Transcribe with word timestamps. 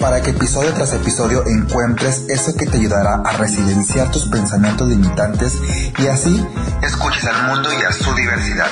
para 0.00 0.22
que 0.22 0.30
episodio 0.30 0.72
tras 0.74 0.92
episodio 0.92 1.44
encuentres 1.46 2.24
eso 2.28 2.54
que 2.56 2.66
te 2.66 2.78
ayudará 2.78 3.22
a 3.24 3.36
resilienciar 3.36 4.10
tus 4.10 4.28
pensamientos 4.28 4.88
limitantes 4.88 5.54
y 5.98 6.06
así 6.06 6.46
escuches 6.82 7.24
al 7.24 7.48
mundo 7.48 7.68
y 7.72 7.82
a 7.82 7.92
su 7.92 8.14
diversidad. 8.14 8.66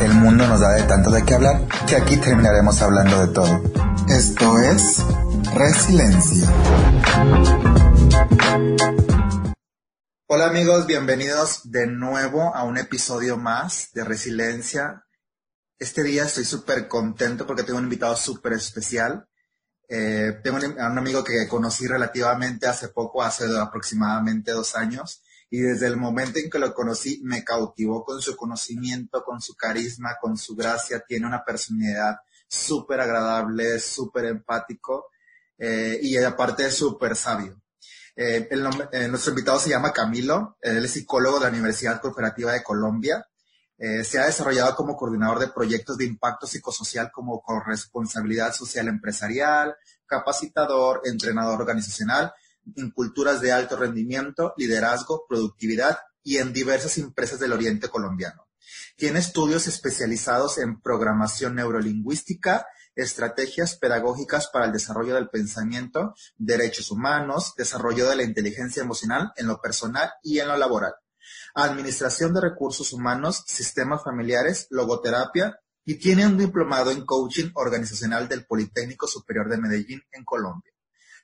El 0.00 0.14
mundo 0.14 0.46
nos 0.46 0.60
da 0.60 0.72
de 0.72 0.82
tanto 0.84 1.10
de 1.10 1.24
qué 1.24 1.34
hablar 1.34 1.62
que 1.86 1.96
aquí 1.96 2.16
terminaremos 2.16 2.80
hablando 2.82 3.26
de 3.26 3.32
todo. 3.32 3.62
Esto 4.08 4.58
es 4.58 4.98
Resiliencia. 5.54 6.48
Hola 10.28 10.46
amigos, 10.46 10.86
bienvenidos 10.86 11.60
de 11.64 11.86
nuevo 11.86 12.54
a 12.54 12.64
un 12.64 12.78
episodio 12.78 13.36
más 13.36 13.90
de 13.94 14.04
Resiliencia. 14.04 15.04
Este 15.78 16.02
día 16.02 16.24
estoy 16.24 16.44
súper 16.44 16.88
contento 16.88 17.46
porque 17.46 17.62
tengo 17.62 17.78
un 17.78 17.84
invitado 17.84 18.16
súper 18.16 18.54
especial. 18.54 19.26
Eh, 19.88 20.40
tengo 20.42 20.56
un, 20.56 20.80
amigo 20.80 21.22
que 21.22 21.46
conocí 21.48 21.86
relativamente 21.86 22.66
hace 22.66 22.88
poco, 22.88 23.22
hace 23.22 23.44
aproximadamente 23.56 24.52
dos 24.52 24.74
años, 24.74 25.22
y 25.48 25.60
desde 25.60 25.86
el 25.86 25.96
momento 25.96 26.38
en 26.40 26.50
que 26.50 26.58
lo 26.58 26.74
conocí 26.74 27.20
me 27.22 27.44
cautivó 27.44 28.04
con 28.04 28.20
su 28.20 28.36
conocimiento, 28.36 29.22
con 29.24 29.40
su 29.40 29.54
carisma, 29.54 30.16
con 30.20 30.36
su 30.36 30.56
gracia, 30.56 31.04
tiene 31.06 31.26
una 31.26 31.44
personalidad 31.44 32.16
súper 32.48 33.00
agradable, 33.00 33.78
súper 33.78 34.26
empático 34.26 35.06
eh, 35.58 35.98
y 36.02 36.16
aparte 36.16 36.70
súper 36.70 37.14
sabio. 37.14 37.60
Eh, 38.16 38.48
nuestro 39.08 39.32
invitado 39.32 39.60
se 39.60 39.70
llama 39.70 39.92
Camilo, 39.92 40.56
él 40.62 40.84
es 40.84 40.92
psicólogo 40.92 41.38
de 41.38 41.44
la 41.44 41.50
Universidad 41.50 42.00
Cooperativa 42.00 42.52
de 42.52 42.62
Colombia 42.62 43.26
se 43.78 44.18
ha 44.18 44.24
desarrollado 44.24 44.74
como 44.74 44.96
coordinador 44.96 45.38
de 45.38 45.48
proyectos 45.48 45.98
de 45.98 46.06
impacto 46.06 46.46
psicosocial 46.46 47.10
como 47.12 47.42
corresponsabilidad 47.42 48.54
social 48.54 48.88
empresarial, 48.88 49.76
capacitador, 50.06 51.02
entrenador 51.04 51.60
organizacional, 51.60 52.32
en 52.76 52.90
culturas 52.90 53.40
de 53.40 53.52
alto 53.52 53.76
rendimiento, 53.76 54.54
liderazgo, 54.56 55.24
productividad 55.28 55.98
y 56.22 56.38
en 56.38 56.52
diversas 56.52 56.98
empresas 56.98 57.38
del 57.38 57.52
Oriente 57.52 57.88
colombiano. 57.88 58.48
Tiene 58.96 59.20
estudios 59.20 59.66
especializados 59.66 60.58
en 60.58 60.80
programación 60.80 61.54
neurolingüística, 61.54 62.66
estrategias 62.94 63.76
pedagógicas 63.76 64.48
para 64.48 64.64
el 64.64 64.72
desarrollo 64.72 65.14
del 65.14 65.28
pensamiento, 65.28 66.14
derechos 66.36 66.90
humanos, 66.90 67.52
desarrollo 67.56 68.08
de 68.08 68.16
la 68.16 68.22
inteligencia 68.22 68.82
emocional 68.82 69.32
en 69.36 69.46
lo 69.46 69.60
personal 69.60 70.10
y 70.22 70.38
en 70.40 70.48
lo 70.48 70.56
laboral 70.56 70.94
Administración 71.54 72.34
de 72.34 72.40
Recursos 72.42 72.92
Humanos, 72.92 73.44
Sistemas 73.46 74.04
Familiares, 74.04 74.66
Logoterapia 74.70 75.58
y 75.86 75.94
tiene 75.94 76.26
un 76.26 76.36
diplomado 76.36 76.90
en 76.90 77.06
coaching 77.06 77.52
organizacional 77.54 78.28
del 78.28 78.44
Politécnico 78.44 79.06
Superior 79.06 79.48
de 79.48 79.56
Medellín 79.56 80.02
en 80.10 80.24
Colombia. 80.24 80.72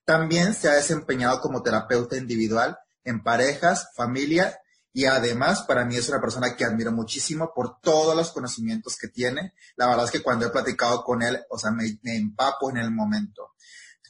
También 0.04 0.54
se 0.54 0.68
ha 0.68 0.74
desempeñado 0.74 1.40
como 1.40 1.62
terapeuta 1.62 2.16
individual 2.16 2.78
en 3.02 3.24
parejas, 3.24 3.88
familia 3.96 4.56
y 4.92 5.06
además 5.06 5.62
para 5.62 5.84
mí 5.84 5.96
es 5.96 6.08
una 6.08 6.20
persona 6.20 6.54
que 6.54 6.64
admiro 6.64 6.92
muchísimo 6.92 7.52
por 7.52 7.80
todos 7.80 8.16
los 8.16 8.30
conocimientos 8.30 8.96
que 8.96 9.08
tiene. 9.08 9.52
La 9.74 9.88
verdad 9.88 10.04
es 10.04 10.12
que 10.12 10.22
cuando 10.22 10.46
he 10.46 10.50
platicado 10.50 11.02
con 11.02 11.22
él, 11.22 11.40
o 11.50 11.58
sea, 11.58 11.72
me, 11.72 11.98
empapo 12.04 12.70
en 12.70 12.76
el 12.76 12.92
momento. 12.92 13.54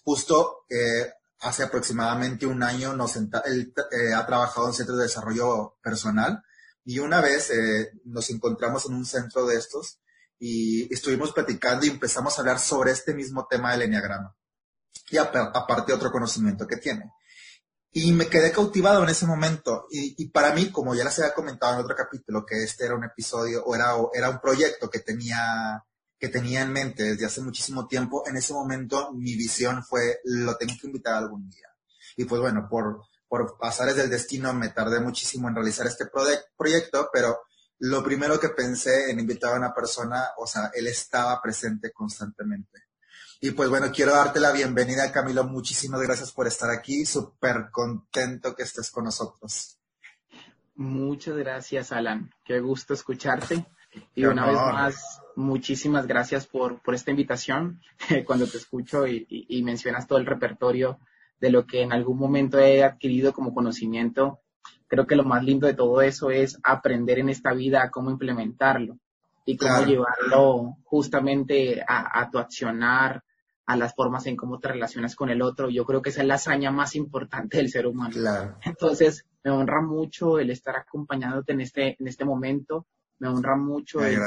Justo 0.05 0.67
eh, 0.69 1.15
hace 1.41 1.63
aproximadamente 1.63 2.45
un 2.45 2.63
año 2.63 2.95
nos 2.95 3.17
él 3.17 3.73
eh, 3.91 4.13
ha 4.13 4.27
trabajado 4.27 4.69
en 4.69 4.75
centros 4.75 4.99
de 4.99 5.05
desarrollo 5.05 5.77
personal 5.83 6.43
y 6.85 6.99
una 6.99 7.23
vez 7.23 7.51
eh, 7.51 7.93
nos 8.05 8.29
encontramos 8.29 8.85
en 8.87 8.95
un 8.95 9.07
centro 9.07 9.47
de 9.47 9.57
estos 9.57 10.02
y 10.45 10.93
estuvimos 10.93 11.31
platicando 11.31 11.87
y 11.87 11.91
empezamos 11.91 12.37
a 12.37 12.41
hablar 12.41 12.59
sobre 12.59 12.91
este 12.91 13.15
mismo 13.15 13.47
tema 13.49 13.71
del 13.71 13.83
enneagrama 13.83 14.35
y 15.09 15.17
aparte 15.17 15.93
otro 15.93 16.11
conocimiento 16.11 16.67
que 16.67 16.79
tiene. 16.79 17.13
Y 17.93 18.11
me 18.11 18.27
quedé 18.27 18.51
cautivado 18.51 19.05
en 19.05 19.11
ese 19.11 19.25
momento. 19.25 19.87
Y, 19.91 20.29
para 20.31 20.53
mí, 20.53 20.73
como 20.73 20.97
ya 20.97 21.05
les 21.05 21.17
había 21.21 21.33
comentado 21.33 21.75
en 21.75 21.85
otro 21.85 21.95
capítulo, 21.95 22.45
que 22.45 22.65
este 22.65 22.87
era 22.87 22.97
un 22.97 23.05
episodio 23.05 23.63
o 23.65 23.77
era, 23.77 23.95
era 24.15 24.31
un 24.31 24.41
proyecto 24.41 24.91
que 24.91 24.99
tenía 24.99 25.85
que 26.19 26.29
tenía 26.29 26.63
en 26.63 26.73
mente 26.73 27.03
desde 27.03 27.27
hace 27.27 27.41
muchísimo 27.41 27.87
tiempo, 27.89 28.25
en 28.27 28.37
ese 28.37 28.53
momento 28.53 29.13
mi 29.13 29.35
visión 29.35 29.85
fue, 29.85 30.21
lo 30.25 30.57
tengo 30.57 30.75
que 30.81 30.87
invitar 30.87 31.15
algún 31.15 31.49
día. 31.51 31.69
Y 32.17 32.25
pues 32.25 32.41
bueno, 32.41 32.69
por, 32.71 33.03
por 33.29 33.59
pasares 33.59 33.97
del 33.97 34.09
destino 34.09 34.53
me 34.55 34.69
tardé 34.69 35.01
muchísimo 35.01 35.49
en 35.49 35.57
realizar 35.57 35.87
este 35.87 36.07
proyecto, 36.57 37.11
pero 37.13 37.41
lo 37.83 38.03
primero 38.05 38.39
que 38.39 38.51
pensé 38.51 39.11
en 39.11 39.19
invitar 39.19 39.55
a 39.55 39.59
una 39.59 39.75
persona, 39.75 40.29
o 40.37 40.47
sea, 40.47 40.71
él 40.73 40.87
estaba 40.87 41.43
presente 41.43 41.91
constantemente. 41.93 42.85
Y 43.41 43.51
pues 43.51 43.69
bueno, 43.71 43.91
quiero 43.93 44.13
darte 44.13 44.39
la 44.39 44.53
bienvenida, 44.53 45.11
Camilo. 45.11 45.43
Muchísimas 45.43 46.01
gracias 46.01 46.31
por 46.31 46.47
estar 46.47 46.71
aquí. 46.71 47.05
Súper 47.05 47.71
contento 47.73 48.55
que 48.55 48.63
estés 48.63 48.89
con 48.89 49.07
nosotros. 49.07 49.81
Muchas 50.77 51.37
gracias, 51.37 51.91
Alan. 51.91 52.31
Qué 52.45 52.61
gusto 52.61 52.95
escucharte. 52.95 53.67
Y 54.15 54.27
una 54.27 54.47
vez 54.47 54.55
más, 54.55 55.21
muchísimas 55.35 56.07
gracias 56.07 56.47
por, 56.47 56.81
por 56.83 56.95
esta 56.95 57.11
invitación. 57.11 57.81
Cuando 58.27 58.47
te 58.47 58.59
escucho 58.59 59.09
y, 59.09 59.27
y, 59.29 59.61
mencionas 59.65 60.07
todo 60.07 60.21
el 60.21 60.27
repertorio 60.27 61.01
de 61.41 61.51
lo 61.51 61.67
que 61.67 61.83
en 61.83 61.93
algún 61.93 62.17
momento 62.17 62.61
he 62.61 62.85
adquirido 62.85 63.33
como 63.33 63.53
conocimiento, 63.53 64.39
creo 64.93 65.07
que 65.07 65.17
lo 65.17 65.25
más 65.25 65.43
lindo 65.43 65.67
de 65.67 65.73
todo 65.73 66.03
eso 66.03 66.31
es 66.31 66.59
aprender 66.63 67.19
en 67.19 67.31
esta 67.31 67.55
vida 67.55 67.83
a 67.83 67.91
cómo 67.91 68.11
implementarlo 68.11 68.99
y 69.47 69.57
cómo 69.57 69.87
llevarlo 69.87 70.77
justamente 70.85 71.81
a, 71.81 72.21
a, 72.21 72.31
tu 72.31 72.39
accionar, 72.39 73.25
a 73.65 73.77
las 73.79 73.95
formas 73.95 74.27
en 74.27 74.37
cómo 74.37 74.61
te 74.61 74.69
relacionas 74.69 75.17
con 75.17 75.31
el 75.31 75.41
otro. 75.41 75.71
Yo 75.71 75.87
creo 75.87 76.03
que 76.03 76.11
esa 76.11 76.21
es 76.21 76.27
la 76.27 76.35
hazaña 76.35 76.71
más 76.71 76.95
importante 76.95 77.57
del 77.57 77.71
ser 77.71 77.87
humano. 77.87 78.15
Entonces, 78.67 79.25
me 79.43 79.51
honra 79.51 79.81
mucho 79.81 80.39
el 80.39 80.51
estar 80.51 80.77
acompañándote 80.77 81.53
en 81.53 81.63
este, 81.63 81.97
en 81.99 82.07
este 82.07 82.27
momento 82.27 82.87
me 83.19 83.29
honra 83.29 83.57
mucho 83.57 84.01
poder 84.01 84.19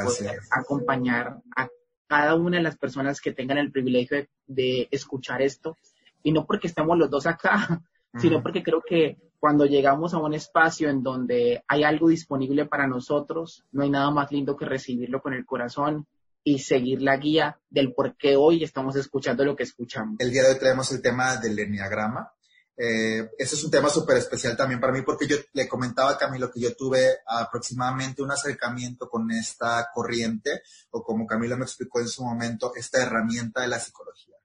acompañar 0.49 1.41
a 1.55 1.67
cada 2.07 2.33
una 2.33 2.57
de 2.57 2.63
las 2.63 2.77
personas 2.77 3.21
que 3.21 3.33
tengan 3.33 3.59
el 3.59 3.71
privilegio 3.71 4.25
de, 4.47 4.87
escuchar 4.89 5.43
esto. 5.43 5.77
Y 6.23 6.31
no 6.31 6.47
porque 6.47 6.67
estemos 6.67 6.97
los 6.97 7.11
dos 7.11 7.27
acá, 7.27 7.83
sino 8.19 8.41
porque 8.41 8.63
creo 8.63 8.81
que 8.87 9.17
cuando 9.39 9.65
llegamos 9.65 10.13
a 10.13 10.17
un 10.17 10.33
espacio 10.33 10.89
en 10.89 11.03
donde 11.03 11.63
hay 11.67 11.83
algo 11.83 12.09
disponible 12.09 12.65
para 12.65 12.87
nosotros, 12.87 13.63
no 13.71 13.83
hay 13.83 13.89
nada 13.89 14.09
más 14.09 14.31
lindo 14.31 14.55
que 14.55 14.65
recibirlo 14.65 15.21
con 15.21 15.33
el 15.33 15.45
corazón 15.45 16.07
y 16.43 16.59
seguir 16.59 17.01
la 17.01 17.17
guía 17.17 17.59
del 17.69 17.93
por 17.93 18.15
qué 18.17 18.35
hoy 18.35 18.63
estamos 18.63 18.95
escuchando 18.95 19.43
lo 19.43 19.55
que 19.55 19.63
escuchamos. 19.63 20.15
El 20.19 20.31
día 20.31 20.43
de 20.43 20.53
hoy 20.53 20.59
traemos 20.59 20.91
el 20.91 21.01
tema 21.01 21.37
del 21.37 21.57
enneagrama. 21.57 22.31
Eh, 22.77 23.29
ese 23.37 23.55
es 23.55 23.63
un 23.63 23.71
tema 23.71 23.89
súper 23.89 24.17
especial 24.17 24.57
también 24.57 24.81
para 24.81 24.91
mí 24.91 25.01
porque 25.01 25.27
yo 25.27 25.37
le 25.53 25.67
comentaba 25.67 26.11
a 26.11 26.17
Camilo 26.17 26.51
que 26.51 26.59
yo 26.59 26.75
tuve 26.75 27.19
aproximadamente 27.25 28.21
un 28.21 28.31
acercamiento 28.31 29.09
con 29.09 29.31
esta 29.31 29.89
corriente 29.93 30.61
o 30.91 31.03
como 31.03 31.25
Camilo 31.25 31.57
me 31.57 31.63
explicó 31.63 31.99
en 31.99 32.07
su 32.07 32.23
momento, 32.23 32.73
esta 32.75 33.01
herramienta 33.01 33.61
de 33.61 33.67
la 33.67 33.79
psicología. 33.79 34.35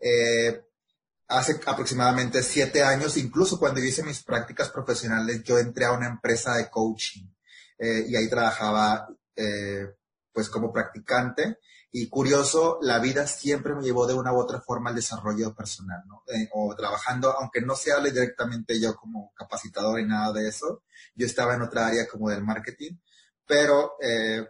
Eh, 0.00 0.62
hace 1.30 1.60
aproximadamente 1.66 2.42
siete 2.42 2.82
años, 2.82 3.16
incluso 3.16 3.58
cuando 3.58 3.80
hice 3.80 4.02
mis 4.02 4.22
prácticas 4.22 4.68
profesionales, 4.68 5.42
yo 5.44 5.58
entré 5.58 5.86
a 5.86 5.92
una 5.92 6.06
empresa 6.06 6.54
de 6.56 6.68
coaching 6.68 7.26
eh, 7.78 8.04
y 8.08 8.16
ahí 8.16 8.28
trabajaba 8.28 9.08
pues 10.32 10.50
como 10.50 10.70
practicante 10.70 11.56
y 11.92 12.08
curioso, 12.08 12.78
la 12.82 13.00
vida 13.00 13.26
siempre 13.26 13.74
me 13.74 13.82
llevó 13.82 14.06
de 14.06 14.14
una 14.14 14.32
u 14.32 14.38
otra 14.38 14.60
forma 14.60 14.90
al 14.90 14.96
desarrollo 14.96 15.54
personal, 15.54 16.02
¿no? 16.06 16.22
Eh, 16.28 16.48
o 16.52 16.74
trabajando, 16.76 17.32
aunque 17.32 17.60
no 17.62 17.74
se 17.74 17.92
hable 17.92 18.12
directamente 18.12 18.80
yo 18.80 18.94
como 18.94 19.32
capacitador 19.34 19.98
y 19.98 20.06
nada 20.06 20.32
de 20.32 20.48
eso, 20.48 20.84
yo 21.16 21.26
estaba 21.26 21.54
en 21.54 21.62
otra 21.62 21.88
área 21.88 22.06
como 22.06 22.30
del 22.30 22.44
marketing, 22.44 22.92
pero 23.44 23.94
eh, 24.00 24.46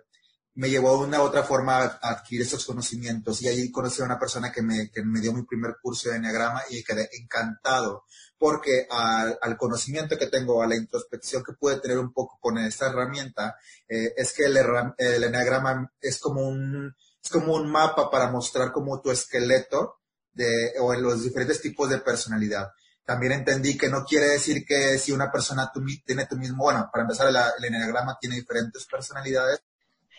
me 0.61 0.69
llevó 0.69 0.99
de 0.99 1.09
una 1.09 1.23
otra 1.23 1.43
forma 1.43 1.79
a, 1.79 1.99
adquirir 2.03 2.43
esos 2.43 2.67
conocimientos 2.67 3.41
y 3.41 3.49
ahí 3.49 3.71
conocí 3.71 4.03
a 4.03 4.05
una 4.05 4.19
persona 4.19 4.53
que 4.53 4.61
me, 4.61 4.91
que 4.91 5.03
me 5.03 5.19
dio 5.19 5.33
mi 5.33 5.43
primer 5.45 5.77
curso 5.81 6.11
de 6.11 6.17
Enneagrama 6.17 6.65
y 6.69 6.85
quedé 6.85 7.09
encantado 7.19 8.05
porque 8.39 8.87
al, 8.91 9.39
al, 9.41 9.57
conocimiento 9.57 10.19
que 10.19 10.27
tengo, 10.27 10.63
a 10.63 10.67
la 10.67 10.77
introspección 10.77 11.43
que 11.43 11.55
pude 11.55 11.81
tener 11.81 11.99
un 11.99 12.13
poco 12.13 12.39
con 12.39 12.59
esta 12.59 12.89
herramienta, 12.91 13.57
eh, 13.89 14.13
es 14.15 14.35
que 14.35 14.45
el, 14.45 14.59
el 14.99 15.25
Enneagrama 15.25 15.91
es 15.99 16.19
como 16.19 16.47
un 16.47 16.95
es 17.25 17.31
como 17.31 17.55
un 17.55 17.71
mapa 17.71 18.11
para 18.11 18.31
mostrar 18.31 18.71
como 18.71 19.01
tu 19.01 19.11
esqueleto 19.11 20.01
de, 20.35 20.75
o 20.79 20.93
en 20.93 21.03
los 21.03 21.23
diferentes 21.23 21.63
tipos 21.63 21.89
de 21.89 22.01
personalidad. 22.01 22.69
también 23.07 23.33
entendí 23.33 23.79
que 23.79 23.89
no 23.89 24.05
quiere 24.05 24.27
decir 24.27 24.67
que 24.67 24.99
si 24.99 25.11
una 25.11 25.33
persona 25.33 25.73
tiene 26.05 26.27
tu 26.27 26.37
mismo, 26.37 26.65
bueno, 26.65 26.89
para 26.93 27.05
empezar, 27.05 27.29
el 27.29 27.65
enneagrama 27.65 28.19
tiene 28.21 28.37
diferentes 28.37 28.85
personalidades. 28.85 29.61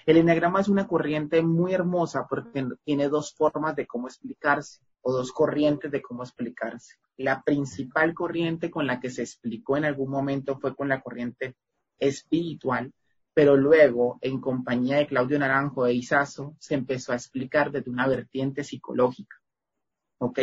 El 0.06 0.18
enneagrama 0.18 0.62
es 0.62 0.68
una 0.68 0.88
corriente 0.88 1.42
muy 1.44 1.74
hermosa 1.74 2.26
porque 2.28 2.66
tiene 2.84 3.08
dos 3.08 3.36
formas 3.36 3.76
de 3.76 3.86
cómo 3.86 4.08
explicarse 4.08 4.82
o 5.02 5.14
dos 5.14 5.32
corrientes 5.32 5.92
de 5.92 6.02
cómo 6.02 6.24
explicarse. 6.24 6.96
La 7.18 7.44
principal 7.44 8.14
corriente 8.14 8.72
con 8.72 8.88
la 8.88 9.00
que 9.00 9.10
se 9.10 9.22
explicó 9.22 9.78
en 9.78 9.86
algún 9.86 10.10
momento 10.10 10.58
fue 10.60 10.76
con 10.76 10.90
la 10.90 11.02
corriente 11.02 11.56
espiritual, 12.00 12.92
pero 13.34 13.56
luego, 13.56 14.18
en 14.22 14.42
compañía 14.42 14.98
de 14.98 15.08
Claudio 15.08 15.40
Naranjo 15.40 15.86
e 15.86 15.94
Isazo, 15.94 16.56
se 16.60 16.76
empezó 16.76 17.14
a 17.14 17.16
explicar 17.16 17.72
desde 17.72 17.92
una 17.92 18.08
vertiente 18.08 18.64
psicológica. 18.64 19.38
¿Ok? 20.18 20.40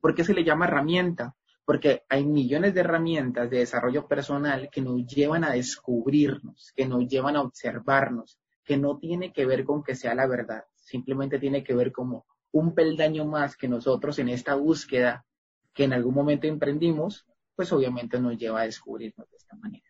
¿Por 0.00 0.14
qué 0.14 0.24
se 0.24 0.34
le 0.34 0.44
llama 0.44 0.66
herramienta? 0.66 1.34
Porque 1.64 2.02
hay 2.08 2.24
millones 2.24 2.74
de 2.74 2.80
herramientas 2.80 3.50
de 3.50 3.58
desarrollo 3.58 4.08
personal 4.08 4.70
que 4.72 4.80
nos 4.80 5.06
llevan 5.06 5.44
a 5.44 5.52
descubrirnos, 5.52 6.72
que 6.74 6.86
nos 6.86 7.06
llevan 7.06 7.36
a 7.36 7.42
observarnos, 7.42 8.39
que 8.70 8.76
no 8.76 8.98
tiene 8.98 9.32
que 9.32 9.46
ver 9.46 9.64
con 9.64 9.82
que 9.82 9.96
sea 9.96 10.14
la 10.14 10.28
verdad, 10.28 10.62
simplemente 10.76 11.40
tiene 11.40 11.64
que 11.64 11.74
ver 11.74 11.90
como 11.90 12.24
un 12.52 12.72
peldaño 12.72 13.24
más 13.24 13.56
que 13.56 13.66
nosotros 13.66 14.16
en 14.20 14.28
esta 14.28 14.54
búsqueda 14.54 15.26
que 15.74 15.82
en 15.82 15.92
algún 15.92 16.14
momento 16.14 16.46
emprendimos, 16.46 17.26
pues 17.56 17.72
obviamente 17.72 18.20
nos 18.20 18.38
lleva 18.38 18.60
a 18.60 18.66
descubrirnos 18.66 19.28
de 19.28 19.36
esta 19.38 19.56
manera. 19.56 19.88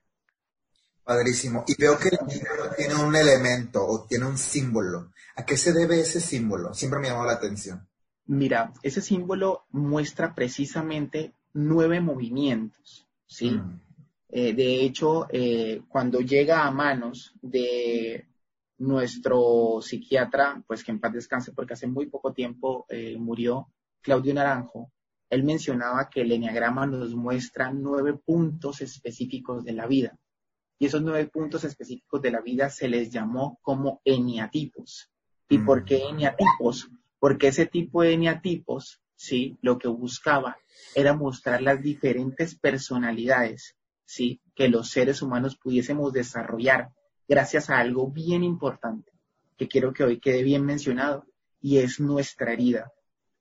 Padrísimo. 1.04 1.62
Y 1.66 1.74
veo 1.78 1.98
que 1.98 2.08
el 2.08 2.26
libro 2.26 2.70
tiene 2.74 2.94
un 2.94 3.14
elemento 3.14 3.86
o 3.86 4.06
tiene 4.06 4.24
un 4.24 4.38
símbolo. 4.38 5.12
¿A 5.36 5.44
qué 5.44 5.58
se 5.58 5.74
debe 5.74 6.00
ese 6.00 6.22
símbolo? 6.22 6.72
Siempre 6.72 7.00
me 7.00 7.08
llamó 7.08 7.26
la 7.26 7.32
atención. 7.32 7.86
Mira, 8.28 8.72
ese 8.82 9.02
símbolo 9.02 9.66
muestra 9.72 10.34
precisamente 10.34 11.34
nueve 11.52 12.00
movimientos, 12.00 13.06
¿sí? 13.26 13.50
Mm. 13.50 13.78
Eh, 14.30 14.54
de 14.54 14.84
hecho, 14.84 15.26
eh, 15.28 15.82
cuando 15.86 16.20
llega 16.20 16.64
a 16.64 16.70
manos 16.70 17.34
de 17.42 18.29
nuestro 18.80 19.80
psiquiatra, 19.82 20.64
pues 20.66 20.82
que 20.82 20.90
en 20.90 21.00
paz 21.00 21.12
descanse 21.12 21.52
porque 21.52 21.74
hace 21.74 21.86
muy 21.86 22.06
poco 22.06 22.32
tiempo 22.32 22.86
eh, 22.88 23.16
murió, 23.18 23.68
Claudio 24.00 24.32
Naranjo, 24.32 24.90
él 25.28 25.44
mencionaba 25.44 26.08
que 26.08 26.22
el 26.22 26.32
enneagrama 26.32 26.86
nos 26.86 27.14
muestra 27.14 27.72
nueve 27.72 28.14
puntos 28.14 28.80
específicos 28.80 29.64
de 29.64 29.74
la 29.74 29.86
vida. 29.86 30.18
Y 30.78 30.86
esos 30.86 31.02
nueve 31.02 31.26
puntos 31.26 31.62
específicos 31.64 32.22
de 32.22 32.30
la 32.30 32.40
vida 32.40 32.70
se 32.70 32.88
les 32.88 33.10
llamó 33.10 33.58
como 33.60 34.00
eniatipos. 34.04 35.10
¿Y 35.48 35.58
por 35.58 35.84
qué 35.84 35.98
mm. 35.98 36.14
eniatipos? 36.14 36.90
Porque 37.18 37.48
ese 37.48 37.66
tipo 37.66 38.00
de 38.00 38.14
eniatipos, 38.14 39.02
sí, 39.14 39.58
lo 39.60 39.78
que 39.78 39.88
buscaba 39.88 40.56
era 40.94 41.14
mostrar 41.14 41.60
las 41.60 41.82
diferentes 41.82 42.58
personalidades, 42.58 43.76
sí, 44.06 44.40
que 44.54 44.68
los 44.68 44.88
seres 44.88 45.20
humanos 45.20 45.58
pudiésemos 45.58 46.14
desarrollar 46.14 46.92
gracias 47.30 47.70
a 47.70 47.78
algo 47.78 48.10
bien 48.10 48.42
importante 48.42 49.12
que 49.56 49.68
quiero 49.68 49.92
que 49.92 50.02
hoy 50.02 50.18
quede 50.18 50.42
bien 50.42 50.66
mencionado 50.66 51.26
y 51.60 51.78
es 51.78 52.00
nuestra 52.00 52.52
herida. 52.52 52.90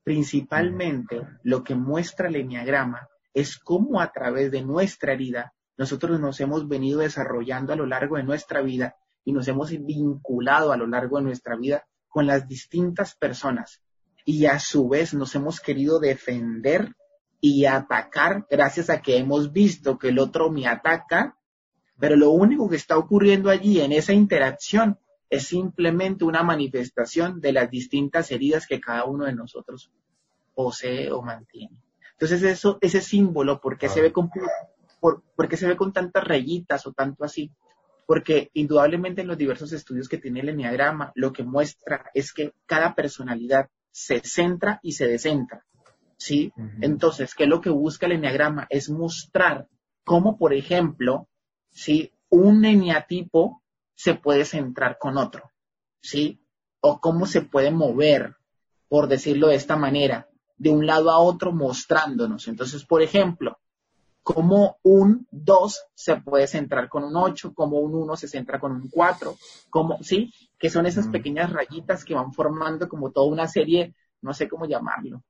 Principalmente 0.04 1.22
lo 1.42 1.64
que 1.64 1.74
muestra 1.74 2.28
el 2.28 2.36
eniagrama 2.36 3.10
es 3.34 3.58
cómo 3.58 4.00
a 4.00 4.12
través 4.12 4.52
de 4.52 4.62
nuestra 4.62 5.14
herida 5.14 5.54
nosotros 5.76 6.20
nos 6.20 6.40
hemos 6.40 6.68
venido 6.68 7.00
desarrollando 7.00 7.74
a 7.74 7.76
lo 7.76 7.88
largo 7.88 8.18
de 8.18 8.24
nuestra 8.24 8.62
vida 8.62 8.96
y 9.26 9.34
nos 9.34 9.48
hemos 9.48 9.72
vinculado 9.72 10.72
a 10.72 10.78
lo 10.78 10.86
largo 10.86 11.18
de 11.18 11.24
nuestra 11.24 11.56
vida 11.56 11.84
con 12.10 12.28
las 12.28 12.48
distintas 12.48 13.16
personas 13.16 13.82
y 14.24 14.46
a 14.46 14.60
su 14.60 14.88
vez 14.88 15.16
nos 15.16 15.34
hemos 15.34 15.60
querido 15.60 16.00
defender 16.00 16.94
y 17.42 17.66
atacar 17.66 18.46
gracias 18.52 18.92
a 18.92 19.02
que 19.02 19.18
hemos 19.18 19.52
visto 19.52 19.98
que 19.98 20.10
el 20.10 20.20
otro 20.20 20.52
me 20.52 20.68
ataca, 20.68 21.39
pero 22.00 22.16
lo 22.16 22.32
único 22.32 22.70
que 22.70 22.78
está 22.78 22.98
ocurriendo 22.98 23.50
allí 23.50 23.82
en 23.82 23.92
esa 23.92 24.14
interacción 24.14 24.98
es 25.30 25.44
simplemente 25.48 26.26
una 26.26 26.44
manifestación 26.44 27.40
de 27.40 27.54
las 27.54 27.70
distintas 27.70 28.32
heridas 28.32 28.66
que 28.66 28.80
cada 28.80 29.06
uno 29.06 29.26
de 29.26 29.36
nosotros 29.36 29.92
posee 30.56 31.12
o 31.12 31.22
mantiene. 31.22 31.78
Entonces 32.14 32.42
eso, 32.44 32.78
ese 32.82 33.02
símbolo, 33.02 33.62
¿por 33.62 33.78
qué 33.78 33.88
se 33.88 34.02
ve 34.02 34.12
con 34.12 34.30
por, 35.00 35.24
qué 35.48 35.56
se 35.56 35.68
ve 35.68 35.78
con 35.78 35.94
tantas 35.94 36.24
rayitas 36.24 36.86
o 36.88 36.94
tanto 36.94 37.24
así? 37.24 37.52
Porque 38.06 38.50
indudablemente 38.54 39.22
en 39.22 39.28
los 39.28 39.38
diversos 39.38 39.72
estudios 39.72 40.10
que 40.10 40.18
tiene 40.18 40.42
el 40.42 40.50
Enneagrama, 40.50 41.12
lo 41.16 41.32
que 41.32 41.44
muestra 41.44 42.10
es 42.14 42.34
que 42.34 42.54
cada 42.66 42.96
personalidad 42.96 43.70
se 43.92 44.20
centra 44.22 44.80
y 44.84 44.94
se 44.94 45.08
descentra. 45.08 45.64
¿Sí? 46.18 46.52
Entonces, 46.82 47.34
¿qué 47.34 47.44
es 47.44 47.50
lo 47.50 47.62
que 47.62 47.70
busca 47.70 48.08
el 48.08 48.14
Enneagrama? 48.14 48.68
Es 48.70 48.90
mostrar 48.90 49.68
cómo, 50.04 50.38
por 50.38 50.54
ejemplo, 50.54 51.30
si 51.72 52.12
un 52.30 52.66
eneatipo 52.66 53.64
se 53.96 54.16
puede 54.16 54.46
centrar 54.46 54.98
con 54.98 55.18
otro, 55.18 55.52
¿sí? 56.02 56.42
O 56.80 57.00
cómo 57.00 57.26
se 57.26 57.42
puede 57.42 57.72
mover, 57.72 58.36
por 58.88 59.08
decirlo 59.08 59.48
de 59.48 59.56
esta 59.56 59.76
manera, 59.76 60.30
de 60.58 60.70
un 60.70 60.86
lado 60.86 61.12
a 61.12 61.20
otro 61.20 61.52
mostrándonos. 61.52 62.48
Entonces, 62.48 62.86
por 62.86 63.02
ejemplo, 63.02 63.60
como 64.22 64.78
un 64.84 65.28
2 65.32 65.86
se 65.96 66.18
puede 66.18 66.48
centrar 66.48 66.88
con 66.88 67.04
un 67.04 67.16
8, 67.16 67.54
como 67.54 67.80
un 67.80 67.96
1 67.96 68.16
se 68.16 68.28
centra 68.28 68.60
con 68.60 68.74
un 68.74 68.90
4, 68.90 69.36
como, 69.70 70.04
¿sí? 70.04 70.34
Que 70.58 70.70
son 70.70 70.86
esas 70.86 71.08
pequeñas 71.08 71.52
rayitas 71.52 72.06
que 72.06 72.14
van 72.14 72.34
formando 72.34 72.88
como 72.88 73.12
toda 73.12 73.28
una 73.28 73.48
serie, 73.48 73.96
no 74.22 74.34
sé 74.34 74.48
cómo 74.48 74.66
llamarlo, 74.66 75.24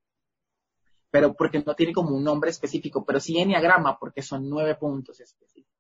pero 1.12 1.34
porque 1.34 1.64
no 1.66 1.76
tiene 1.76 1.94
como 1.94 2.16
un 2.16 2.24
nombre 2.24 2.50
específico, 2.50 3.06
pero 3.06 3.20
sí 3.20 3.38
enneagrama 3.38 3.98
porque 3.98 4.22
son 4.22 4.50
nueve 4.50 4.76
puntos 4.76 5.20
específicos. 5.20 5.79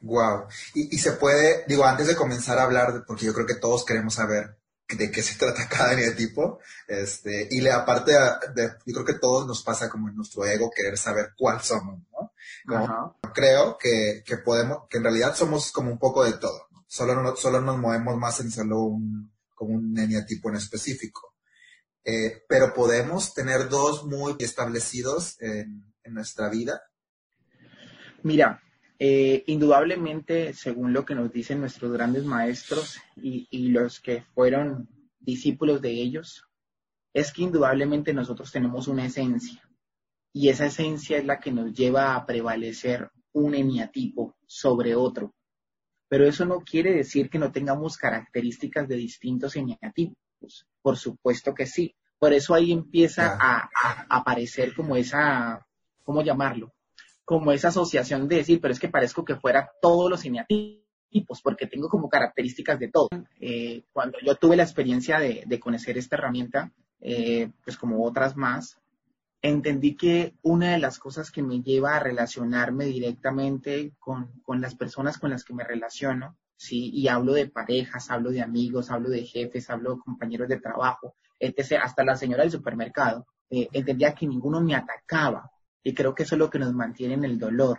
Wow. 0.00 0.46
Y, 0.74 0.94
y, 0.94 0.98
se 0.98 1.12
puede, 1.12 1.64
digo, 1.66 1.84
antes 1.84 2.06
de 2.06 2.16
comenzar 2.16 2.58
a 2.58 2.64
hablar, 2.64 3.04
porque 3.06 3.26
yo 3.26 3.34
creo 3.34 3.46
que 3.46 3.54
todos 3.54 3.84
queremos 3.84 4.14
saber 4.14 4.56
de 4.88 5.10
qué 5.10 5.22
se 5.22 5.34
trata 5.38 5.68
cada 5.68 5.94
eneatipo, 5.94 6.60
este, 6.86 7.48
y 7.50 7.60
le, 7.60 7.72
aparte, 7.72 8.12
de, 8.54 8.68
yo 8.84 8.94
creo 8.94 9.04
que 9.04 9.20
todos 9.20 9.46
nos 9.46 9.62
pasa 9.62 9.88
como 9.88 10.08
en 10.08 10.16
nuestro 10.16 10.44
ego 10.46 10.70
querer 10.74 10.96
saber 10.96 11.32
cuál 11.36 11.60
somos, 11.60 12.00
¿no? 12.12 12.32
creo 13.34 13.76
que, 13.78 14.22
que, 14.24 14.38
podemos, 14.38 14.88
que 14.88 14.98
en 14.98 15.04
realidad 15.04 15.34
somos 15.34 15.70
como 15.70 15.90
un 15.90 15.98
poco 15.98 16.24
de 16.24 16.32
todo. 16.34 16.66
Solo, 16.86 17.36
solo 17.36 17.60
nos 17.60 17.78
movemos 17.78 18.16
más 18.16 18.40
en 18.40 18.50
solo 18.50 18.80
un, 18.80 19.32
como 19.54 19.74
un 19.74 19.96
eneatipo 19.98 20.48
en 20.48 20.56
específico. 20.56 21.34
Eh, 22.04 22.44
pero 22.48 22.72
podemos 22.72 23.34
tener 23.34 23.68
dos 23.68 24.04
muy 24.04 24.36
establecidos 24.38 25.36
en, 25.40 25.92
en 26.02 26.14
nuestra 26.14 26.48
vida. 26.48 26.82
Mira, 28.22 28.62
eh, 28.98 29.44
indudablemente, 29.46 30.54
según 30.54 30.92
lo 30.92 31.04
que 31.04 31.14
nos 31.14 31.32
dicen 31.32 31.60
nuestros 31.60 31.92
grandes 31.92 32.24
maestros 32.24 32.98
y, 33.16 33.46
y, 33.50 33.68
los 33.68 34.00
que 34.00 34.22
fueron 34.34 34.88
discípulos 35.20 35.82
de 35.82 35.90
ellos, 35.90 36.44
es 37.12 37.32
que 37.32 37.42
indudablemente 37.42 38.14
nosotros 38.14 38.50
tenemos 38.52 38.88
una 38.88 39.06
esencia 39.06 39.66
y 40.38 40.50
esa 40.50 40.66
esencia 40.66 41.16
es 41.16 41.24
la 41.24 41.40
que 41.40 41.50
nos 41.50 41.72
lleva 41.72 42.14
a 42.14 42.26
prevalecer 42.26 43.10
un 43.32 43.54
eniatipo 43.54 44.36
sobre 44.46 44.94
otro. 44.94 45.34
Pero 46.08 46.26
eso 46.26 46.44
no 46.44 46.60
quiere 46.60 46.92
decir 46.92 47.30
que 47.30 47.38
no 47.38 47.50
tengamos 47.50 47.96
características 47.96 48.86
de 48.86 48.96
distintos 48.96 49.56
eniatipos. 49.56 50.66
Por 50.82 50.98
supuesto 50.98 51.54
que 51.54 51.64
sí. 51.64 51.96
Por 52.18 52.34
eso 52.34 52.52
ahí 52.52 52.70
empieza 52.70 53.34
a, 53.40 53.70
aparecer 54.10 54.74
como 54.74 54.94
esa, 54.96 55.66
¿cómo 56.02 56.22
llamarlo? 56.22 56.74
Como 57.26 57.52
esa 57.52 57.68
asociación 57.68 58.26
de 58.26 58.36
decir, 58.36 58.60
pero 58.62 58.72
es 58.72 58.80
que 58.80 58.88
parezco 58.88 59.22
que 59.22 59.36
fuera 59.36 59.70
todos 59.82 60.08
los 60.08 60.24
eniatipos, 60.24 61.42
porque 61.42 61.66
tengo 61.66 61.90
como 61.90 62.08
características 62.08 62.78
de 62.78 62.88
todo. 62.88 63.08
Eh, 63.38 63.82
cuando 63.92 64.16
yo 64.24 64.36
tuve 64.36 64.56
la 64.56 64.62
experiencia 64.62 65.18
de, 65.18 65.60
conocer 65.60 65.98
esta 65.98 66.16
herramienta, 66.16 66.72
eh, 67.00 67.50
pues 67.64 67.76
como 67.76 68.02
otras 68.02 68.34
más, 68.36 68.78
entendí 69.42 69.96
que 69.96 70.34
una 70.42 70.72
de 70.72 70.78
las 70.78 70.98
cosas 70.98 71.30
que 71.30 71.42
me 71.42 71.62
lleva 71.62 71.96
a 71.96 72.00
relacionarme 72.00 72.86
directamente 72.86 73.92
con, 73.98 74.30
las 74.60 74.74
personas 74.74 75.18
con 75.18 75.30
las 75.30 75.44
que 75.44 75.54
me 75.54 75.64
relaciono, 75.64 76.36
¿sí? 76.56 76.90
Y 76.92 77.08
hablo 77.08 77.32
de 77.32 77.48
parejas, 77.48 78.10
hablo 78.10 78.30
de 78.30 78.42
amigos, 78.42 78.90
hablo 78.90 79.10
de 79.10 79.24
jefes, 79.24 79.68
hablo 79.68 79.94
de 79.94 80.00
compañeros 80.00 80.48
de 80.48 80.60
trabajo, 80.60 81.14
etc., 81.38 81.80
hasta 81.82 82.04
la 82.04 82.16
señora 82.16 82.42
del 82.42 82.52
supermercado, 82.52 83.26
eh, 83.50 83.68
entendía 83.72 84.14
que 84.14 84.26
ninguno 84.26 84.60
me 84.60 84.74
atacaba. 84.74 85.50
Y 85.86 85.94
creo 85.94 86.16
que 86.16 86.24
eso 86.24 86.34
es 86.34 86.40
lo 86.40 86.50
que 86.50 86.58
nos 86.58 86.74
mantiene 86.74 87.14
en 87.14 87.24
el 87.24 87.38
dolor. 87.38 87.78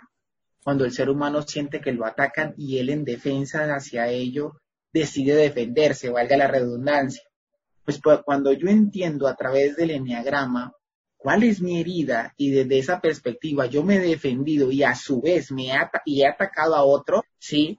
Cuando 0.63 0.85
el 0.85 0.93
ser 0.93 1.09
humano 1.09 1.41
siente 1.41 1.81
que 1.81 1.91
lo 1.91 2.05
atacan 2.05 2.53
y 2.55 2.77
él 2.77 2.89
en 2.89 3.03
defensa 3.03 3.65
hacia 3.75 4.07
ello 4.07 4.61
decide 4.93 5.35
defenderse, 5.35 6.09
valga 6.09 6.37
la 6.37 6.47
redundancia. 6.47 7.23
Pues, 7.83 7.99
pues 8.01 8.21
cuando 8.23 8.53
yo 8.53 8.69
entiendo 8.69 9.27
a 9.27 9.35
través 9.35 9.75
del 9.75 9.91
enneagrama 9.91 10.71
cuál 11.17 11.43
es 11.43 11.59
mi 11.61 11.81
herida 11.81 12.33
y 12.37 12.51
desde 12.51 12.79
esa 12.79 13.01
perspectiva 13.01 13.65
yo 13.65 13.83
me 13.83 13.97
he 13.97 13.99
defendido 13.99 14.71
y 14.71 14.83
a 14.83 14.95
su 14.95 15.19
vez 15.19 15.51
me 15.51 15.73
he, 15.73 15.77
y 16.05 16.21
he 16.21 16.27
atacado 16.27 16.75
a 16.75 16.83
otro, 16.83 17.25
sí, 17.37 17.77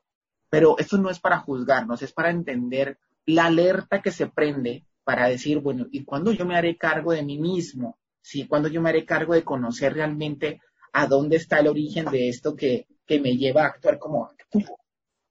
pero 0.51 0.77
esto 0.77 0.99
no 0.99 1.09
es 1.09 1.21
para 1.21 1.39
juzgarnos, 1.39 2.03
es 2.03 2.13
para 2.13 2.29
entender 2.29 2.99
la 3.25 3.47
alerta 3.47 4.03
que 4.03 4.11
se 4.11 4.27
prende 4.27 4.85
para 5.05 5.27
decir, 5.27 5.61
bueno, 5.61 5.87
¿y 5.91 6.05
cuándo 6.05 6.33
yo 6.33 6.45
me 6.45 6.55
haré 6.55 6.77
cargo 6.77 7.13
de 7.13 7.23
mí 7.23 7.39
mismo? 7.39 7.97
Sí, 8.29 8.47
cuando 8.47 8.69
yo 8.69 8.83
me 8.83 8.91
haré 8.91 9.07
cargo 9.07 9.33
de 9.33 9.43
conocer 9.43 9.95
realmente 9.95 10.61
a 10.93 11.07
dónde 11.07 11.37
está 11.37 11.61
el 11.61 11.69
origen 11.69 12.05
de 12.11 12.29
esto 12.29 12.55
que, 12.55 12.87
que 13.07 13.19
me 13.23 13.39
lleva 13.39 13.63
a 13.63 13.69
actuar 13.69 13.99
como 13.99 14.27
activo, 14.27 14.79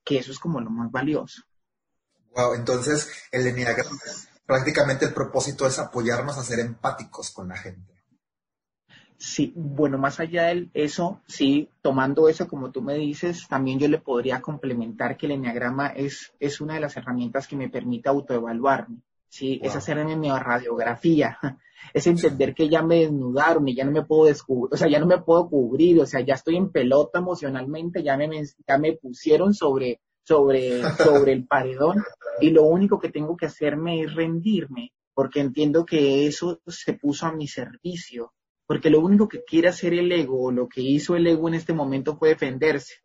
que 0.04 0.18
eso 0.18 0.32
es 0.32 0.40
como 0.40 0.60
lo 0.60 0.72
más 0.72 0.92
valioso. 0.92 1.44
Wow, 2.36 2.56
entonces 2.56 3.08
el 3.32 3.46
enneagrama, 3.46 4.00
prácticamente 4.48 5.06
el 5.06 5.14
propósito 5.14 5.68
es 5.68 5.78
apoyarnos 5.78 6.40
a 6.40 6.44
ser 6.44 6.60
empáticos 6.60 7.30
con 7.30 7.50
la 7.50 7.58
gente. 7.58 7.94
Sí, 9.20 9.54
bueno, 9.56 10.00
más 10.00 10.20
allá 10.20 10.46
de 10.46 10.72
eso, 10.74 11.22
sí, 11.28 11.70
tomando 11.84 12.28
eso 12.28 12.48
como 12.48 12.72
tú 12.72 12.82
me 12.82 12.96
dices, 12.96 13.48
también 13.48 13.78
yo 13.78 13.88
le 13.88 14.00
podría 14.00 14.42
complementar 14.42 15.18
que 15.18 15.28
el 15.28 15.34
enneagrama 15.34 15.90
es, 15.90 16.34
es 16.40 16.62
una 16.62 16.74
de 16.74 16.80
las 16.80 16.98
herramientas 16.98 17.46
que 17.48 17.58
me 17.58 17.70
permite 17.70 18.10
autoevaluarme, 18.10 19.04
sí, 19.30 19.60
es 19.64 19.76
hacerme 19.76 20.16
mi 20.16 20.30
radiografía, 20.30 21.38
es 21.94 22.08
entender 22.08 22.54
que 22.54 22.70
ya 22.70 22.82
me 22.82 23.00
desnudaron 23.00 23.68
y 23.68 23.76
ya 23.76 23.86
no 23.86 23.92
me 23.92 24.04
puedo 24.04 24.26
descubrir, 24.26 24.74
o 24.74 24.78
sea, 24.78 24.90
ya 24.90 25.00
no 25.00 25.06
me 25.06 25.20
puedo 25.20 25.50
cubrir, 25.50 26.00
o 26.00 26.06
sea, 26.06 26.22
ya 26.22 26.36
estoy 26.36 26.58
en 26.58 26.72
pelota 26.72 27.20
emocionalmente, 27.20 28.04
ya 28.04 28.18
me, 28.18 28.30
ya 28.68 28.78
me 28.78 28.94
pusieron 28.94 29.54
sobre, 29.54 30.02
sobre, 30.24 30.82
sobre 30.98 31.34
el 31.34 31.46
paredón 31.46 32.04
y 32.42 32.52
lo 32.52 32.64
único 32.64 33.00
que 33.00 33.10
tengo 33.10 33.36
que 33.36 33.48
hacerme 33.48 34.02
es 34.02 34.14
rendirme, 34.16 34.92
porque 35.14 35.40
entiendo 35.40 35.86
que 35.86 36.28
eso 36.28 36.62
se 36.68 36.94
puso 36.94 37.26
a 37.26 37.34
mi 37.34 37.48
servicio 37.48 38.34
porque 38.68 38.90
lo 38.90 39.00
único 39.00 39.28
que 39.28 39.44
quiere 39.44 39.70
hacer 39.70 39.94
el 39.94 40.12
ego, 40.12 40.44
o 40.44 40.52
lo 40.52 40.68
que 40.68 40.82
hizo 40.82 41.16
el 41.16 41.26
ego 41.26 41.48
en 41.48 41.56
este 41.56 41.74
momento 41.74 42.18
fue 42.18 42.30
defenderse, 42.30 42.96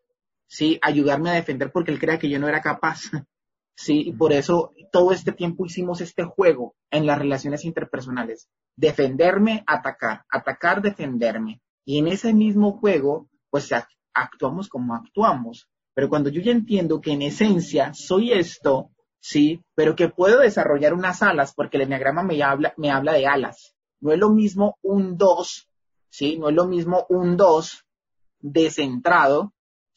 ¿sí? 0.48 0.78
Ayudarme 0.82 1.30
a 1.30 1.34
defender 1.34 1.70
porque 1.70 1.92
él 1.92 2.00
crea 2.00 2.18
que 2.18 2.28
yo 2.28 2.38
no 2.40 2.48
era 2.48 2.60
capaz, 2.60 3.02
¿sí? 3.74 4.02
Y 4.06 4.12
por 4.12 4.32
eso 4.32 4.72
todo 4.90 5.12
este 5.12 5.32
tiempo 5.32 5.66
hicimos 5.66 6.00
este 6.00 6.24
juego 6.24 6.74
en 6.90 7.06
las 7.06 7.18
relaciones 7.18 7.64
interpersonales. 7.64 8.48
Defenderme, 8.76 9.64
atacar, 9.66 10.24
atacar, 10.30 10.82
defenderme. 10.82 11.60
Y 11.84 11.98
en 11.98 12.08
ese 12.08 12.32
mismo 12.32 12.78
juego, 12.78 13.28
pues 13.50 13.70
actuamos 14.14 14.68
como 14.68 14.94
actuamos. 14.94 15.68
Pero 15.94 16.08
cuando 16.08 16.30
yo 16.30 16.40
ya 16.40 16.52
entiendo 16.52 17.00
que 17.00 17.12
en 17.12 17.22
esencia 17.22 17.92
soy 17.92 18.32
esto, 18.32 18.90
sí, 19.20 19.62
pero 19.74 19.94
que 19.94 20.08
puedo 20.08 20.40
desarrollar 20.40 20.94
unas 20.94 21.22
alas, 21.22 21.52
porque 21.54 21.76
el 21.76 21.84
enneagrama 21.84 22.22
me 22.22 22.42
habla, 22.42 22.72
me 22.76 22.90
habla 22.90 23.12
de 23.12 23.26
alas, 23.26 23.74
no 24.00 24.10
es 24.12 24.18
lo 24.18 24.30
mismo 24.30 24.78
un 24.82 25.16
2, 25.16 25.68
¿sí? 26.08 26.38
No 26.38 26.48
es 26.48 26.54
lo 26.54 26.66
mismo 26.66 27.06
un 27.08 27.36
2 27.36 27.84
descentrado, 28.40 29.52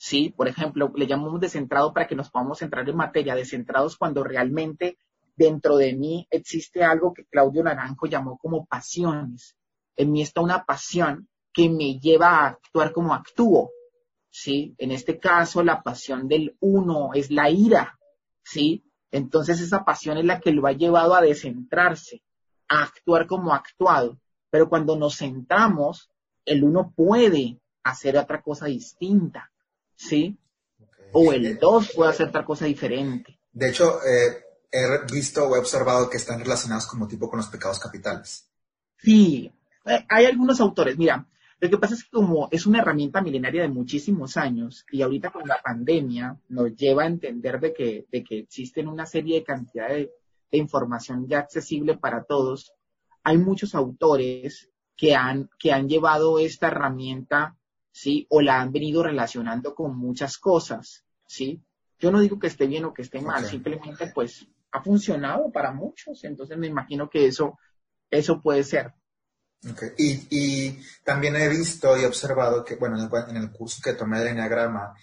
¿sí? 0.06 0.30
Por 0.30 0.48
ejemplo, 0.48 0.92
le 0.96 1.08
llamamos 1.08 1.42
descentrado 1.42 1.92
para 1.92 2.06
que 2.06 2.16
nos 2.16 2.30
podamos 2.30 2.60
centrar 2.60 2.88
en 2.88 2.96
materia, 2.96 3.34
descentrados 3.34 3.98
cuando 3.98 4.24
realmente 4.24 5.00
dentro 5.36 5.78
de 5.78 5.94
mí 5.94 6.28
existe 6.30 6.84
algo 6.84 7.12
que 7.12 7.26
Claudio 7.26 7.64
Naranjo 7.64 8.06
llamó 8.06 8.38
como 8.38 8.68
pasiones. 8.68 9.58
En 9.96 10.12
mí 10.12 10.22
está 10.22 10.42
una 10.42 10.64
pasión 10.64 11.28
que 11.52 11.72
me 11.72 11.98
lleva 11.98 12.28
a 12.28 12.48
actuar 12.50 12.92
como 12.92 13.16
actúo, 13.16 13.72
¿sí? 14.30 14.76
En 14.78 14.92
este 14.92 15.18
caso, 15.18 15.64
la 15.64 15.82
pasión 15.82 16.28
del 16.28 16.56
uno 16.60 17.16
es 17.16 17.32
la 17.32 17.50
ira, 17.50 17.98
¿sí? 18.44 18.86
Entonces 19.10 19.60
esa 19.60 19.86
pasión 19.86 20.20
es 20.20 20.26
la 20.26 20.40
que 20.40 20.52
lo 20.52 20.68
ha 20.68 20.74
llevado 20.74 21.16
a 21.16 21.22
descentrarse, 21.22 22.22
a 22.68 22.84
actuar 22.84 23.26
como 23.26 23.56
actuado. 23.56 24.20
Pero 24.52 24.70
cuando 24.70 24.96
nos 24.96 25.16
sentamos, 25.16 26.12
el 26.46 26.64
uno 26.64 26.94
puede 26.96 27.60
hacer 27.84 28.20
otra 28.20 28.44
cosa 28.44 28.68
distinta, 28.68 29.52
¿sí? 29.96 30.38
O 31.12 31.32
el 31.32 31.58
dos 31.58 31.92
puede 31.96 32.12
hacer 32.12 32.28
otra 32.28 32.46
cosa 32.46 32.66
diferente. 32.66 33.40
De 33.52 33.70
hecho, 33.70 34.00
eh, 34.04 34.44
he 34.72 35.14
visto 35.14 35.48
o 35.48 35.56
he 35.56 35.60
observado 35.60 36.10
que 36.10 36.18
están 36.18 36.40
relacionados 36.40 36.88
como 36.88 37.08
tipo 37.08 37.30
con 37.30 37.38
los 37.38 37.48
pecados 37.48 37.80
capitales. 37.80 38.50
Sí, 38.98 39.52
eh, 39.86 40.06
hay 40.10 40.26
algunos 40.26 40.60
autores, 40.60 40.98
mira, 40.98 41.26
lo 41.60 41.70
que 41.70 41.78
pasa 41.78 41.94
es 41.94 42.04
que 42.04 42.12
como 42.12 42.50
es 42.52 42.66
una 42.66 42.80
herramienta 42.80 43.22
milenaria 43.22 43.62
de 43.62 43.70
muchísimos 43.70 44.36
años 44.36 44.86
y 44.92 45.02
ahorita 45.02 45.32
con 45.32 45.48
la 45.48 45.62
pandemia 45.64 46.38
nos 46.50 46.76
lleva 46.76 47.04
a 47.04 47.08
entender 47.08 47.60
de 47.60 47.74
que, 47.74 48.06
de 48.12 48.24
que 48.24 48.40
existen 48.40 48.88
una 48.88 49.06
serie 49.06 49.40
de 49.40 49.46
cantidades 49.46 50.10
de 50.52 50.58
información 50.58 51.28
ya 51.28 51.40
accesible 51.40 51.98
para 51.98 52.24
todos, 52.24 52.74
hay 53.24 53.38
muchos 53.38 53.74
autores 53.74 54.70
que 54.98 55.16
han, 55.16 55.50
que 55.58 55.72
han 55.72 55.88
llevado 55.88 56.40
esta 56.40 56.68
herramienta, 56.68 57.56
¿sí? 57.96 58.28
O 58.30 58.42
la 58.42 58.60
han 58.60 58.74
venido 58.74 59.02
relacionando 59.04 59.74
con 59.74 59.98
muchas 59.98 60.38
cosas, 60.38 61.06
¿sí? 61.26 61.64
Yo 61.98 62.12
no 62.12 62.20
digo 62.20 62.38
que 62.38 62.48
esté 62.48 62.68
bien 62.68 62.84
o 62.84 62.94
que 62.94 63.04
esté 63.04 63.22
mal, 63.22 63.46
simplemente 63.46 64.12
pues 64.14 64.46
ha 64.72 64.84
funcionado 64.84 65.50
para 65.50 65.72
muchos, 65.72 66.22
entonces 66.26 66.58
me 66.58 66.68
imagino 66.68 67.10
que 67.10 67.26
eso, 67.26 67.58
eso 68.12 68.42
puede 68.42 68.66
ser. 68.66 68.94
Y, 69.98 70.28
y, 70.30 70.84
también 71.06 71.38
he 71.38 71.48
visto 71.48 71.98
y 71.98 72.04
observado 72.04 72.66
que, 72.66 72.76
bueno, 72.76 72.98
en 72.98 73.38
el, 73.38 73.52
curso 73.52 73.82
que 73.82 73.94
tomé 73.94 74.20
de 74.20 74.32
Enneagrama, 74.32 74.94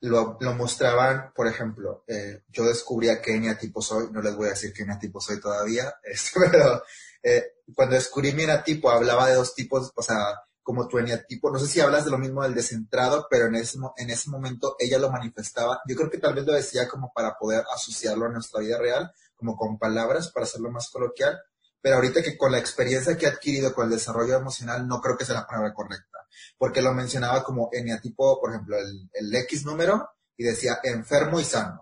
lo, 0.00 0.38
lo 0.40 0.54
mostraban, 0.54 1.32
por 1.34 1.48
ejemplo, 1.48 2.02
eh, 2.08 2.44
yo 2.48 2.64
descubría 2.64 3.20
qué 3.20 3.36
eneatipo 3.36 3.82
soy, 3.82 4.06
no 4.10 4.22
les 4.22 4.34
voy 4.34 4.46
a 4.46 4.50
decir 4.50 4.72
qué 4.72 4.84
eneatipo 4.84 5.20
soy 5.20 5.38
todavía, 5.38 5.92
este, 6.02 6.40
pero 6.50 6.82
eh, 7.22 7.44
cuando 7.74 7.94
descubrí 7.94 8.32
mi 8.32 8.44
eneatipo 8.44 8.90
hablaba 8.90 9.28
de 9.28 9.34
dos 9.34 9.54
tipos, 9.54 9.92
o 9.94 10.02
sea, 10.02 10.47
como 10.68 10.86
tu 10.86 10.98
eneatipo, 10.98 11.50
no 11.50 11.58
sé 11.58 11.66
si 11.66 11.80
hablas 11.80 12.04
de 12.04 12.10
lo 12.10 12.18
mismo 12.18 12.42
del 12.42 12.54
descentrado, 12.54 13.26
pero 13.30 13.46
en 13.46 13.54
ese, 13.54 13.78
en 13.96 14.10
ese 14.10 14.28
momento 14.28 14.76
ella 14.78 14.98
lo 14.98 15.10
manifestaba, 15.10 15.80
yo 15.88 15.96
creo 15.96 16.10
que 16.10 16.18
tal 16.18 16.34
vez 16.34 16.44
lo 16.44 16.52
decía 16.52 16.86
como 16.86 17.10
para 17.10 17.38
poder 17.38 17.64
asociarlo 17.74 18.26
a 18.26 18.28
nuestra 18.28 18.60
vida 18.60 18.76
real, 18.76 19.10
como 19.34 19.56
con 19.56 19.78
palabras, 19.78 20.30
para 20.30 20.44
hacerlo 20.44 20.70
más 20.70 20.90
coloquial, 20.90 21.40
pero 21.80 21.94
ahorita 21.96 22.22
que 22.22 22.36
con 22.36 22.52
la 22.52 22.58
experiencia 22.58 23.16
que 23.16 23.24
he 23.24 23.30
adquirido 23.30 23.72
con 23.72 23.86
el 23.86 23.92
desarrollo 23.92 24.36
emocional, 24.36 24.86
no 24.86 25.00
creo 25.00 25.16
que 25.16 25.24
sea 25.24 25.36
la 25.36 25.46
palabra 25.46 25.72
correcta, 25.72 26.18
porque 26.58 26.82
lo 26.82 26.92
mencionaba 26.92 27.42
como 27.42 27.70
eneatipo, 27.72 28.38
por 28.38 28.50
ejemplo, 28.50 28.76
el, 28.76 29.34
X 29.34 29.64
número, 29.64 30.10
y 30.36 30.44
decía 30.44 30.80
enfermo 30.82 31.40
y 31.40 31.44
sano. 31.44 31.80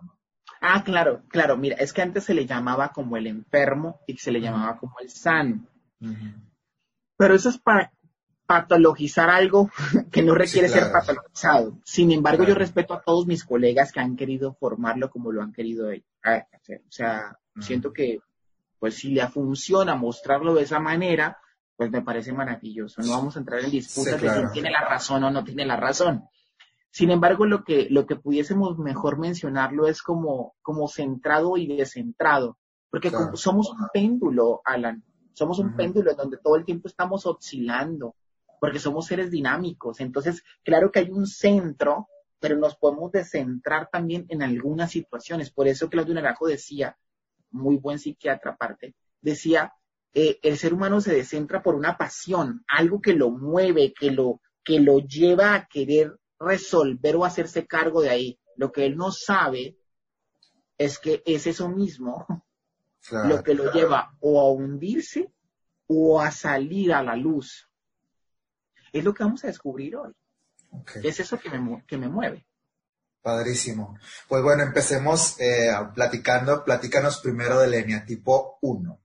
Ah, 0.61 0.85
claro, 0.85 1.25
claro, 1.29 1.57
mira, 1.57 1.75
es 1.81 1.93
que 1.93 2.03
antes 2.03 2.23
se 2.23 2.35
le 2.35 2.47
llamaba 2.47 2.93
como 2.93 3.17
el 3.17 3.27
enfermo 3.27 4.03
y 4.07 4.17
se 4.17 4.31
le 4.31 4.41
llamaba 4.41 4.79
como 4.79 5.01
el 5.01 5.11
sano. 5.11 5.67
Pero 7.19 7.35
eso 7.35 7.49
es 7.49 7.59
para 7.59 7.91
patologizar 8.47 9.29
algo 9.31 9.71
que 10.11 10.23
no 10.23 10.35
requiere 10.35 10.69
ser 10.69 10.91
patologizado. 10.93 11.79
Sin 11.85 12.13
embargo, 12.13 12.45
yo 12.45 12.55
respeto 12.55 12.95
a 12.95 13.03
todos 13.03 13.27
mis 13.27 13.45
colegas 13.45 13.93
que 13.93 14.01
han 14.01 14.17
querido 14.17 14.55
formarlo 14.55 15.11
como 15.11 15.33
lo 15.33 15.43
han 15.43 15.53
querido 15.53 15.89
hacer. 16.23 16.83
O 16.89 16.93
sea, 16.93 17.39
siento 17.61 17.93
que 17.93 18.21
pues 18.79 18.97
si 18.97 19.11
le 19.11 19.27
funciona 19.29 19.95
mostrarlo 19.95 20.55
de 20.55 20.63
esa 20.63 20.79
manera, 20.79 21.39
pues 21.77 21.91
me 21.91 22.03
parece 22.03 22.33
maravilloso. 22.33 23.03
No 23.03 23.13
vamos 23.13 23.37
a 23.37 23.41
entrar 23.41 23.61
en 23.61 23.71
disputas 23.71 24.21
de 24.21 24.29
quién 24.29 24.53
tiene 24.53 24.71
la 24.71 24.83
razón 24.83 25.25
o 25.25 25.31
no 25.31 25.45
tiene 25.45 25.67
la 25.67 25.77
razón. 25.77 26.25
Sin 26.91 27.11
embargo, 27.11 27.45
lo 27.45 27.63
que, 27.63 27.89
lo 27.91 28.07
que 28.07 28.17
pudiésemos 28.17 28.79
mejor 28.79 29.19
mencionarlo 29.19 29.87
es 29.87 30.01
como, 30.01 30.55
como 30.63 30.89
centrado 30.89 31.59
y 31.59 31.67
descentrado, 31.67 32.59
porque 32.91 33.13
somos 33.35 33.71
un 33.71 33.89
péndulo, 33.93 34.63
Alan, 34.65 35.05
somos 35.35 35.59
un 35.59 35.77
péndulo 35.77 36.13
en 36.13 36.17
donde 36.17 36.39
todo 36.39 36.57
el 36.57 36.65
tiempo 36.65 36.89
estamos 36.89 37.27
oscilando, 37.27 38.15
porque 38.61 38.79
somos 38.79 39.07
seres 39.07 39.31
dinámicos. 39.31 40.01
Entonces, 40.01 40.43
claro 40.65 40.91
que 40.91 41.01
hay 41.01 41.11
un 41.11 41.27
centro, 41.27 42.09
pero 42.39 42.57
nos 42.57 42.77
podemos 42.77 43.13
descentrar 43.13 43.89
también 43.91 44.27
en 44.29 44.43
algunas 44.43 44.91
situaciones. 44.91 45.51
Por 45.51 45.69
eso 45.69 45.89
Claudio 45.89 46.15
Naranjo 46.15 46.47
decía, 46.47 46.97
muy 47.51 47.77
buen 47.77 47.99
psiquiatra 47.99 48.53
aparte, 48.53 48.95
decía, 49.21 49.73
eh, 50.15 50.39
el 50.43 50.57
ser 50.57 50.73
humano 50.73 51.01
se 51.01 51.15
descentra 51.15 51.63
por 51.63 51.75
una 51.75 51.99
pasión, 51.99 52.65
algo 52.69 53.01
que 53.01 53.15
lo 53.15 53.31
mueve, 53.31 53.93
que 53.93 54.11
lo, 54.11 54.41
que 54.65 54.81
lo 54.81 54.99
lleva 55.01 55.55
a 55.55 55.67
querer 55.67 56.19
resolver 56.39 57.17
o 57.17 57.25
hacerse 57.25 57.67
cargo 57.67 58.01
de 58.01 58.11
ahí. 58.11 58.41
Lo 58.57 58.73
que 58.73 58.87
él 58.87 58.97
no 58.97 59.13
sabe 59.13 59.77
es 60.79 60.99
que 60.99 61.23
es 61.27 61.47
eso 61.47 61.69
mismo 61.69 62.27
lo 63.11 63.43
que 63.43 63.55
lo 63.55 63.73
lleva 63.73 64.17
o 64.21 64.41
a 64.41 64.51
hundirse 64.51 65.33
o 65.87 66.21
a 66.21 66.31
salir 66.31 66.93
a 66.93 67.03
la 67.03 67.17
luz. 67.17 67.69
Es 68.93 69.05
lo 69.05 69.15
que 69.15 69.25
vamos 69.25 69.45
a 69.45 69.49
descubrir 69.49 69.97
hoy. 69.97 70.13
Es 71.03 71.21
eso 71.21 71.39
que 71.39 71.51
me, 71.51 71.85
que 71.87 71.97
me 71.97 72.09
mueve. 72.09 72.47
Padrísimo. 73.23 73.99
Pues 74.29 74.43
bueno, 74.43 74.63
empecemos 74.63 75.41
eh, 75.41 75.71
platicando. 75.95 76.65
Platícanos 76.65 77.21
primero 77.21 77.59
del 77.59 77.75
eneatipo 77.75 78.59
1. 78.63 79.01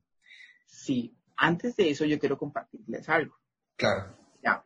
Sí, 0.68 1.18
antes 1.38 1.76
de 1.76 1.90
eso 1.90 2.06
yo 2.06 2.20
quiero 2.20 2.38
compartirles 2.38 3.10
algo. 3.10 3.36
Claro. 3.76 4.16
Ya. 4.44 4.64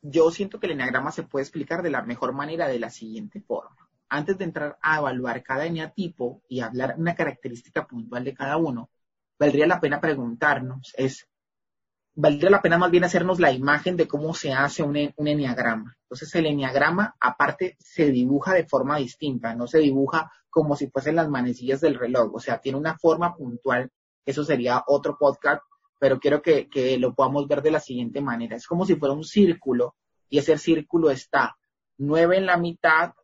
Yo 0.00 0.30
siento 0.30 0.58
que 0.58 0.66
el 0.66 0.72
eneagrama 0.72 1.12
se 1.12 1.22
puede 1.22 1.42
explicar 1.42 1.82
de 1.82 1.90
la 1.90 2.02
mejor 2.02 2.32
manera 2.32 2.66
de 2.66 2.78
la 2.78 2.88
siguiente 2.88 3.42
forma. 3.42 3.76
Antes 4.08 4.38
de 4.38 4.44
entrar 4.44 4.78
a 4.80 4.98
evaluar 4.98 5.42
cada 5.42 5.66
eneatipo 5.66 6.42
y 6.48 6.60
hablar 6.60 6.94
una 6.96 7.14
característica 7.14 7.86
puntual 7.86 8.24
de 8.24 8.34
cada 8.34 8.56
uno, 8.56 8.90
valdría 9.38 9.66
la 9.66 9.80
pena 9.80 10.00
preguntarnos, 10.00 10.94
es, 10.96 11.28
valdría 12.14 12.50
la 12.50 12.62
pena 12.62 12.78
más 12.78 12.90
bien 12.90 13.04
hacernos 13.04 13.40
la 13.40 13.52
imagen 13.52 13.96
de 13.96 14.06
cómo 14.06 14.34
se 14.34 14.52
hace 14.52 14.82
un, 14.82 15.12
un 15.16 15.28
enneagrama. 15.28 15.96
Entonces 16.02 16.34
el 16.34 16.46
enneagrama 16.46 17.16
aparte 17.20 17.76
se 17.78 18.10
dibuja 18.10 18.54
de 18.54 18.64
forma 18.64 18.98
distinta, 18.98 19.54
no 19.54 19.66
se 19.66 19.78
dibuja 19.78 20.30
como 20.50 20.76
si 20.76 20.88
fuesen 20.88 21.16
las 21.16 21.28
manecillas 21.28 21.80
del 21.80 21.98
reloj, 21.98 22.32
o 22.34 22.38
sea, 22.38 22.60
tiene 22.60 22.78
una 22.78 22.96
forma 22.96 23.34
puntual, 23.34 23.90
eso 24.24 24.44
sería 24.44 24.84
otro 24.86 25.18
podcast, 25.18 25.62
pero 25.98 26.20
quiero 26.20 26.42
que, 26.42 26.68
que 26.68 26.96
lo 26.98 27.14
podamos 27.14 27.48
ver 27.48 27.62
de 27.62 27.72
la 27.72 27.80
siguiente 27.80 28.20
manera. 28.20 28.56
Es 28.56 28.66
como 28.66 28.86
si 28.86 28.94
fuera 28.94 29.14
un 29.14 29.24
círculo 29.24 29.96
y 30.28 30.38
ese 30.38 30.56
círculo 30.58 31.10
está 31.10 31.56
9 31.98 32.38
en 32.38 32.46
la 32.46 32.56
mitad 32.56 33.14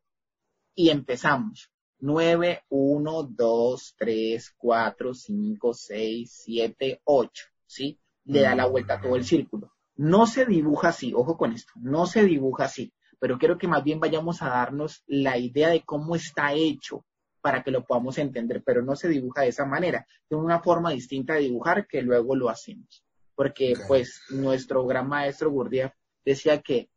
y 0.74 0.90
empezamos. 0.90 1.70
9, 2.00 2.64
1, 2.70 3.22
2, 3.24 3.94
3, 3.98 4.54
4, 4.56 5.14
5, 5.14 5.74
6, 5.74 6.42
7, 6.44 7.00
8, 7.04 7.44
¿sí? 7.66 7.99
Le 8.24 8.42
da 8.42 8.54
la 8.54 8.66
vuelta 8.66 8.94
a 8.94 9.00
todo 9.00 9.16
el 9.16 9.24
círculo. 9.24 9.72
No 9.96 10.26
se 10.26 10.46
dibuja 10.46 10.88
así, 10.88 11.12
ojo 11.14 11.36
con 11.36 11.52
esto, 11.52 11.72
no 11.76 12.06
se 12.06 12.24
dibuja 12.24 12.64
así, 12.64 12.92
pero 13.18 13.38
quiero 13.38 13.58
que 13.58 13.68
más 13.68 13.84
bien 13.84 14.00
vayamos 14.00 14.40
a 14.42 14.48
darnos 14.48 15.04
la 15.06 15.36
idea 15.36 15.68
de 15.68 15.82
cómo 15.82 16.16
está 16.16 16.54
hecho 16.54 17.04
para 17.40 17.62
que 17.62 17.70
lo 17.70 17.84
podamos 17.84 18.18
entender, 18.18 18.62
pero 18.64 18.82
no 18.82 18.96
se 18.96 19.08
dibuja 19.08 19.42
de 19.42 19.48
esa 19.48 19.64
manera. 19.64 20.06
Tiene 20.28 20.44
una 20.44 20.60
forma 20.60 20.90
distinta 20.90 21.34
de 21.34 21.40
dibujar 21.40 21.86
que 21.86 22.02
luego 22.02 22.34
lo 22.36 22.48
hacemos. 22.48 23.04
Porque 23.34 23.74
pues 23.88 24.22
nuestro 24.30 24.86
gran 24.86 25.08
maestro 25.08 25.50
Gurdjieff 25.50 25.92
decía 26.24 26.60
que 26.60 26.90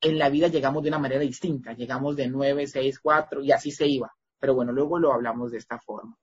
en 0.00 0.18
la 0.18 0.28
vida 0.28 0.48
llegamos 0.48 0.82
de 0.82 0.88
una 0.88 0.98
manera 0.98 1.20
distinta, 1.20 1.72
llegamos 1.72 2.16
de 2.16 2.28
9, 2.28 2.66
6, 2.66 3.00
4 3.00 3.42
y 3.42 3.52
así 3.52 3.70
se 3.70 3.86
iba. 3.86 4.12
Pero 4.38 4.54
bueno, 4.54 4.72
luego 4.72 4.98
lo 4.98 5.12
hablamos 5.12 5.50
de 5.50 5.58
esta 5.58 5.78
forma. 5.78 6.16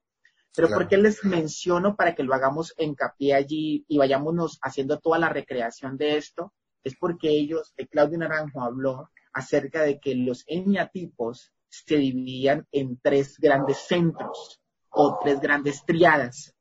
Pero 0.58 0.74
¿por 0.74 0.88
qué 0.88 0.96
les 0.96 1.24
menciono 1.24 1.94
para 1.94 2.16
que 2.16 2.24
lo 2.24 2.34
hagamos 2.34 2.74
hincapié 2.76 3.32
allí 3.32 3.84
y 3.86 3.96
vayámonos 3.96 4.58
haciendo 4.60 4.98
toda 4.98 5.16
la 5.20 5.28
recreación 5.28 5.96
de 5.96 6.16
esto? 6.16 6.52
Es 6.82 6.96
porque 6.96 7.28
ellos, 7.28 7.72
eh, 7.76 7.86
Claudio 7.86 8.18
Naranjo 8.18 8.60
habló 8.62 9.08
acerca 9.32 9.82
de 9.82 10.00
que 10.00 10.16
los 10.16 10.42
eneatipos 10.48 11.52
se 11.68 11.98
dividían 11.98 12.66
en 12.72 12.98
tres 13.00 13.38
grandes 13.38 13.76
centros 13.86 14.60
o 14.90 15.20
tres 15.22 15.38
grandes 15.38 15.84
triadas. 15.86 16.56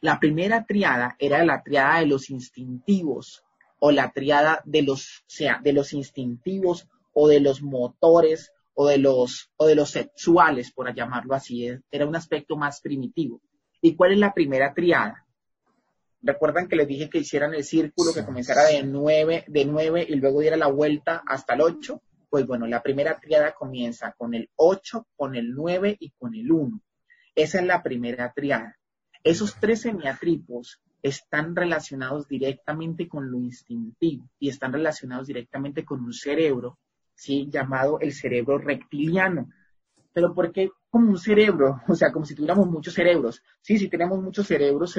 La 0.00 0.18
primera 0.18 0.64
triada 0.64 1.14
era 1.20 1.44
la 1.44 1.62
triada 1.62 2.00
de 2.00 2.06
los 2.06 2.30
instintivos 2.30 3.44
o 3.78 3.92
la 3.92 4.10
triada 4.10 4.60
de 4.64 4.82
los, 4.82 5.22
sea, 5.28 5.60
de 5.62 5.72
los 5.72 5.92
instintivos 5.92 6.88
o 7.12 7.28
de 7.28 7.38
los 7.38 7.62
motores 7.62 8.52
o 8.74 8.88
de 8.88 8.98
los, 8.98 9.50
o 9.56 9.66
de 9.66 9.74
los 9.74 9.90
sexuales, 9.90 10.72
por 10.72 10.94
llamarlo 10.94 11.34
así. 11.34 11.68
Era 11.90 12.06
un 12.06 12.16
aspecto 12.16 12.56
más 12.56 12.80
primitivo. 12.80 13.40
¿Y 13.80 13.96
cuál 13.96 14.12
es 14.12 14.18
la 14.18 14.32
primera 14.32 14.72
triada? 14.74 15.26
Recuerdan 16.22 16.68
que 16.68 16.76
les 16.76 16.86
dije 16.86 17.10
que 17.10 17.18
hicieran 17.18 17.52
el 17.52 17.64
círculo 17.64 18.12
que 18.14 18.24
comenzara 18.24 18.64
de 18.66 18.84
nueve, 18.84 19.44
de 19.48 19.64
nueve 19.64 20.06
y 20.08 20.14
luego 20.14 20.40
diera 20.40 20.56
la 20.56 20.68
vuelta 20.68 21.22
hasta 21.26 21.54
el 21.54 21.62
8. 21.62 22.00
Pues 22.30 22.46
bueno, 22.46 22.66
la 22.66 22.82
primera 22.82 23.18
triada 23.18 23.52
comienza 23.52 24.12
con 24.16 24.32
el 24.34 24.48
8, 24.54 25.06
con 25.16 25.34
el 25.34 25.52
9 25.52 25.96
y 25.98 26.10
con 26.12 26.34
el 26.34 26.50
1. 26.50 26.80
Esa 27.34 27.58
es 27.58 27.66
la 27.66 27.82
primera 27.82 28.32
triada. 28.32 28.78
Esos 29.24 29.56
tres 29.60 29.82
semiatripos 29.82 30.80
están 31.02 31.56
relacionados 31.56 32.28
directamente 32.28 33.08
con 33.08 33.30
lo 33.30 33.38
instintivo 33.38 34.28
y 34.38 34.48
están 34.48 34.72
relacionados 34.72 35.26
directamente 35.26 35.84
con 35.84 36.04
un 36.04 36.12
cerebro, 36.12 36.78
¿sí? 37.22 37.48
llamado 37.48 38.00
el 38.00 38.12
cerebro 38.12 38.58
reptiliano. 38.58 39.48
Pero 40.12 40.34
¿por 40.34 40.52
qué 40.52 40.70
como 40.90 41.10
un 41.10 41.18
cerebro? 41.18 41.80
O 41.88 41.94
sea, 41.94 42.10
como 42.10 42.26
si 42.26 42.34
tuviéramos 42.34 42.66
muchos 42.66 42.94
cerebros. 42.94 43.42
Sí, 43.60 43.78
sí 43.78 43.88
tenemos 43.88 44.20
muchos 44.20 44.46
cerebros 44.46 44.92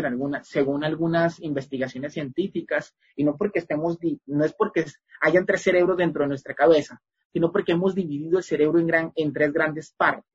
según 0.44 0.84
algunas 0.84 1.42
investigaciones 1.42 2.13
científicas, 2.13 2.96
y 3.15 3.25
no 3.25 3.36
porque 3.36 3.60
estemos, 3.60 3.98
no 4.25 4.46
es 4.46 4.53
porque 4.53 4.86
hayan 5.22 5.46
tres 5.46 5.62
cerebros 5.62 5.98
dentro 5.98 6.24
de 6.24 6.30
nuestra 6.30 6.53
cabeza, 6.56 7.01
sino 7.34 7.51
porque 7.51 7.74
hemos 7.74 7.94
dividido 7.94 8.38
el 8.38 8.44
cerebro 8.44 8.80
en 8.80 9.34
tres 9.34 9.51
grandes 9.51 9.94
partes. 9.98 10.32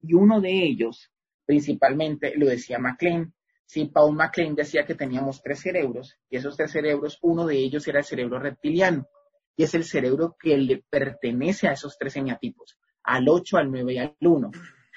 Y 0.00 0.14
uno 0.14 0.40
de 0.40 0.64
ellos, 0.64 1.10
principalmente, 1.44 2.34
lo 2.36 2.46
decía 2.46 2.78
MacLean, 2.78 3.34
Sí, 3.66 3.86
Paul 3.86 4.14
MacLean 4.14 4.54
decía 4.54 4.84
que 4.84 4.94
teníamos 4.94 5.42
tres 5.42 5.60
cerebros 5.60 6.18
y 6.28 6.36
esos 6.36 6.54
tres 6.54 6.70
cerebros, 6.70 7.18
uno 7.22 7.46
de 7.46 7.56
ellos 7.56 7.88
era 7.88 8.00
el 8.00 8.04
cerebro 8.04 8.38
reptiliano 8.38 9.08
y 9.56 9.64
es 9.64 9.74
el 9.74 9.84
cerebro 9.84 10.36
que 10.38 10.56
le 10.56 10.84
pertenece 10.88 11.68
a 11.68 11.72
esos 11.72 11.96
tres 11.98 12.16
eneatipos, 12.16 12.78
al 13.02 13.28
8, 13.28 13.58
al 13.58 13.70
9 13.70 13.92
y 13.92 13.98
al 13.98 14.16
1. 14.20 14.50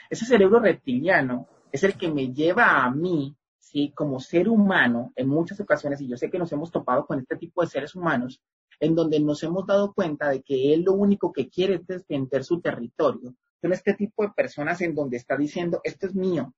Ese 0.09 0.25
cerebro 0.25 0.59
reptiliano 0.59 1.47
es 1.71 1.83
el 1.83 1.97
que 1.97 2.09
me 2.09 2.33
lleva 2.33 2.83
a 2.83 2.91
mí, 2.91 3.35
sí, 3.59 3.91
como 3.95 4.19
ser 4.19 4.49
humano, 4.49 5.13
en 5.15 5.27
muchas 5.27 5.59
ocasiones, 5.59 6.01
y 6.01 6.07
yo 6.07 6.17
sé 6.17 6.29
que 6.29 6.39
nos 6.39 6.51
hemos 6.51 6.71
topado 6.71 7.05
con 7.05 7.19
este 7.19 7.35
tipo 7.35 7.61
de 7.61 7.67
seres 7.67 7.95
humanos, 7.95 8.41
en 8.79 8.95
donde 8.95 9.19
nos 9.19 9.43
hemos 9.43 9.65
dado 9.65 9.93
cuenta 9.93 10.29
de 10.29 10.41
que 10.41 10.73
él 10.73 10.83
lo 10.83 10.93
único 10.93 11.31
que 11.31 11.49
quiere 11.49 11.75
es 11.75 11.87
defender 11.87 12.43
su 12.43 12.61
territorio. 12.61 13.35
Son 13.61 13.73
este 13.73 13.93
tipo 13.95 14.23
de 14.23 14.29
personas 14.29 14.81
en 14.81 14.93
donde 14.93 15.17
está 15.17 15.35
diciendo, 15.35 15.81
esto 15.83 16.07
es 16.07 16.15
mío, 16.15 16.53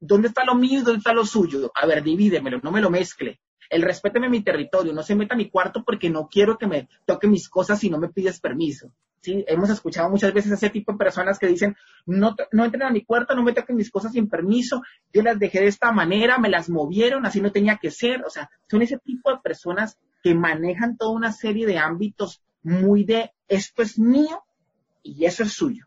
¿Dónde 0.00 0.28
está 0.28 0.44
lo 0.46 0.54
mío 0.54 0.80
y 0.80 0.82
dónde 0.82 0.98
está 0.98 1.12
lo 1.12 1.26
suyo? 1.26 1.70
A 1.74 1.86
ver, 1.86 2.02
divídemelo, 2.02 2.58
no 2.62 2.72
me 2.72 2.80
lo 2.80 2.88
mezcle. 2.88 3.38
El 3.70 3.82
respéteme 3.82 4.28
mi 4.28 4.42
territorio, 4.42 4.92
no 4.92 5.02
se 5.02 5.14
meta 5.14 5.34
a 5.34 5.38
mi 5.38 5.48
cuarto 5.48 5.84
porque 5.84 6.10
no 6.10 6.28
quiero 6.28 6.58
que 6.58 6.66
me 6.66 6.88
toque 7.06 7.28
mis 7.28 7.48
cosas 7.48 7.78
si 7.78 7.88
no 7.88 7.98
me 7.98 8.08
pides 8.08 8.40
permiso. 8.40 8.92
¿Sí? 9.20 9.44
Hemos 9.46 9.70
escuchado 9.70 10.08
muchas 10.08 10.32
veces 10.32 10.50
a 10.50 10.54
ese 10.54 10.70
tipo 10.70 10.92
de 10.92 10.98
personas 10.98 11.38
que 11.38 11.46
dicen, 11.46 11.76
no, 12.06 12.34
no 12.52 12.64
entren 12.64 12.82
a 12.84 12.90
mi 12.90 13.04
cuarto, 13.04 13.34
no 13.34 13.42
me 13.42 13.52
toquen 13.52 13.76
mis 13.76 13.90
cosas 13.90 14.12
sin 14.12 14.28
permiso, 14.28 14.82
yo 15.12 15.22
las 15.22 15.38
dejé 15.38 15.60
de 15.60 15.66
esta 15.66 15.92
manera, 15.92 16.38
me 16.38 16.48
las 16.48 16.70
movieron, 16.70 17.26
así 17.26 17.40
no 17.40 17.52
tenía 17.52 17.76
que 17.76 17.90
ser. 17.90 18.24
O 18.24 18.30
sea, 18.30 18.50
son 18.68 18.82
ese 18.82 18.98
tipo 18.98 19.30
de 19.30 19.38
personas 19.38 19.98
que 20.22 20.34
manejan 20.34 20.96
toda 20.96 21.12
una 21.12 21.32
serie 21.32 21.66
de 21.66 21.78
ámbitos 21.78 22.42
muy 22.62 23.04
de, 23.04 23.32
esto 23.48 23.82
es 23.82 23.98
mío 23.98 24.42
y 25.02 25.24
eso 25.24 25.42
es 25.44 25.52
suyo. 25.52 25.86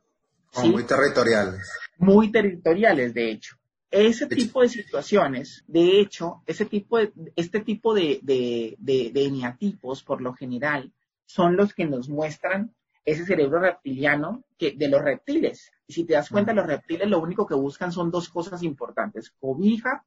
muy 0.64 0.84
territoriales. 0.84 1.72
Muy 1.98 2.32
territoriales, 2.32 3.14
de 3.14 3.32
hecho. 3.32 3.58
Ese 3.96 4.26
tipo 4.26 4.62
de 4.62 4.70
situaciones, 4.70 5.64
de 5.68 6.00
hecho, 6.00 6.42
ese 6.48 6.66
tipo 6.66 6.98
de, 6.98 7.14
este 7.36 7.60
tipo 7.60 7.94
de, 7.94 8.20
de, 8.24 8.76
de, 8.80 9.26
eneatipos, 9.26 10.02
por 10.02 10.20
lo 10.20 10.34
general, 10.34 10.92
son 11.28 11.56
los 11.56 11.76
que 11.76 11.86
nos 11.86 12.10
muestran 12.10 12.74
ese 13.06 13.24
cerebro 13.24 13.60
reptiliano 13.60 14.46
que, 14.58 14.72
de 14.72 14.88
los 14.88 15.00
reptiles. 15.00 15.72
Y 15.86 15.94
si 15.94 16.06
te 16.06 16.14
das 16.14 16.30
cuenta, 16.30 16.54
los 16.54 16.66
reptiles 16.66 17.08
lo 17.08 17.20
único 17.20 17.46
que 17.46 17.54
buscan 17.54 17.92
son 17.92 18.10
dos 18.10 18.30
cosas 18.30 18.64
importantes, 18.64 19.30
cobija 19.40 20.04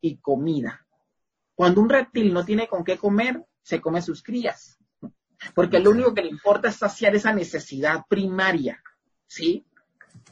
y 0.00 0.18
comida. 0.18 0.86
Cuando 1.56 1.80
un 1.80 1.88
reptil 1.88 2.32
no 2.32 2.44
tiene 2.44 2.68
con 2.68 2.84
qué 2.84 2.96
comer, 2.96 3.44
se 3.60 3.80
come 3.80 4.02
sus 4.02 4.22
crías. 4.22 4.78
Porque 5.52 5.80
lo 5.80 5.90
único 5.90 6.14
que 6.14 6.22
le 6.22 6.28
importa 6.28 6.68
es 6.68 6.76
saciar 6.76 7.16
esa 7.16 7.32
necesidad 7.32 8.04
primaria, 8.08 8.80
¿sí? 9.26 9.66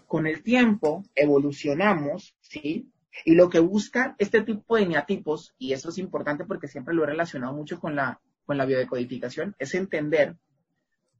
Con 0.06 0.26
el 0.26 0.42
tiempo 0.42 1.04
evolucionamos, 1.14 2.36
¿sí? 2.40 2.90
Y 3.24 3.34
lo 3.34 3.48
que 3.48 3.60
busca 3.60 4.16
este 4.18 4.42
tipo 4.42 4.76
de 4.76 4.86
neatipos, 4.86 5.54
y 5.58 5.72
eso 5.72 5.88
es 5.88 5.98
importante 5.98 6.44
porque 6.44 6.68
siempre 6.68 6.94
lo 6.94 7.04
he 7.04 7.06
relacionado 7.06 7.52
mucho 7.52 7.78
con 7.78 7.94
la, 7.94 8.20
con 8.44 8.58
la 8.58 8.64
biodecodificación, 8.64 9.54
es 9.58 9.74
entender 9.74 10.36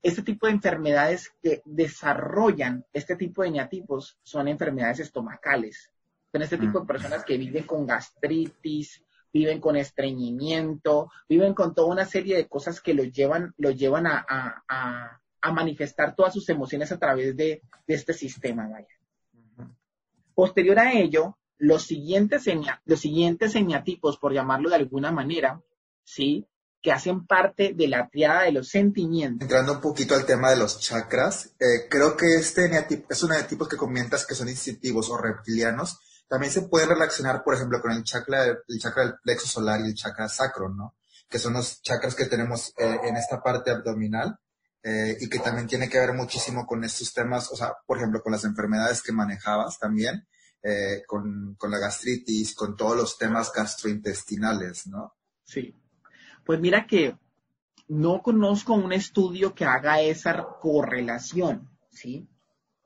este 0.02 0.22
tipo 0.22 0.46
de 0.46 0.52
enfermedades 0.52 1.32
que 1.42 1.62
desarrollan 1.64 2.84
este 2.92 3.16
tipo 3.16 3.42
de 3.42 3.52
neatipos 3.52 4.18
son 4.22 4.48
enfermedades 4.48 5.00
estomacales. 5.00 5.90
Son 6.30 6.42
este 6.42 6.58
tipo 6.58 6.80
de 6.80 6.86
personas 6.86 7.24
que 7.24 7.38
viven 7.38 7.64
con 7.64 7.86
gastritis, 7.86 9.02
viven 9.32 9.60
con 9.60 9.76
estreñimiento, 9.76 11.10
viven 11.28 11.54
con 11.54 11.74
toda 11.74 11.92
una 11.92 12.04
serie 12.04 12.36
de 12.36 12.48
cosas 12.48 12.80
que 12.80 12.92
los 12.92 13.12
llevan, 13.12 13.54
los 13.56 13.76
llevan 13.76 14.06
a, 14.06 14.26
a 14.28 15.20
manifestar 15.52 16.14
todas 16.14 16.32
sus 16.32 16.48
emociones 16.48 16.90
a 16.92 16.98
través 16.98 17.36
de, 17.36 17.62
este 17.86 18.12
sistema, 18.12 18.68
vaya. 18.68 18.88
Posterior 20.34 20.78
a 20.78 20.92
ello, 20.92 21.38
los 21.58 21.84
siguientes, 21.84 22.44
los 22.84 23.00
siguientes 23.00 23.54
por 24.20 24.32
llamarlo 24.32 24.68
de 24.70 24.76
alguna 24.76 25.12
manera, 25.12 25.60
¿sí? 26.02 26.46
que 26.84 26.92
hacen 26.92 27.26
parte 27.26 27.72
de 27.74 27.88
la 27.88 28.10
triada 28.10 28.42
de 28.42 28.52
los 28.52 28.68
sentimientos. 28.68 29.40
Entrando 29.40 29.72
un 29.72 29.80
poquito 29.80 30.14
al 30.14 30.26
tema 30.26 30.50
de 30.50 30.56
los 30.56 30.80
chakras, 30.80 31.46
eh, 31.58 31.88
creo 31.88 32.14
que 32.14 32.34
este 32.34 32.70
es 33.08 33.22
un 33.22 33.32
eneatipo 33.32 33.66
que 33.66 33.78
comentas 33.78 34.26
que 34.26 34.34
son 34.34 34.50
instintivos 34.50 35.08
o 35.08 35.16
reptilianos. 35.16 35.98
También 36.28 36.52
se 36.52 36.60
puede 36.60 36.84
relacionar, 36.84 37.42
por 37.42 37.54
ejemplo, 37.54 37.80
con 37.80 37.92
el 37.92 38.04
chakra, 38.04 38.44
el 38.44 38.78
chakra 38.78 39.04
del 39.04 39.14
plexo 39.22 39.46
solar 39.46 39.80
y 39.80 39.84
el 39.84 39.94
chakra 39.94 40.28
sacro, 40.28 40.68
¿no? 40.68 40.94
Que 41.26 41.38
son 41.38 41.54
los 41.54 41.80
chakras 41.80 42.14
que 42.14 42.26
tenemos 42.26 42.74
eh, 42.76 42.98
en 43.04 43.16
esta 43.16 43.42
parte 43.42 43.70
abdominal 43.70 44.38
eh, 44.84 45.16
y 45.18 45.30
que 45.30 45.38
también 45.38 45.66
tiene 45.66 45.88
que 45.88 45.98
ver 45.98 46.12
muchísimo 46.12 46.66
con 46.66 46.84
estos 46.84 47.14
temas, 47.14 47.50
o 47.50 47.56
sea, 47.56 47.72
por 47.86 47.96
ejemplo, 47.96 48.20
con 48.22 48.32
las 48.32 48.44
enfermedades 48.44 49.02
que 49.02 49.12
manejabas 49.12 49.78
también, 49.78 50.26
eh, 50.62 51.02
con, 51.06 51.54
con 51.58 51.70
la 51.70 51.78
gastritis, 51.78 52.54
con 52.54 52.76
todos 52.76 52.94
los 52.94 53.16
temas 53.16 53.50
gastrointestinales, 53.50 54.86
¿no? 54.86 55.14
Sí. 55.42 55.74
Pues 56.44 56.60
mira 56.60 56.86
que 56.86 57.16
no 57.88 58.20
conozco 58.20 58.74
un 58.74 58.92
estudio 58.92 59.54
que 59.54 59.64
haga 59.64 60.02
esa 60.02 60.46
correlación, 60.60 61.70
¿sí? 61.90 62.28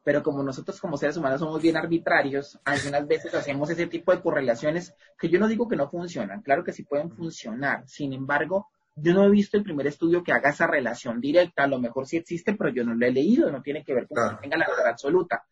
Pero 0.04 0.22
como 0.22 0.44
nosotros 0.44 0.80
como 0.80 0.96
seres 0.96 1.16
humanos 1.16 1.40
somos 1.40 1.60
bien 1.60 1.76
arbitrarios, 1.76 2.60
algunas 2.64 3.08
veces 3.08 3.34
hacemos 3.34 3.70
ese 3.70 3.88
tipo 3.88 4.12
de 4.12 4.22
correlaciones 4.22 4.94
que 5.18 5.28
yo 5.28 5.40
no 5.40 5.48
digo 5.48 5.66
que 5.66 5.76
no 5.76 5.90
funcionan, 5.90 6.42
claro 6.42 6.62
que 6.62 6.72
sí 6.72 6.84
pueden 6.84 7.10
funcionar, 7.10 7.88
sin 7.88 8.12
embargo, 8.12 8.68
yo 9.00 9.14
no 9.14 9.24
he 9.24 9.30
visto 9.30 9.56
el 9.56 9.62
primer 9.62 9.86
estudio 9.86 10.22
que 10.22 10.32
haga 10.32 10.50
esa 10.50 10.66
relación 10.66 11.20
directa, 11.20 11.64
a 11.64 11.68
lo 11.68 11.78
mejor 11.78 12.06
sí 12.06 12.16
existe, 12.16 12.54
pero 12.54 12.70
yo 12.70 12.84
no 12.84 12.94
lo 12.94 13.06
he 13.06 13.12
leído, 13.12 13.50
no 13.50 13.62
tiene 13.62 13.84
que 13.84 13.94
ver 13.94 14.06
con 14.06 14.30
que 14.30 14.42
tenga 14.42 14.56
la 14.56 14.68
verdad 14.68 14.88
absoluta. 14.88 15.44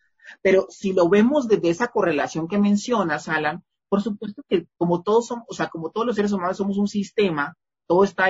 Pero 0.42 0.66
si 0.68 0.92
lo 0.92 1.08
vemos 1.08 1.48
desde 1.48 1.70
esa 1.70 1.88
correlación 1.88 2.48
que 2.48 2.58
mencionas, 2.58 3.28
Alan, 3.28 3.62
por 3.88 4.02
supuesto 4.02 4.42
que 4.48 4.66
como 4.76 5.02
todos 5.02 5.28
somos, 5.28 5.44
o 5.48 5.54
sea, 5.54 5.68
como 5.68 5.90
todos 5.90 6.06
los 6.06 6.16
seres 6.16 6.32
humanos 6.32 6.56
somos 6.56 6.78
un 6.78 6.88
sistema, 6.88 7.56
todo 7.86 8.04
está 8.04 8.26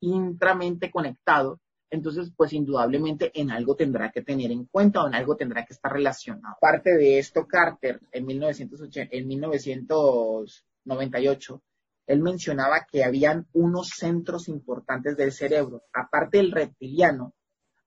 intramente 0.00 0.90
conectado, 0.90 1.60
entonces 1.90 2.32
pues 2.36 2.52
indudablemente 2.52 3.30
en 3.40 3.52
algo 3.52 3.76
tendrá 3.76 4.10
que 4.10 4.22
tener 4.22 4.50
en 4.50 4.64
cuenta 4.66 5.04
o 5.04 5.06
en 5.06 5.14
algo 5.14 5.36
tendrá 5.36 5.64
que 5.64 5.74
estar 5.74 5.92
relacionado. 5.92 6.56
Aparte 6.56 6.96
de 6.96 7.18
esto, 7.18 7.46
Carter 7.46 8.00
en, 8.10 8.26
1980, 8.26 9.16
en 9.16 9.28
1998, 9.28 11.62
él 12.06 12.20
mencionaba 12.20 12.86
que 12.90 13.04
habían 13.04 13.46
unos 13.52 13.88
centros 13.88 14.48
importantes 14.48 15.16
del 15.16 15.32
cerebro, 15.32 15.82
aparte 15.92 16.38
del 16.38 16.52
reptiliano, 16.52 17.34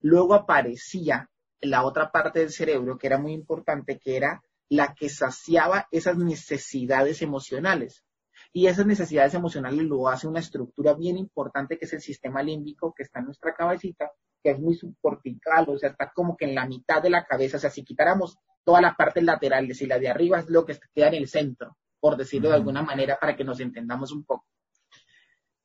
luego 0.02 0.34
aparecía 0.34 1.30
la 1.62 1.84
otra 1.84 2.12
parte 2.12 2.40
del 2.40 2.52
cerebro 2.52 2.98
que 2.98 3.08
era 3.08 3.18
muy 3.18 3.34
importante, 3.34 4.00
que 4.00 4.18
era 4.18 4.42
la 4.70 4.94
que 4.94 5.10
saciaba 5.10 5.88
esas 5.92 6.18
necesidades 6.18 7.22
emocionales. 7.22 8.04
Y 8.52 8.68
esas 8.68 8.86
necesidades 8.86 9.34
emocionales 9.34 9.84
lo 9.84 10.08
hace 10.08 10.28
una 10.28 10.40
estructura 10.40 10.94
bien 10.94 11.18
importante 11.18 11.78
que 11.78 11.86
es 11.86 11.94
el 11.94 12.02
sistema 12.02 12.42
límbico 12.42 12.94
que 12.96 13.04
está 13.04 13.20
en 13.20 13.26
nuestra 13.26 13.54
cabecita, 13.54 14.12
que 14.42 14.52
es 14.52 14.60
muy 14.60 14.76
subcortical, 14.76 15.70
o 15.70 15.78
sea, 15.78 15.90
está 15.90 16.12
como 16.14 16.36
que 16.36 16.46
en 16.46 16.56
la 16.56 16.66
mitad 16.66 17.02
de 17.02 17.10
la 17.10 17.26
cabeza. 17.26 17.58
O 17.58 17.60
sea, 17.60 17.70
si 17.70 17.84
quitáramos 17.84 18.38
toda 18.64 18.82
la 18.82 18.96
parte 18.96 19.22
lateral, 19.22 19.70
y 19.70 19.86
la 19.86 20.00
de 20.00 20.10
arriba 20.10 20.40
es 20.40 20.50
lo 20.50 20.66
que 20.66 20.80
queda 20.94 21.08
en 21.08 21.16
el 21.16 21.28
centro, 21.28 21.78
por 22.00 22.18
decirlo 22.18 22.50
de 22.50 22.56
alguna 22.56 22.82
manera, 22.82 23.18
para 23.20 23.36
que 23.36 23.44
nos 23.44 23.60
entendamos 23.60 24.12
un 24.12 24.24
poco. 24.24 24.46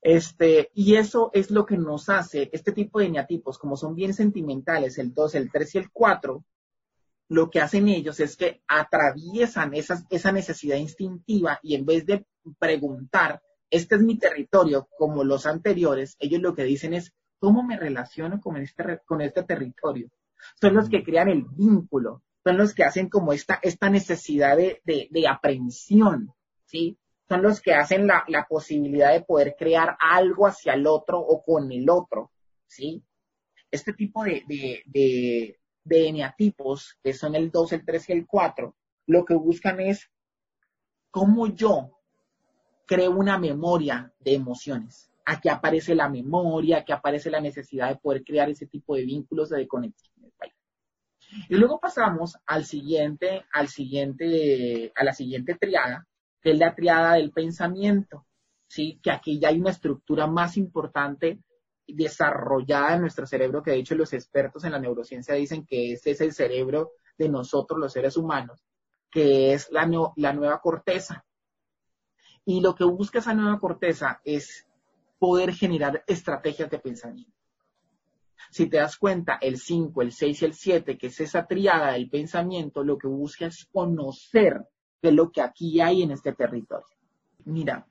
Este, 0.00 0.70
y 0.74 0.96
eso 0.96 1.30
es 1.32 1.50
lo 1.50 1.64
que 1.64 1.78
nos 1.78 2.10
hace, 2.10 2.50
este 2.52 2.72
tipo 2.72 2.98
de 2.98 3.06
eneatipos, 3.06 3.58
como 3.58 3.76
son 3.76 3.94
bien 3.94 4.12
sentimentales, 4.12 4.98
el 4.98 5.14
2, 5.14 5.34
el 5.36 5.50
3 5.50 5.74
y 5.74 5.78
el 5.78 5.90
4, 5.90 6.44
lo 7.28 7.48
que 7.48 7.60
hacen 7.60 7.88
ellos 7.88 8.20
es 8.20 8.36
que 8.36 8.62
atraviesan 8.68 9.72
esa 9.74 10.32
necesidad 10.32 10.76
instintiva 10.76 11.58
y 11.62 11.74
en 11.74 11.86
vez 11.86 12.04
de 12.04 12.26
preguntar, 12.58 13.40
este 13.70 13.94
es 13.94 14.02
mi 14.02 14.18
territorio, 14.18 14.88
como 14.98 15.24
los 15.24 15.46
anteriores, 15.46 16.16
ellos 16.18 16.42
lo 16.42 16.54
que 16.54 16.64
dicen 16.64 16.94
es, 16.94 17.14
¿cómo 17.38 17.62
me 17.62 17.78
relaciono 17.78 18.40
con 18.40 18.56
este, 18.58 19.00
con 19.06 19.20
este 19.22 19.42
territorio? 19.42 20.10
Son 20.60 20.74
los 20.74 20.88
que 20.88 21.02
crean 21.02 21.28
el 21.28 21.44
vínculo, 21.44 22.22
son 22.44 22.58
los 22.58 22.74
que 22.74 22.84
hacen 22.84 23.08
como 23.08 23.32
esta, 23.32 23.58
esta 23.62 23.88
necesidad 23.88 24.56
de, 24.58 24.82
de, 24.84 25.08
¿sí? 26.66 26.98
Son 27.26 27.42
los 27.42 27.62
que 27.62 27.72
hacen 27.72 28.06
la, 28.06 28.22
la, 28.28 28.46
posibilidad 28.46 29.12
de 29.12 29.22
poder 29.22 29.56
crear 29.58 29.96
algo 29.98 30.46
hacia 30.46 30.74
el 30.74 30.86
otro 30.86 31.18
o 31.18 31.42
con 31.42 31.72
el 31.72 31.88
otro, 31.88 32.30
¿sí? 32.66 33.02
Este 33.70 33.94
tipo 33.94 34.24
de, 34.24 34.44
de, 34.46 35.58
de, 35.82 36.08
eneatipos, 36.08 36.98
que 37.02 37.14
son 37.14 37.34
el 37.34 37.50
2, 37.50 37.72
el 37.72 37.84
3 37.84 38.10
y 38.10 38.12
el 38.12 38.26
4, 38.26 38.76
lo 39.06 39.24
que 39.24 39.34
buscan 39.34 39.80
es 39.80 40.10
cómo 41.10 41.46
yo 41.46 41.98
creo 42.86 43.12
una 43.12 43.38
memoria 43.38 44.12
de 44.20 44.34
emociones. 44.34 45.10
Aquí 45.24 45.48
aparece 45.48 45.94
la 45.94 46.10
memoria, 46.10 46.78
aquí 46.78 46.92
aparece 46.92 47.30
la 47.30 47.40
necesidad 47.40 47.88
de 47.88 47.96
poder 47.96 48.22
crear 48.22 48.50
ese 48.50 48.66
tipo 48.66 48.94
de 48.96 49.06
vínculos 49.06 49.48
de 49.48 49.66
conexiones. 49.66 50.13
Y 51.48 51.56
luego 51.56 51.80
pasamos 51.80 52.36
al 52.46 52.64
siguiente, 52.64 53.44
al 53.52 53.68
siguiente, 53.68 54.92
a 54.94 55.04
la 55.04 55.12
siguiente 55.12 55.54
triada, 55.54 56.06
que 56.40 56.52
es 56.52 56.58
la 56.58 56.74
triada 56.74 57.14
del 57.14 57.32
pensamiento, 57.32 58.26
¿sí? 58.66 59.00
Que 59.02 59.10
aquí 59.10 59.38
ya 59.38 59.48
hay 59.48 59.60
una 59.60 59.70
estructura 59.70 60.26
más 60.26 60.56
importante 60.56 61.40
desarrollada 61.86 62.94
en 62.94 63.02
nuestro 63.02 63.26
cerebro, 63.26 63.62
que 63.62 63.72
de 63.72 63.78
hecho 63.78 63.94
los 63.94 64.12
expertos 64.12 64.64
en 64.64 64.72
la 64.72 64.78
neurociencia 64.78 65.34
dicen 65.34 65.66
que 65.66 65.92
ese 65.92 66.12
es 66.12 66.20
el 66.20 66.32
cerebro 66.32 66.92
de 67.18 67.28
nosotros, 67.28 67.78
los 67.78 67.92
seres 67.92 68.16
humanos, 68.16 68.64
que 69.10 69.52
es 69.52 69.70
la, 69.70 69.88
la 70.16 70.32
nueva 70.32 70.60
corteza. 70.60 71.24
Y 72.44 72.60
lo 72.60 72.74
que 72.74 72.84
busca 72.84 73.20
esa 73.20 73.34
nueva 73.34 73.58
corteza 73.58 74.20
es 74.24 74.66
poder 75.18 75.54
generar 75.54 76.04
estrategias 76.06 76.70
de 76.70 76.78
pensamiento. 76.78 77.33
Si 78.50 78.66
te 78.66 78.76
das 78.76 78.96
cuenta, 78.96 79.38
el 79.40 79.58
5, 79.58 80.02
el 80.02 80.12
6 80.12 80.42
y 80.42 80.44
el 80.44 80.54
7, 80.54 80.98
que 80.98 81.08
es 81.08 81.20
esa 81.20 81.46
triada 81.46 81.92
del 81.92 82.08
pensamiento, 82.08 82.84
lo 82.84 82.98
que 82.98 83.08
busca 83.08 83.46
es 83.46 83.66
conocer 83.72 84.62
de 85.02 85.12
lo 85.12 85.30
que 85.30 85.42
aquí 85.42 85.80
hay 85.80 86.02
en 86.02 86.12
este 86.12 86.32
territorio. 86.32 86.86
Mira, 87.44 87.86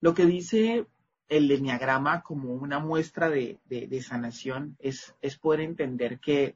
lo 0.00 0.14
que 0.14 0.26
dice 0.26 0.86
el 1.28 1.50
enneagrama 1.50 2.22
como 2.22 2.54
una 2.54 2.78
muestra 2.78 3.28
de, 3.28 3.58
sanación 4.06 4.76
es, 4.78 5.14
es, 5.20 5.36
poder 5.36 5.60
entender 5.60 6.20
que 6.20 6.54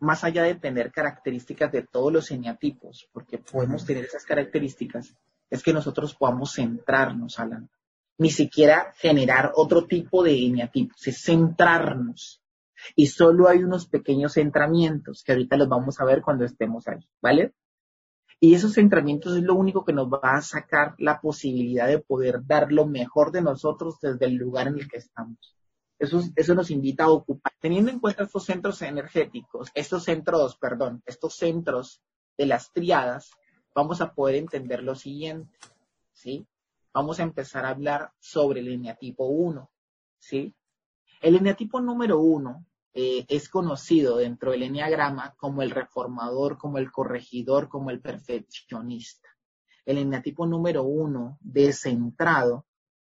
más 0.00 0.24
allá 0.24 0.42
de 0.42 0.54
tener 0.54 0.90
características 0.90 1.70
de 1.70 1.82
todos 1.82 2.12
los 2.12 2.30
eneatipos, 2.30 3.08
porque 3.12 3.38
podemos 3.38 3.84
tener 3.84 4.04
esas 4.04 4.24
características, 4.24 5.14
es 5.48 5.62
que 5.62 5.72
nosotros 5.72 6.14
podamos 6.14 6.54
centrarnos, 6.54 7.38
Alan. 7.38 7.68
Ni 8.18 8.30
siquiera 8.30 8.92
generar 8.96 9.52
otro 9.54 9.86
tipo 9.86 10.22
de 10.22 10.46
eneatipos, 10.46 11.06
es 11.06 11.22
centrarnos. 11.22 12.42
Y 12.96 13.06
solo 13.06 13.48
hay 13.48 13.62
unos 13.62 13.86
pequeños 13.86 14.34
centramientos 14.34 15.22
que 15.24 15.32
ahorita 15.32 15.56
los 15.56 15.68
vamos 15.68 16.00
a 16.00 16.04
ver 16.04 16.22
cuando 16.22 16.44
estemos 16.44 16.86
ahí, 16.88 17.08
¿vale? 17.20 17.54
Y 18.42 18.54
esos 18.54 18.72
centramientos 18.72 19.36
es 19.36 19.42
lo 19.42 19.54
único 19.54 19.84
que 19.84 19.92
nos 19.92 20.08
va 20.08 20.20
a 20.22 20.40
sacar 20.40 20.94
la 20.98 21.20
posibilidad 21.20 21.86
de 21.86 21.98
poder 21.98 22.46
dar 22.46 22.72
lo 22.72 22.86
mejor 22.86 23.32
de 23.32 23.42
nosotros 23.42 23.98
desde 24.00 24.24
el 24.26 24.36
lugar 24.36 24.68
en 24.68 24.78
el 24.78 24.88
que 24.88 24.96
estamos. 24.96 25.56
Eso, 25.98 26.22
eso 26.34 26.54
nos 26.54 26.70
invita 26.70 27.04
a 27.04 27.10
ocupar. 27.10 27.52
Teniendo 27.60 27.90
en 27.90 28.00
cuenta 28.00 28.22
estos 28.22 28.46
centros 28.46 28.80
energéticos, 28.80 29.70
estos 29.74 30.04
centros, 30.04 30.56
perdón, 30.56 31.02
estos 31.04 31.36
centros 31.36 32.00
de 32.38 32.46
las 32.46 32.72
triadas, 32.72 33.30
vamos 33.74 34.00
a 34.00 34.14
poder 34.14 34.36
entender 34.36 34.82
lo 34.82 34.94
siguiente, 34.94 35.58
¿sí? 36.12 36.46
Vamos 36.94 37.20
a 37.20 37.24
empezar 37.24 37.66
a 37.66 37.70
hablar 37.70 38.12
sobre 38.18 38.60
el 38.60 38.68
eneatipo 38.68 39.26
1, 39.26 39.70
¿sí? 40.18 40.54
El 41.20 41.36
eneatipo 41.36 41.82
número 41.82 42.20
1 42.20 42.66
eh, 42.92 43.24
es 43.28 43.48
conocido 43.48 44.16
dentro 44.16 44.50
del 44.50 44.64
enneagrama 44.64 45.34
como 45.36 45.62
el 45.62 45.70
reformador, 45.70 46.58
como 46.58 46.78
el 46.78 46.90
corregidor, 46.90 47.68
como 47.68 47.90
el 47.90 48.00
perfeccionista. 48.00 49.28
El 49.86 49.98
eneatipo 49.98 50.46
número 50.46 50.82
uno, 50.82 51.38
descentrado, 51.40 52.66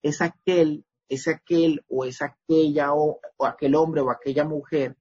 es 0.03 0.21
aquel, 0.23 0.85
es 1.09 1.29
aquel 1.29 1.85
o 1.89 2.05
es 2.05 2.21
aquella 2.23 2.95
o, 2.95 3.21
aquel 3.39 3.75
hombre 3.77 4.01
o 4.01 4.11
aquella 4.11 4.45
mujer 4.45 4.97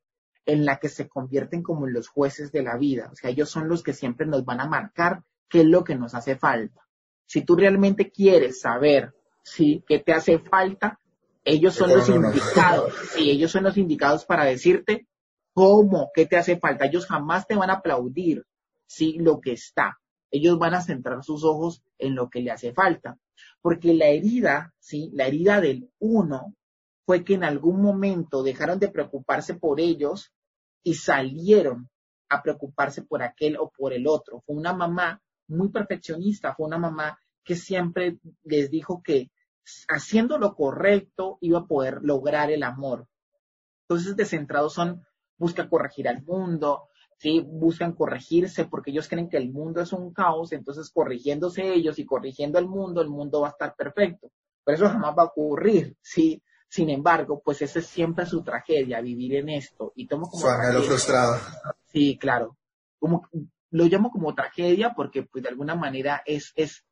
en 0.45 0.65
la 0.65 0.77
que 0.77 0.89
se 0.89 1.07
convierten 1.07 1.63
como 1.63 1.87
los 1.87 2.07
jueces 2.07 2.51
de 2.51 2.63
la 2.63 2.77
vida. 2.77 3.09
O 3.11 3.15
sea, 3.15 3.29
ellos 3.31 3.49
son 3.49 3.67
los 3.67 3.83
que 3.83 3.93
siempre 3.93 4.25
nos 4.27 4.45
van 4.45 4.61
a 4.61 4.67
marcar 4.67 5.23
qué 5.47 5.61
es 5.61 5.65
lo 5.65 5.83
que 5.83 5.95
nos 5.95 6.13
hace 6.13 6.35
falta. 6.35 6.87
Si 7.25 7.43
tú 7.43 7.55
realmente 7.55 8.11
quieres 8.11 8.61
saber, 8.61 9.13
sí, 9.43 9.83
qué 9.87 9.99
te 9.99 10.13
hace 10.13 10.39
falta, 10.39 10.99
ellos 11.43 11.73
son 11.73 11.91
los 11.91 12.09
indicados, 12.09 12.93
sí, 13.13 13.29
ellos 13.29 13.51
son 13.51 13.63
los 13.63 13.77
indicados 13.77 14.25
para 14.25 14.45
decirte 14.45 15.07
cómo, 15.53 16.11
qué 16.13 16.25
te 16.25 16.37
hace 16.37 16.57
falta. 16.57 16.85
Ellos 16.85 17.05
jamás 17.05 17.47
te 17.47 17.55
van 17.55 17.69
a 17.69 17.75
aplaudir, 17.75 18.45
sí, 18.87 19.17
lo 19.19 19.39
que 19.39 19.53
está. 19.53 19.99
Ellos 20.31 20.59
van 20.59 20.75
a 20.75 20.81
centrar 20.81 21.23
sus 21.23 21.43
ojos 21.43 21.83
en 21.97 22.15
lo 22.15 22.29
que 22.29 22.41
le 22.41 22.51
hace 22.51 22.73
falta. 22.73 23.17
Porque 23.61 23.93
la 23.93 24.07
herida, 24.07 24.73
sí, 24.79 25.09
la 25.13 25.27
herida 25.27 25.59
del 25.59 25.89
uno 25.99 26.55
fue 27.05 27.23
que 27.23 27.33
en 27.33 27.43
algún 27.43 27.81
momento 27.81 28.43
dejaron 28.43 28.79
de 28.79 28.89
preocuparse 28.89 29.55
por 29.55 29.79
ellos 29.79 30.31
y 30.83 30.93
salieron 30.93 31.89
a 32.29 32.43
preocuparse 32.43 33.01
por 33.01 33.23
aquel 33.23 33.57
o 33.57 33.71
por 33.71 33.93
el 33.93 34.07
otro. 34.07 34.41
Fue 34.45 34.55
una 34.55 34.73
mamá 34.73 35.21
muy 35.47 35.69
perfeccionista, 35.69 36.53
fue 36.53 36.67
una 36.67 36.77
mamá 36.77 37.19
que 37.43 37.55
siempre 37.55 38.19
les 38.43 38.69
dijo 38.69 39.01
que 39.03 39.31
haciendo 39.87 40.37
lo 40.37 40.55
correcto 40.55 41.37
iba 41.41 41.59
a 41.59 41.67
poder 41.67 41.99
lograr 42.01 42.51
el 42.51 42.63
amor. 42.63 43.07
Entonces, 43.87 44.15
descentrados 44.15 44.73
son, 44.73 45.05
buscan 45.37 45.67
corregir 45.67 46.07
al 46.07 46.23
mundo, 46.23 46.89
¿sí? 47.17 47.43
buscan 47.45 47.93
corregirse 47.93 48.65
porque 48.65 48.91
ellos 48.91 49.07
creen 49.07 49.29
que 49.29 49.37
el 49.37 49.51
mundo 49.51 49.81
es 49.81 49.93
un 49.93 50.13
caos, 50.13 50.51
entonces 50.51 50.89
corrigiéndose 50.91 51.73
ellos 51.73 51.99
y 51.99 52.05
corrigiendo 52.05 52.57
al 52.59 52.67
mundo, 52.67 53.01
el 53.01 53.09
mundo 53.09 53.41
va 53.41 53.47
a 53.47 53.51
estar 53.51 53.75
perfecto. 53.75 54.31
Pero 54.63 54.75
eso 54.75 54.89
jamás 54.89 55.15
va 55.17 55.23
a 55.23 55.27
ocurrir, 55.27 55.97
¿sí? 56.01 56.41
Sin 56.67 56.89
embargo, 56.89 57.41
pues 57.43 57.61
esa 57.63 57.79
es 57.79 57.87
siempre 57.87 58.27
su 58.27 58.43
tragedia, 58.43 59.01
vivir 59.01 59.35
en 59.35 59.49
esto. 59.49 59.91
Y 59.95 60.07
tomo 60.07 60.29
como... 60.29 60.45
Su 60.45 60.83
frustrado. 60.83 61.37
Sí, 61.87 62.17
claro. 62.19 62.57
Como, 62.99 63.27
lo 63.71 63.85
llamo 63.85 64.11
como 64.11 64.35
tragedia 64.35 64.93
porque, 64.95 65.23
pues, 65.23 65.43
de 65.43 65.49
alguna 65.49 65.75
manera 65.75 66.21
es, 66.25 66.53
es 66.55 66.85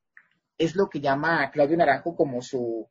es 0.58 0.76
lo 0.76 0.90
que 0.90 1.00
llama 1.00 1.50
Claudio 1.52 1.78
Naranjo 1.78 2.16
como 2.16 2.42
su, 2.42 2.90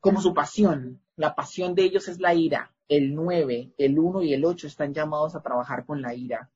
como 0.00 0.20
su 0.20 0.34
pasión. 0.34 1.02
La 1.16 1.34
pasión 1.34 1.74
de 1.74 1.84
ellos 1.84 2.08
es 2.08 2.20
la 2.20 2.34
ira. 2.34 2.74
El 2.88 3.14
9, 3.14 3.74
el 3.78 3.98
1 3.98 4.22
y 4.22 4.34
el 4.34 4.44
8 4.44 4.66
están 4.66 4.92
llamados 4.92 5.36
a 5.36 5.42
trabajar 5.42 5.84
con 5.86 6.02
la 6.02 6.14
ira. 6.14 6.50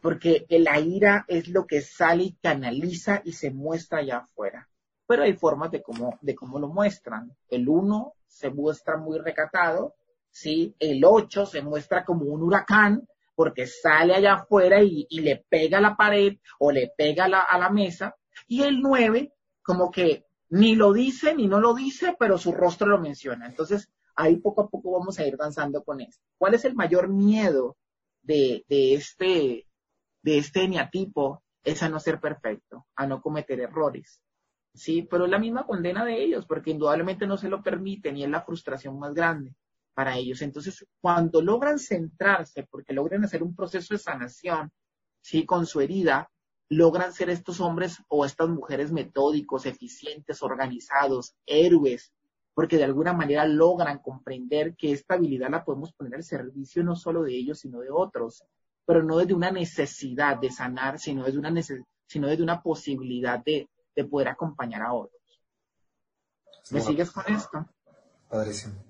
Porque 0.00 0.46
la 0.48 0.80
ira 0.80 1.24
es 1.28 1.48
lo 1.48 1.66
que 1.66 1.82
sale 1.82 2.24
y 2.24 2.32
canaliza 2.34 3.22
y 3.24 3.32
se 3.32 3.50
muestra 3.50 3.98
allá 3.98 4.18
afuera. 4.18 4.68
Pero 5.06 5.22
hay 5.22 5.34
formas 5.34 5.70
de 5.70 5.82
cómo, 5.82 6.18
de 6.20 6.34
cómo 6.34 6.58
lo 6.58 6.68
muestran. 6.68 7.36
El 7.48 7.68
1 7.68 8.12
se 8.26 8.50
muestra 8.50 8.96
muy 8.96 9.18
recatado, 9.18 9.94
¿sí? 10.30 10.74
El 10.80 11.04
8 11.04 11.46
se 11.46 11.62
muestra 11.62 12.04
como 12.04 12.24
un 12.26 12.42
huracán, 12.42 13.06
porque 13.36 13.66
sale 13.66 14.14
allá 14.14 14.34
afuera 14.34 14.82
y, 14.82 15.06
le 15.10 15.44
pega 15.48 15.78
a 15.78 15.82
la 15.82 15.96
pared 15.96 16.38
o 16.58 16.72
le 16.72 16.90
pega 16.96 17.26
a 17.26 17.58
la 17.58 17.70
mesa, 17.70 18.16
y 18.48 18.62
el 18.62 18.80
9 18.80 19.32
como 19.62 19.90
que 19.90 20.24
ni 20.48 20.74
lo 20.74 20.92
dice 20.92 21.34
ni 21.34 21.46
no 21.46 21.60
lo 21.60 21.74
dice, 21.74 22.16
pero 22.18 22.38
su 22.38 22.52
rostro 22.52 22.88
lo 22.88 22.98
menciona. 22.98 23.46
Entonces, 23.46 23.90
ahí 24.14 24.36
poco 24.36 24.62
a 24.62 24.68
poco 24.68 24.98
vamos 24.98 25.18
a 25.18 25.26
ir 25.26 25.36
danzando 25.36 25.84
con 25.84 26.00
esto. 26.00 26.24
¿Cuál 26.38 26.54
es 26.54 26.64
el 26.64 26.74
mayor 26.74 27.08
miedo 27.08 27.76
de, 28.22 28.64
de 28.68 28.94
este, 28.94 29.66
de 30.22 30.38
este 30.38 30.62
eneatipo? 30.62 31.42
Es 31.62 31.82
a 31.82 31.88
no 31.88 31.98
ser 31.98 32.20
perfecto, 32.20 32.86
a 32.94 33.06
no 33.06 33.20
cometer 33.20 33.60
errores. 33.60 34.22
Sí, 34.72 35.02
pero 35.02 35.24
es 35.24 35.30
la 35.30 35.38
misma 35.38 35.66
condena 35.66 36.04
de 36.04 36.22
ellos, 36.22 36.46
porque 36.46 36.70
indudablemente 36.70 37.26
no 37.26 37.36
se 37.36 37.48
lo 37.48 37.62
permiten 37.62 38.16
y 38.16 38.24
es 38.24 38.30
la 38.30 38.42
frustración 38.42 38.98
más 38.98 39.14
grande 39.14 39.54
para 39.96 40.18
ellos. 40.18 40.42
Entonces, 40.42 40.86
cuando 41.00 41.40
logran 41.40 41.78
centrarse, 41.78 42.68
porque 42.70 42.92
logran 42.92 43.24
hacer 43.24 43.42
un 43.42 43.56
proceso 43.56 43.94
de 43.94 43.98
sanación, 43.98 44.70
sí, 45.22 45.46
con 45.46 45.64
su 45.64 45.80
herida, 45.80 46.30
logran 46.68 47.14
ser 47.14 47.30
estos 47.30 47.60
hombres 47.60 47.96
o 48.08 48.26
estas 48.26 48.50
mujeres 48.50 48.92
metódicos, 48.92 49.64
eficientes, 49.64 50.42
organizados, 50.42 51.34
héroes, 51.46 52.12
porque 52.52 52.76
de 52.76 52.84
alguna 52.84 53.14
manera 53.14 53.46
logran 53.46 54.00
comprender 54.00 54.76
que 54.76 54.92
esta 54.92 55.14
habilidad 55.14 55.48
la 55.48 55.64
podemos 55.64 55.94
poner 55.94 56.16
al 56.16 56.24
servicio 56.24 56.84
no 56.84 56.94
solo 56.94 57.22
de 57.22 57.34
ellos, 57.34 57.60
sino 57.60 57.80
de 57.80 57.90
otros, 57.90 58.44
pero 58.84 59.02
no 59.02 59.16
desde 59.16 59.32
una 59.32 59.50
necesidad 59.50 60.36
de 60.36 60.50
sanar, 60.50 60.98
sino 60.98 61.24
desde 61.24 61.38
una, 61.38 61.54
sino 62.06 62.28
desde 62.28 62.42
una 62.42 62.62
posibilidad 62.62 63.42
de, 63.42 63.70
de 63.94 64.04
poder 64.04 64.28
acompañar 64.28 64.82
a 64.82 64.92
otros. 64.92 65.40
¿Me 66.70 66.82
sigues 66.82 67.10
con 67.10 67.24
esto? 67.32 67.66
Padrísimo. 68.28 68.85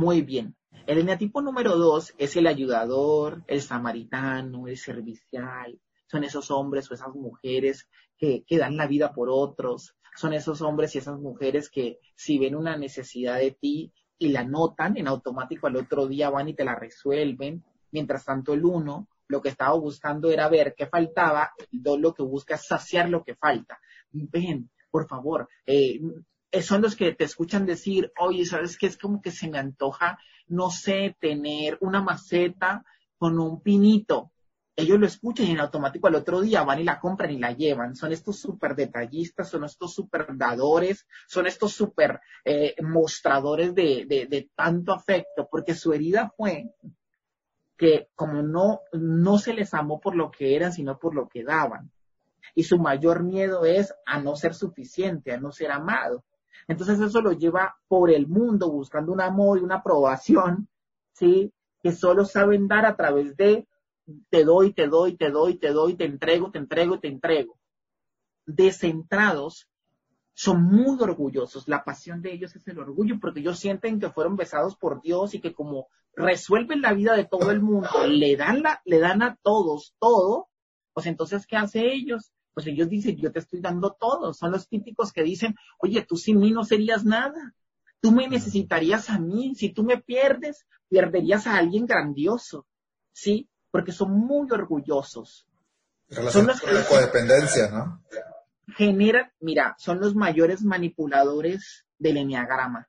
Muy 0.00 0.22
bien. 0.22 0.56
El 0.86 0.96
eneatipo 0.96 1.42
número 1.42 1.76
dos 1.76 2.14
es 2.16 2.34
el 2.34 2.46
ayudador, 2.46 3.44
el 3.46 3.60
samaritano, 3.60 4.66
el 4.66 4.78
servicial, 4.78 5.78
son 6.06 6.24
esos 6.24 6.50
hombres 6.50 6.90
o 6.90 6.94
esas 6.94 7.14
mujeres 7.14 7.86
que, 8.16 8.42
dan 8.48 8.78
la 8.78 8.86
vida 8.86 9.12
por 9.12 9.28
otros, 9.28 9.94
son 10.16 10.32
esos 10.32 10.62
hombres 10.62 10.94
y 10.94 10.98
esas 11.00 11.20
mujeres 11.20 11.68
que 11.68 11.98
si 12.14 12.38
ven 12.38 12.54
una 12.54 12.78
necesidad 12.78 13.36
de 13.36 13.50
ti 13.50 13.92
y 14.16 14.28
la 14.28 14.42
notan 14.42 14.96
en 14.96 15.06
automático 15.06 15.66
al 15.66 15.76
otro 15.76 16.06
día 16.06 16.30
van 16.30 16.48
y 16.48 16.54
te 16.54 16.64
la 16.64 16.76
resuelven, 16.76 17.62
mientras 17.90 18.24
tanto 18.24 18.54
el 18.54 18.64
uno 18.64 19.06
lo 19.28 19.42
que 19.42 19.50
estaba 19.50 19.74
buscando 19.74 20.30
era 20.30 20.48
ver 20.48 20.74
qué 20.74 20.86
faltaba, 20.86 21.52
el 21.58 21.82
dos 21.82 22.00
lo 22.00 22.14
que 22.14 22.22
busca 22.22 22.54
es 22.54 22.66
saciar 22.66 23.10
lo 23.10 23.22
que 23.22 23.34
falta. 23.34 23.78
Ven, 24.12 24.70
por 24.90 25.06
favor, 25.06 25.46
eh, 25.66 26.00
son 26.62 26.82
los 26.82 26.96
que 26.96 27.12
te 27.12 27.24
escuchan 27.24 27.66
decir, 27.66 28.12
oye, 28.18 28.44
¿sabes 28.44 28.76
qué? 28.78 28.86
Es 28.86 28.98
como 28.98 29.22
que 29.22 29.30
se 29.30 29.48
me 29.48 29.58
antoja, 29.58 30.18
no 30.48 30.70
sé, 30.70 31.16
tener 31.20 31.78
una 31.80 32.02
maceta 32.02 32.84
con 33.18 33.38
un 33.38 33.62
pinito 33.62 34.32
ellos 34.80 34.98
lo 34.98 35.06
escuchan 35.06 35.46
y 35.46 35.50
en 35.52 35.60
automático 35.60 36.08
al 36.08 36.14
otro 36.14 36.40
día 36.40 36.62
van 36.62 36.80
y 36.80 36.84
la 36.84 36.98
compran 36.98 37.30
y 37.30 37.38
la 37.38 37.52
llevan. 37.52 37.94
Son 37.94 38.12
estos 38.12 38.38
súper 38.38 38.74
detallistas, 38.74 39.48
son 39.48 39.64
estos 39.64 39.94
súper 39.94 40.26
dadores, 40.36 41.06
son 41.26 41.46
estos 41.46 41.72
súper 41.72 42.20
eh, 42.44 42.74
mostradores 42.82 43.74
de, 43.74 44.06
de, 44.08 44.50
tanto 44.54 44.92
afecto, 44.92 45.48
porque 45.50 45.74
su 45.74 45.92
herida 45.92 46.32
fue 46.36 46.70
que 47.76 48.08
como 48.14 48.42
no, 48.42 48.80
no 48.92 49.38
se 49.38 49.54
les 49.54 49.72
amó 49.74 50.00
por 50.00 50.14
lo 50.14 50.30
que 50.30 50.54
eran, 50.56 50.72
sino 50.72 50.98
por 50.98 51.14
lo 51.14 51.28
que 51.28 51.44
daban. 51.44 51.90
Y 52.54 52.64
su 52.64 52.78
mayor 52.78 53.22
miedo 53.22 53.64
es 53.64 53.94
a 54.06 54.20
no 54.20 54.34
ser 54.36 54.54
suficiente, 54.54 55.32
a 55.32 55.40
no 55.40 55.52
ser 55.52 55.70
amado. 55.70 56.24
Entonces 56.70 57.00
eso 57.00 57.20
lo 57.20 57.32
lleva 57.32 57.74
por 57.88 58.12
el 58.12 58.28
mundo 58.28 58.70
buscando 58.70 59.10
un 59.10 59.20
amor 59.20 59.58
y 59.58 59.62
una 59.62 59.78
aprobación, 59.78 60.68
¿sí? 61.14 61.52
Que 61.82 61.90
solo 61.90 62.24
saben 62.24 62.68
dar 62.68 62.86
a 62.86 62.94
través 62.94 63.36
de 63.36 63.66
te 64.28 64.44
doy, 64.44 64.72
te 64.72 64.86
doy, 64.86 65.16
te 65.16 65.30
doy, 65.30 65.56
te 65.56 65.72
doy, 65.72 65.96
te 65.96 66.04
entrego, 66.04 66.52
te 66.52 66.58
entrego, 66.58 67.00
te 67.00 67.08
entrego. 67.08 67.58
Descentrados 68.46 69.68
son 70.32 70.62
muy 70.62 70.96
orgullosos. 71.00 71.66
La 71.66 71.82
pasión 71.82 72.22
de 72.22 72.34
ellos 72.34 72.54
es 72.54 72.68
el 72.68 72.78
orgullo 72.78 73.18
porque 73.20 73.40
ellos 73.40 73.58
sienten 73.58 73.98
que 73.98 74.10
fueron 74.10 74.36
besados 74.36 74.76
por 74.76 75.02
Dios 75.02 75.34
y 75.34 75.40
que 75.40 75.52
como 75.52 75.88
resuelven 76.14 76.82
la 76.82 76.92
vida 76.92 77.16
de 77.16 77.24
todo 77.24 77.50
el 77.50 77.60
mundo, 77.60 78.06
le 78.06 78.36
dan, 78.36 78.62
la, 78.62 78.80
le 78.84 79.00
dan 79.00 79.22
a 79.22 79.36
todos 79.42 79.96
todo, 79.98 80.46
pues 80.92 81.06
entonces, 81.06 81.48
¿qué 81.48 81.56
hace 81.56 81.92
ellos? 81.92 82.32
Pues 82.54 82.66
ellos 82.66 82.88
dicen, 82.88 83.16
yo 83.16 83.32
te 83.32 83.38
estoy 83.38 83.60
dando 83.60 83.92
todo. 83.92 84.34
Son 84.34 84.50
los 84.50 84.68
típicos 84.68 85.12
que 85.12 85.22
dicen, 85.22 85.54
oye, 85.78 86.04
tú 86.06 86.16
sin 86.16 86.38
mí 86.38 86.50
no 86.50 86.64
serías 86.64 87.04
nada. 87.04 87.54
Tú 88.00 88.12
me 88.12 88.28
necesitarías 88.28 89.10
a 89.10 89.18
mí. 89.18 89.54
Si 89.54 89.70
tú 89.70 89.84
me 89.84 89.98
pierdes, 89.98 90.66
perderías 90.88 91.46
a 91.46 91.56
alguien 91.56 91.86
grandioso. 91.86 92.66
¿Sí? 93.12 93.50
porque 93.70 93.92
son 93.92 94.12
muy 94.12 94.50
orgullosos. 94.50 95.46
Son 96.08 96.46
los 96.46 96.60
con 96.60 96.74
la 96.74 96.84
codependencia, 96.84 97.70
¿no? 97.70 98.04
Generan, 98.76 99.32
mira, 99.40 99.76
son 99.78 100.00
los 100.00 100.14
mayores 100.14 100.62
manipuladores 100.62 101.86
del 101.98 102.16
enneagrama. 102.16 102.88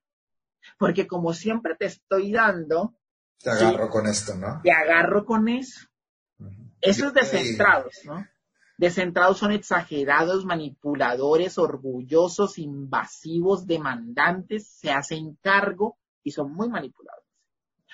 Porque 0.77 1.07
como 1.07 1.33
siempre 1.33 1.75
te 1.75 1.85
estoy 1.85 2.31
dando. 2.31 2.95
Te 3.39 3.51
agarro 3.51 3.89
con 3.89 4.07
esto, 4.07 4.35
¿no? 4.35 4.61
Te 4.63 4.71
agarro 4.71 5.25
con 5.25 5.47
eso. 5.47 5.87
Esos 6.81 7.13
descentrados, 7.13 8.01
¿no? 8.05 8.25
Descentrados 8.81 9.37
son 9.37 9.51
exagerados, 9.51 10.43
manipuladores, 10.43 11.59
orgullosos, 11.59 12.57
invasivos, 12.57 13.67
demandantes, 13.67 14.69
se 14.69 14.89
hacen 14.89 15.37
cargo 15.39 15.99
y 16.23 16.31
son 16.31 16.51
muy 16.51 16.67
manipulados. 16.67 17.23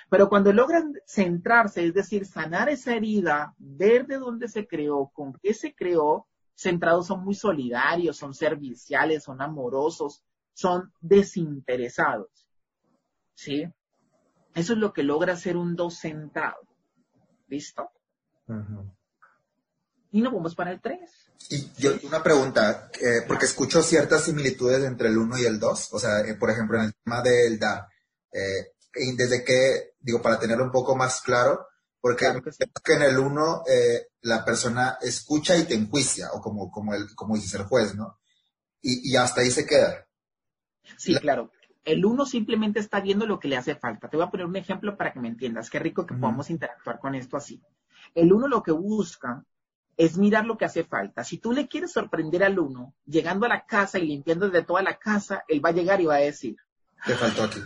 Pero 0.10 0.30
cuando 0.30 0.54
logran 0.54 0.94
centrarse, 1.06 1.86
es 1.86 1.94
decir, 1.94 2.26
sanar 2.26 2.70
esa 2.70 2.96
herida, 2.96 3.54
ver 3.58 4.08
de 4.08 4.16
dónde 4.16 4.48
se 4.48 4.66
creó, 4.66 5.10
con 5.10 5.34
qué 5.44 5.54
se 5.54 5.76
creó, 5.76 6.26
centrados 6.56 7.08
son 7.08 7.22
muy 7.22 7.36
solidarios, 7.36 8.16
son 8.16 8.34
serviciales, 8.34 9.26
son 9.26 9.42
amorosos, 9.42 10.24
son 10.54 10.94
desinteresados. 11.02 12.48
¿Sí? 13.34 13.66
Eso 14.56 14.72
es 14.72 14.80
lo 14.80 14.94
que 14.94 15.04
logra 15.04 15.36
ser 15.36 15.58
un 15.58 15.76
dos 15.76 16.00
centrado. 16.00 16.62
¿Listo? 17.50 17.90
Y 20.18 20.22
nos 20.22 20.34
vamos 20.34 20.56
para 20.56 20.72
el 20.72 20.82
3. 20.82 21.00
Y 21.52 21.72
yo, 21.78 21.92
una 22.02 22.24
pregunta, 22.24 22.90
eh, 23.00 23.22
porque 23.28 23.46
escucho 23.46 23.84
ciertas 23.84 24.24
similitudes 24.24 24.84
entre 24.84 25.10
el 25.10 25.18
1 25.20 25.38
y 25.38 25.46
el 25.46 25.60
2. 25.60 25.90
O 25.94 26.00
sea, 26.00 26.22
eh, 26.22 26.34
por 26.34 26.50
ejemplo, 26.50 26.80
en 26.80 26.86
el 26.86 26.94
tema 27.04 27.22
del 27.22 27.60
dar, 27.60 27.86
eh, 28.32 28.74
y 28.96 29.16
desde 29.16 29.44
que, 29.44 29.92
digo, 30.00 30.20
para 30.20 30.40
tenerlo 30.40 30.64
un 30.64 30.72
poco 30.72 30.96
más 30.96 31.22
claro, 31.22 31.68
porque 32.02 32.26
que 32.84 32.94
en 32.94 33.04
el 33.04 33.20
uno 33.20 33.62
eh, 33.68 34.08
la 34.22 34.44
persona 34.44 34.98
escucha 35.00 35.56
y 35.56 35.66
te 35.66 35.76
enjuicia, 35.76 36.32
o 36.34 36.42
como, 36.42 36.72
como, 36.72 36.96
el, 36.96 37.14
como 37.14 37.36
dices 37.36 37.54
el 37.54 37.68
juez, 37.68 37.94
¿no? 37.94 38.18
Y, 38.82 39.12
y 39.12 39.18
hasta 39.18 39.42
ahí 39.42 39.52
se 39.52 39.68
queda. 39.68 40.08
Sí, 40.98 41.14
claro. 41.18 41.52
El 41.86 42.04
uno 42.04 42.26
simplemente 42.26 42.80
está 42.80 43.02
viendo 43.02 43.28
lo 43.28 43.40
que 43.40 43.50
le 43.50 43.58
hace 43.58 43.76
falta. 43.76 44.10
Te 44.10 44.18
voy 44.18 44.26
a 44.26 44.32
poner 44.32 44.48
un 44.48 44.56
ejemplo 44.56 44.98
para 44.98 45.14
que 45.14 45.20
me 45.20 45.28
entiendas. 45.28 45.70
Qué 45.70 45.78
rico 45.78 46.08
que 46.08 46.16
podamos 46.16 46.50
interactuar 46.50 46.98
con 46.98 47.14
esto 47.14 47.38
así. 47.38 47.62
El 48.16 48.34
uno 48.34 48.48
lo 48.48 48.64
que 48.64 48.72
busca 48.72 49.46
es 49.98 50.18
mirar 50.18 50.46
lo 50.46 50.58
que 50.58 50.66
hace 50.66 50.84
falta. 50.84 51.24
Si 51.24 51.40
tú 51.40 51.52
le 51.52 51.68
quieres 51.68 51.92
sorprender 51.92 52.44
al 52.44 52.60
uno, 52.60 52.94
llegando 53.06 53.46
a 53.46 53.50
la 53.50 53.66
casa 53.66 53.98
y 53.98 54.06
limpiando 54.06 54.48
desde 54.48 54.66
toda 54.66 54.84
la 54.84 54.98
casa, 54.98 55.44
él 55.48 55.64
va 55.64 55.70
a 55.70 55.74
llegar 55.74 56.00
y 56.00 56.06
va 56.06 56.16
a 56.16 56.20
decir. 56.20 56.56
Te 57.06 57.16
faltó 57.16 57.44
aquí. 57.44 57.60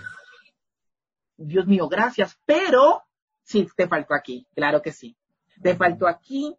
Dios 1.38 1.68
mío, 1.68 1.90
gracias, 1.90 2.40
pero 2.46 3.04
sí, 3.44 3.68
te 3.76 3.88
faltó 3.88 4.14
aquí, 4.14 4.48
claro 4.56 4.82
que 4.82 4.94
sí. 4.94 5.18
Te 5.62 5.76
faltó 5.76 6.08
aquí, 6.08 6.56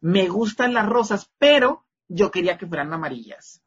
me 0.00 0.28
gustan 0.28 0.72
las 0.72 0.86
rosas, 0.86 1.30
pero 1.38 1.84
yo 2.08 2.30
quería 2.30 2.56
que 2.56 2.66
fueran 2.66 2.92
amarillas. 2.92 3.62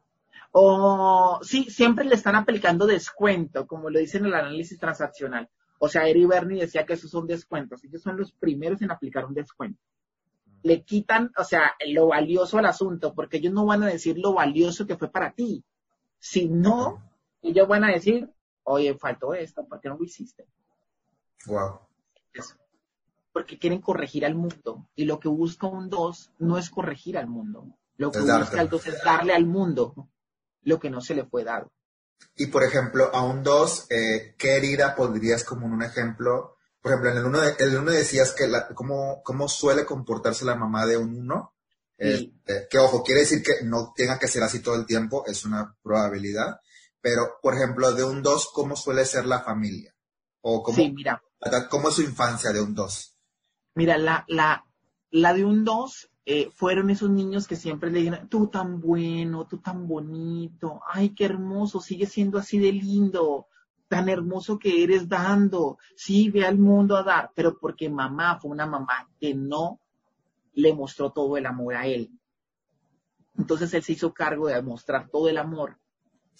O 0.50 1.38
sí, 1.42 1.70
siempre 1.70 2.04
le 2.04 2.14
están 2.14 2.34
aplicando 2.34 2.86
descuento, 2.86 3.66
como 3.66 3.90
lo 3.90 3.98
dice 3.98 4.18
en 4.18 4.26
el 4.26 4.34
análisis 4.34 4.78
transaccional. 4.78 5.48
O 5.78 5.88
sea, 5.88 6.08
Eri 6.08 6.26
Bernie 6.26 6.60
decía 6.60 6.84
que 6.84 6.94
esos 6.94 7.10
son 7.10 7.26
descuentos. 7.26 7.84
Ellos 7.84 8.02
son 8.02 8.16
los 8.16 8.32
primeros 8.32 8.82
en 8.82 8.90
aplicar 8.90 9.24
un 9.26 9.34
descuento. 9.34 9.80
Le 10.62 10.82
quitan, 10.82 11.32
o 11.36 11.44
sea, 11.44 11.74
lo 11.86 12.08
valioso 12.08 12.58
al 12.58 12.66
asunto, 12.66 13.14
porque 13.14 13.38
ellos 13.38 13.52
no 13.52 13.66
van 13.66 13.82
a 13.82 13.86
decir 13.86 14.18
lo 14.18 14.34
valioso 14.34 14.86
que 14.86 14.96
fue 14.96 15.10
para 15.10 15.32
ti, 15.32 15.64
sino 16.18 17.02
ellos 17.42 17.68
van 17.68 17.84
a 17.84 17.92
decir 17.92 18.30
oye, 18.68 18.96
faltó 18.96 19.34
esto, 19.34 19.66
¿por 19.66 19.80
qué 19.80 19.88
no 19.88 19.96
lo 19.96 20.04
hiciste? 20.04 20.46
Wow. 21.46 21.80
Porque 23.32 23.58
quieren 23.58 23.80
corregir 23.80 24.24
al 24.26 24.34
mundo. 24.34 24.86
Y 24.94 25.04
lo 25.04 25.20
que 25.20 25.28
busca 25.28 25.66
un 25.66 25.88
2 25.88 26.32
no 26.38 26.58
es 26.58 26.70
corregir 26.70 27.16
al 27.16 27.28
mundo. 27.28 27.66
Lo 27.96 28.10
que 28.10 28.20
busca 28.20 28.60
el 28.60 28.68
2 28.68 28.86
es 28.86 29.02
darle 29.04 29.34
al 29.34 29.46
mundo 29.46 30.08
lo 30.62 30.78
que 30.78 30.90
no 30.90 31.00
se 31.00 31.14
le 31.14 31.24
fue 31.24 31.44
dado. 31.44 31.70
Y 32.36 32.46
por 32.46 32.64
ejemplo, 32.64 33.10
a 33.14 33.22
un 33.24 33.42
2, 33.42 33.86
eh, 33.90 34.34
¿qué 34.36 34.56
herida 34.56 34.94
pondrías 34.94 35.44
como 35.44 35.66
un 35.66 35.82
ejemplo? 35.82 36.56
Por 36.80 36.92
ejemplo, 36.92 37.10
en 37.10 37.16
el 37.18 37.24
1 37.24 37.42
el 37.58 37.76
uno 37.76 37.90
decías 37.90 38.32
que 38.32 38.46
la, 38.46 38.68
cómo, 38.68 39.22
cómo 39.24 39.48
suele 39.48 39.84
comportarse 39.84 40.44
la 40.44 40.54
mamá 40.54 40.86
de 40.86 40.96
un 40.96 41.18
1. 41.18 41.54
Este, 41.98 42.68
que 42.70 42.78
ojo, 42.78 43.02
quiere 43.02 43.22
decir 43.22 43.42
que 43.42 43.64
no 43.64 43.92
tenga 43.94 44.20
que 44.20 44.28
ser 44.28 44.44
así 44.44 44.60
todo 44.62 44.76
el 44.76 44.86
tiempo, 44.86 45.24
es 45.26 45.44
una 45.44 45.76
probabilidad. 45.82 46.60
Pero, 47.00 47.38
por 47.42 47.54
ejemplo, 47.54 47.92
de 47.92 48.04
un 48.04 48.22
2, 48.22 48.50
¿cómo 48.52 48.76
suele 48.76 49.04
ser 49.04 49.26
la 49.26 49.40
familia? 49.40 49.94
O 50.40 50.62
cómo, 50.62 50.76
sí, 50.76 50.92
mira. 50.92 51.22
¿Cómo 51.68 51.88
es 51.88 51.96
su 51.96 52.02
infancia 52.02 52.52
de 52.52 52.60
un 52.60 52.74
2? 52.74 53.16
Mira, 53.74 53.98
la, 53.98 54.24
la, 54.28 54.64
la 55.10 55.34
de 55.34 55.44
un 55.44 55.64
2 55.64 56.10
eh, 56.26 56.50
fueron 56.54 56.90
esos 56.90 57.10
niños 57.10 57.48
que 57.48 57.56
siempre 57.56 57.90
le 57.90 58.00
dijeron, 58.00 58.28
tú 58.28 58.48
tan 58.48 58.80
bueno, 58.80 59.46
tú 59.46 59.58
tan 59.58 59.88
bonito, 59.88 60.82
ay, 60.86 61.14
qué 61.14 61.24
hermoso, 61.24 61.80
sigue 61.80 62.06
siendo 62.06 62.38
así 62.38 62.58
de 62.58 62.72
lindo, 62.72 63.46
tan 63.88 64.08
hermoso 64.08 64.58
que 64.58 64.84
eres 64.84 65.08
dando, 65.08 65.78
sí, 65.96 66.30
ve 66.30 66.46
al 66.46 66.58
mundo 66.58 66.96
a 66.96 67.02
dar, 67.02 67.32
pero 67.34 67.58
porque 67.58 67.88
mamá 67.88 68.38
fue 68.38 68.50
una 68.50 68.66
mamá 68.66 69.08
que 69.18 69.34
no 69.34 69.80
le 70.52 70.74
mostró 70.74 71.10
todo 71.10 71.36
el 71.36 71.46
amor 71.46 71.74
a 71.74 71.86
él. 71.86 72.10
Entonces 73.36 73.72
él 73.74 73.82
se 73.82 73.92
hizo 73.92 74.12
cargo 74.12 74.48
de 74.48 74.60
mostrar 74.62 75.08
todo 75.08 75.28
el 75.28 75.38
amor 75.38 75.78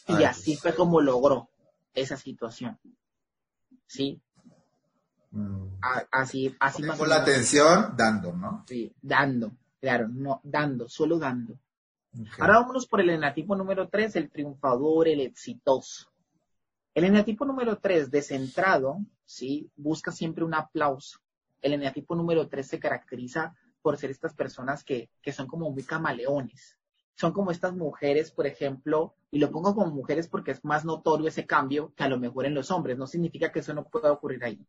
y 0.06 0.24
así 0.24 0.56
fue 0.56 0.74
como 0.74 1.00
logró 1.00 1.48
esa 1.94 2.16
situación. 2.16 2.78
¿Sí? 3.86 4.20
Mm. 5.30 5.78
así, 6.10 6.56
así 6.58 6.82
más 6.82 6.98
la 7.00 7.16
atención 7.16 7.94
dando, 7.96 8.32
¿no? 8.32 8.64
Sí, 8.66 8.94
dando, 9.02 9.52
claro, 9.78 10.08
no, 10.08 10.40
dando, 10.42 10.88
solo 10.88 11.18
dando. 11.18 11.58
Ahora 12.38 12.60
vámonos 12.60 12.86
por 12.86 13.00
el 13.00 13.10
enatipo 13.10 13.54
número 13.54 13.88
3, 13.88 14.16
el 14.16 14.30
triunfador, 14.30 15.08
el 15.08 15.20
exitoso. 15.20 16.10
El 16.98 17.04
eneatipo 17.04 17.44
número 17.44 17.78
3, 17.78 18.10
descentrado, 18.10 18.98
¿sí? 19.24 19.70
busca 19.76 20.10
siempre 20.10 20.42
un 20.42 20.52
aplauso. 20.52 21.20
El 21.62 21.74
eneatipo 21.74 22.16
número 22.16 22.48
3 22.48 22.66
se 22.66 22.80
caracteriza 22.80 23.54
por 23.82 23.96
ser 23.96 24.10
estas 24.10 24.34
personas 24.34 24.82
que, 24.82 25.08
que 25.22 25.30
son 25.30 25.46
como 25.46 25.70
muy 25.70 25.84
camaleones. 25.84 26.76
Son 27.14 27.32
como 27.32 27.52
estas 27.52 27.72
mujeres, 27.72 28.32
por 28.32 28.48
ejemplo, 28.48 29.14
y 29.30 29.38
lo 29.38 29.52
pongo 29.52 29.76
como 29.76 29.92
mujeres 29.92 30.26
porque 30.26 30.50
es 30.50 30.64
más 30.64 30.84
notorio 30.84 31.28
ese 31.28 31.46
cambio 31.46 31.92
que 31.94 32.02
a 32.02 32.08
lo 32.08 32.18
mejor 32.18 32.46
en 32.46 32.54
los 32.54 32.72
hombres. 32.72 32.98
No 32.98 33.06
significa 33.06 33.52
que 33.52 33.60
eso 33.60 33.72
no 33.74 33.84
pueda 33.84 34.10
ocurrir 34.10 34.42
ahí. 34.42 34.66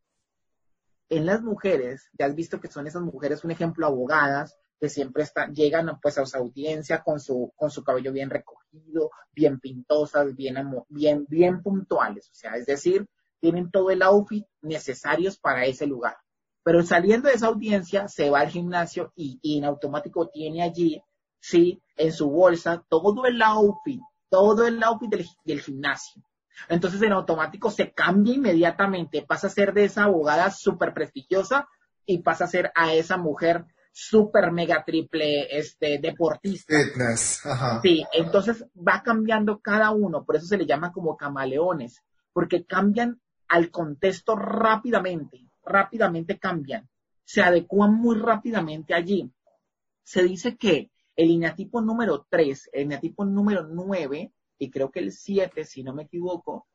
En 1.10 1.26
las 1.26 1.42
mujeres, 1.42 2.12
ya 2.14 2.28
has 2.28 2.36
visto 2.36 2.62
que 2.62 2.68
son 2.68 2.86
esas 2.86 3.02
mujeres, 3.02 3.44
un 3.44 3.50
ejemplo, 3.50 3.88
abogadas, 3.88 4.56
que 4.80 4.90
siempre 4.90 5.24
están, 5.24 5.54
llegan 5.54 6.00
pues 6.02 6.18
a 6.18 6.26
su 6.26 6.38
audiencia 6.38 7.04
con 7.04 7.20
su, 7.20 7.52
con 7.56 7.70
su 7.70 7.84
cabello 7.84 8.12
bien 8.12 8.30
recogido, 8.30 9.12
bien 9.34 9.60
pintosas, 9.60 10.36
bien, 10.36 10.56
bien, 10.88 11.26
bien 11.28 11.62
puntuales, 11.62 12.30
o 12.32 12.36
sea, 12.36 12.56
es 12.56 12.66
decir, 12.66 13.08
tienen 13.40 13.72
todo 13.72 13.92
el 13.92 14.02
outfit 14.02 14.46
necesarios 14.62 15.38
para 15.38 15.66
ese 15.66 15.86
lugar. 15.86 16.18
Pero 16.64 16.84
saliendo 16.84 17.30
de 17.30 17.36
esa 17.36 17.48
audiencia, 17.48 18.08
se 18.08 18.30
va 18.30 18.42
al 18.42 18.50
gimnasio 18.50 19.12
y, 19.16 19.40
en 19.58 19.66
automático 19.66 20.30
tiene 20.30 20.62
allí, 20.62 21.02
sí, 21.40 21.82
en 21.96 22.12
su 22.12 22.30
bolsa, 22.30 22.84
todo 22.90 23.26
el 23.26 23.42
outfit, 23.42 24.02
todo 24.30 24.66
el 24.66 24.82
outfit 24.84 25.10
del, 25.10 25.26
del 25.46 25.62
gimnasio. 25.62 26.24
Entonces 26.68 27.02
en 27.02 27.14
automático 27.14 27.72
se 27.72 27.94
cambia 27.94 28.34
inmediatamente, 28.34 29.22
pasa 29.22 29.48
a 29.48 29.50
ser 29.50 29.74
de 29.74 29.86
esa 29.86 30.04
abogada 30.04 30.52
súper 30.52 30.94
prestigiosa 30.94 31.68
y 32.06 32.20
pasa 32.20 32.46
a 32.46 32.48
ser 32.48 32.72
a 32.76 32.94
esa 32.94 33.18
mujer 33.18 33.66
super 34.00 34.52
mega 34.52 34.84
triple 34.86 35.58
este 35.58 36.00
deportista. 36.00 36.74
Fitness, 36.74 37.42
Sí, 37.84 38.06
entonces 38.14 38.66
va 38.76 39.04
cambiando 39.04 39.60
cada 39.60 39.92
uno, 39.92 40.24
por 40.24 40.38
eso 40.38 40.46
se 40.46 40.58
le 40.58 40.66
llama 40.66 40.94
como 40.94 41.18
camaleones, 41.18 42.02
porque 42.32 42.66
cambian 42.66 43.20
al 43.50 43.70
contexto 43.72 44.36
rápidamente, 44.36 45.46
rápidamente 45.66 46.40
cambian, 46.40 46.88
se 47.26 47.42
adecuan 47.42 47.94
muy 47.94 48.18
rápidamente 48.18 48.94
allí. 48.94 49.30
Se 50.04 50.24
dice 50.24 50.56
que 50.56 50.92
el 51.16 51.30
ineatipo 51.30 51.82
número 51.82 52.26
3, 52.30 52.70
el 52.72 52.84
ineatipo 52.84 53.26
número 53.26 53.68
9, 53.68 54.32
y 54.60 54.72
creo 54.72 54.92
que 54.92 55.00
el 55.00 55.12
7, 55.12 55.66
si 55.66 55.84
no 55.84 55.94
me 55.94 56.04
equivoco, 56.04 56.68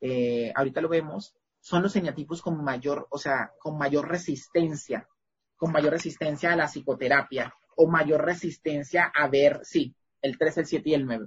eh, 0.00 0.52
ahorita 0.54 0.82
lo 0.82 0.90
vemos, 0.90 1.34
son 1.58 1.82
los 1.82 1.96
eneatipos 1.96 2.42
con 2.42 2.62
mayor, 2.62 3.06
o 3.10 3.18
sea, 3.18 3.52
con 3.58 3.78
mayor 3.78 4.08
resistencia 4.08 5.08
con 5.56 5.72
mayor 5.72 5.92
resistencia 5.92 6.52
a 6.52 6.56
la 6.56 6.68
psicoterapia 6.68 7.52
o 7.76 7.86
mayor 7.86 8.24
resistencia 8.24 9.10
a 9.14 9.28
ver, 9.28 9.60
sí, 9.62 9.94
el 10.22 10.38
3, 10.38 10.58
el 10.58 10.66
7 10.66 10.90
y 10.90 10.94
el 10.94 11.06
9. 11.06 11.26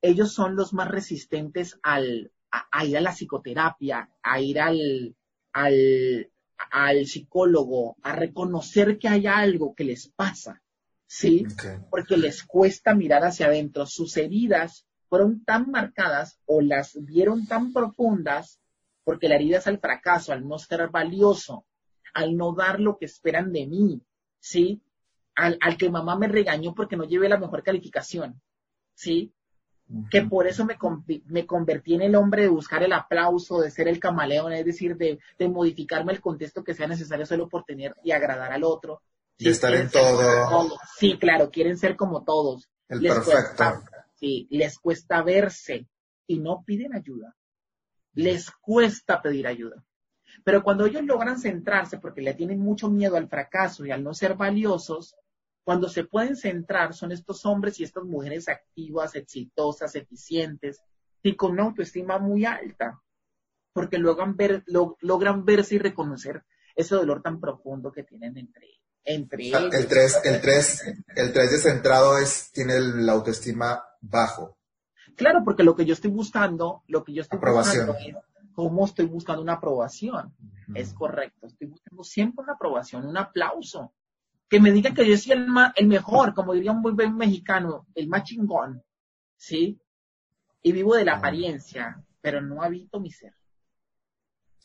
Ellos 0.00 0.32
son 0.32 0.56
los 0.56 0.72
más 0.72 0.88
resistentes 0.88 1.78
al, 1.82 2.32
a, 2.50 2.84
ir 2.84 2.96
a 2.96 3.00
la 3.00 3.12
psicoterapia, 3.12 4.10
a 4.22 4.40
ir 4.40 4.60
al, 4.60 5.16
al, 5.52 6.30
al, 6.70 7.06
psicólogo, 7.06 7.96
a 8.02 8.14
reconocer 8.14 8.98
que 8.98 9.08
hay 9.08 9.26
algo 9.26 9.74
que 9.74 9.84
les 9.84 10.08
pasa, 10.08 10.62
¿sí? 11.06 11.46
Porque 11.90 12.16
les 12.16 12.42
cuesta 12.42 12.94
mirar 12.94 13.24
hacia 13.24 13.46
adentro. 13.46 13.86
Sus 13.86 14.16
heridas 14.16 14.86
fueron 15.08 15.44
tan 15.44 15.70
marcadas 15.70 16.38
o 16.46 16.60
las 16.60 16.96
vieron 17.00 17.46
tan 17.46 17.72
profundas 17.72 18.60
porque 19.04 19.28
la 19.28 19.34
herida 19.34 19.58
es 19.58 19.66
al 19.66 19.78
fracaso, 19.78 20.32
al 20.32 20.46
no 20.46 20.58
ser 20.58 20.88
valioso, 20.88 21.64
al 22.12 22.36
no 22.36 22.54
dar 22.54 22.80
lo 22.80 22.98
que 22.98 23.06
esperan 23.06 23.52
de 23.52 23.66
mí, 23.66 24.02
¿sí? 24.38 24.82
Al, 25.34 25.58
que 25.78 25.90
mamá 25.90 26.16
me 26.16 26.28
regañó 26.28 26.74
porque 26.74 26.96
no 26.96 27.04
llevé 27.04 27.28
la 27.28 27.38
mejor 27.38 27.62
calificación, 27.62 28.40
¿sí? 28.94 29.32
Que 30.10 30.22
por 30.22 30.46
eso 30.46 30.64
me, 30.64 30.76
me 31.26 31.46
convertí 31.46 31.94
en 31.94 32.02
el 32.02 32.14
hombre 32.14 32.42
de 32.42 32.48
buscar 32.48 32.82
el 32.82 32.92
aplauso, 32.92 33.60
de 33.60 33.70
ser 33.70 33.88
el 33.88 33.98
camaleón, 33.98 34.52
es 34.52 34.64
decir, 34.64 34.96
de, 34.96 35.18
modificarme 35.48 36.12
el 36.12 36.20
contexto 36.20 36.62
que 36.64 36.74
sea 36.74 36.86
necesario 36.86 37.26
solo 37.26 37.48
por 37.48 37.64
tener 37.64 37.94
y 38.02 38.12
agradar 38.12 38.52
al 38.52 38.64
otro. 38.64 39.02
Y 39.38 39.48
estar 39.48 39.74
en 39.74 39.90
todo. 39.90 40.70
Sí, 40.98 41.18
claro, 41.18 41.50
quieren 41.50 41.76
ser 41.76 41.96
como 41.96 42.24
todos. 42.24 42.68
El 42.88 43.00
perfecto. 43.00 43.64
sí, 44.14 44.46
les 44.50 44.78
cuesta 44.78 45.22
verse 45.22 45.88
y 46.26 46.38
no 46.38 46.62
piden 46.64 46.94
ayuda. 46.94 47.34
Les 48.14 48.50
cuesta 48.50 49.20
pedir 49.20 49.46
ayuda. 49.46 49.82
Pero 50.44 50.62
cuando 50.62 50.86
ellos 50.86 51.02
logran 51.04 51.38
centrarse, 51.38 51.98
porque 51.98 52.22
le 52.22 52.34
tienen 52.34 52.58
mucho 52.58 52.90
miedo 52.90 53.16
al 53.16 53.28
fracaso 53.28 53.84
y 53.84 53.90
al 53.90 54.02
no 54.02 54.14
ser 54.14 54.34
valiosos, 54.34 55.14
cuando 55.64 55.88
se 55.88 56.04
pueden 56.04 56.36
centrar 56.36 56.94
son 56.94 57.12
estos 57.12 57.46
hombres 57.46 57.78
y 57.78 57.84
estas 57.84 58.04
mujeres 58.04 58.48
activas, 58.48 59.14
exitosas, 59.14 59.94
eficientes 59.94 60.82
y 61.22 61.36
con 61.36 61.52
una 61.52 61.64
autoestima 61.64 62.18
muy 62.18 62.44
alta, 62.44 63.00
porque 63.72 63.98
logran, 63.98 64.36
ver, 64.36 64.64
logran 64.66 65.44
verse 65.44 65.76
y 65.76 65.78
reconocer 65.78 66.42
ese 66.74 66.94
dolor 66.96 67.22
tan 67.22 67.40
profundo 67.40 67.92
que 67.92 68.02
tienen 68.02 68.36
entre, 68.36 68.66
entre 69.04 69.44
ellos. 69.46 69.72
El 69.72 69.86
3 69.86 70.20
el 70.24 70.40
tres, 70.40 70.82
el 71.14 71.32
tres 71.32 71.50
de 71.52 71.58
centrado 71.58 72.18
es, 72.18 72.50
tiene 72.52 72.80
la 72.80 73.12
autoestima 73.12 73.84
bajo. 74.00 74.58
Claro, 75.16 75.42
porque 75.44 75.62
lo 75.62 75.76
que 75.76 75.84
yo 75.84 75.92
estoy 75.92 76.10
buscando, 76.10 76.82
lo 76.88 77.04
que 77.04 77.12
yo 77.12 77.22
estoy 77.22 77.36
Aprobación. 77.36 77.86
buscando 77.86 78.18
es 78.18 78.24
cómo 78.54 78.84
estoy 78.84 79.06
buscando 79.06 79.42
una 79.42 79.54
aprobación. 79.54 80.34
Es 80.74 80.94
correcto, 80.94 81.46
estoy 81.46 81.68
buscando 81.68 82.02
siempre 82.04 82.42
una 82.42 82.54
aprobación, 82.54 83.06
un 83.06 83.16
aplauso. 83.16 83.92
Que 84.48 84.60
me 84.60 84.70
digan 84.70 84.94
que 84.94 85.08
yo 85.08 85.16
soy 85.16 85.32
el, 85.32 85.46
el 85.76 85.86
mejor, 85.86 86.34
como 86.34 86.52
diría 86.52 86.72
un 86.72 86.82
buen 86.82 87.16
mexicano, 87.16 87.86
el 87.94 88.08
más 88.08 88.24
chingón, 88.24 88.82
¿sí? 89.36 89.80
Y 90.62 90.72
vivo 90.72 90.94
de 90.94 91.04
la 91.04 91.16
apariencia, 91.16 92.02
pero 92.20 92.40
no 92.40 92.62
habito 92.62 93.00
mi 93.00 93.10
ser. 93.10 93.34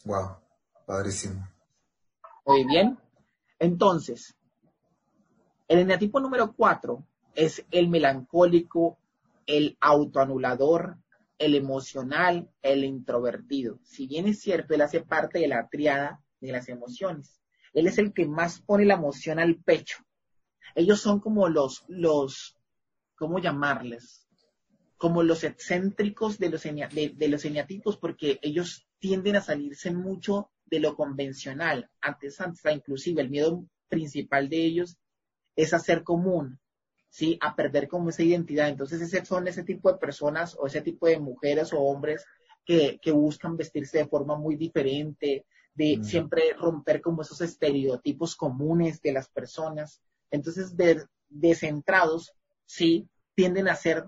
Wow, 0.06 0.38
padrísimo. 0.86 1.48
Muy 2.46 2.66
bien. 2.66 2.98
Entonces, 3.60 4.36
el 5.68 5.80
eneatipo 5.80 6.20
número 6.20 6.54
cuatro 6.54 7.04
es 7.34 7.66
el 7.72 7.90
melancólico, 7.90 8.98
el 9.46 9.78
autoanulador, 9.82 10.98
el 11.38 11.56
emocional, 11.56 12.50
el 12.62 12.84
introvertido. 12.84 13.80
Si 13.84 14.08
bien 14.08 14.28
es 14.28 14.40
cierto, 14.40 14.74
él 14.74 14.82
hace 14.82 15.02
parte 15.02 15.40
de 15.40 15.48
la 15.48 15.68
triada 15.68 16.22
de 16.40 16.52
las 16.52 16.70
emociones. 16.70 17.42
Él 17.74 17.88
es 17.88 17.98
el 17.98 18.14
que 18.14 18.26
más 18.26 18.62
pone 18.62 18.86
la 18.86 18.96
emoción 18.96 19.40
al 19.40 19.58
pecho. 19.58 19.98
Ellos 20.76 21.00
son 21.00 21.20
como 21.20 21.48
los, 21.50 21.86
los, 21.88 22.58
¿cómo 23.16 23.40
llamarles? 23.40 24.28
Como 24.98 25.24
los 25.24 25.44
excéntricos 25.44 26.40
de 26.40 26.50
los, 26.50 26.64
de, 26.64 27.28
los 27.28 27.46
eneatipos 27.46 27.98
porque 27.98 28.40
ellos 28.42 28.88
tienden 29.00 29.36
a 29.36 29.42
salirse 29.42 29.92
mucho 29.92 30.50
de 30.66 30.80
lo 30.80 30.96
convencional. 30.96 31.90
Antes, 32.02 32.42
antes, 32.42 32.62
inclusive 32.74 33.22
el 33.22 33.30
miedo 33.30 33.66
principal 33.90 34.50
de 34.50 34.66
ellos 34.66 34.98
es 35.56 35.74
hacer 35.74 36.04
común, 36.04 36.60
¿sí? 37.10 37.38
A 37.42 37.56
perder 37.56 37.88
como 37.88 38.10
esa 38.10 38.24
identidad. 38.24 38.70
Entonces, 38.70 39.02
ese 39.02 39.26
son 39.26 39.48
ese 39.48 39.64
tipo 39.64 39.92
de 39.92 39.98
personas 39.98 40.56
o 40.60 40.68
ese 40.68 40.82
tipo 40.82 41.08
de 41.08 41.20
mujeres 41.20 41.74
o 41.74 41.80
hombres 41.80 42.26
que, 42.68 43.12
buscan 43.12 43.56
vestirse 43.56 44.00
de 44.00 44.08
forma 44.08 44.36
muy 44.36 44.56
diferente, 44.56 45.46
de 45.74 46.00
siempre 46.04 46.54
romper 46.54 47.02
como 47.02 47.22
esos 47.22 47.40
estereotipos 47.42 48.36
comunes 48.36 49.02
de 49.02 49.14
las 49.14 49.30
personas. 49.30 50.02
Entonces, 50.32 50.76
de, 50.76 51.06
descentrados, 51.30 52.34
sí, 52.66 53.08
tienden 53.36 53.70
a 53.70 53.76
ser 53.76 54.06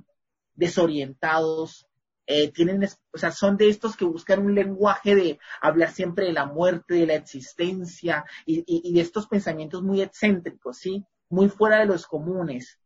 desorientados, 0.56 1.88
eh, 2.26 2.52
tienen, 2.52 2.84
o 3.14 3.18
sea, 3.18 3.32
son 3.32 3.56
de 3.56 3.70
estos 3.70 3.96
que 3.96 4.06
buscan 4.06 4.46
un 4.46 4.54
lenguaje 4.54 5.16
de 5.16 5.40
hablar 5.62 5.92
siempre 5.92 6.26
de 6.26 6.34
la 6.34 6.46
muerte, 6.46 6.96
de 6.96 7.08
la 7.08 7.16
existencia 7.16 8.26
y, 8.46 8.64
y 8.68 8.94
de 8.94 9.02
estos 9.02 9.28
pensamientos 9.28 9.82
muy 9.84 10.02
excéntricos, 10.02 10.78
¿sí? 10.78 11.06
Muy 11.30 11.50
fuera 11.50 11.80
de 11.80 11.86
los 11.86 12.06
comunes. 12.06 12.79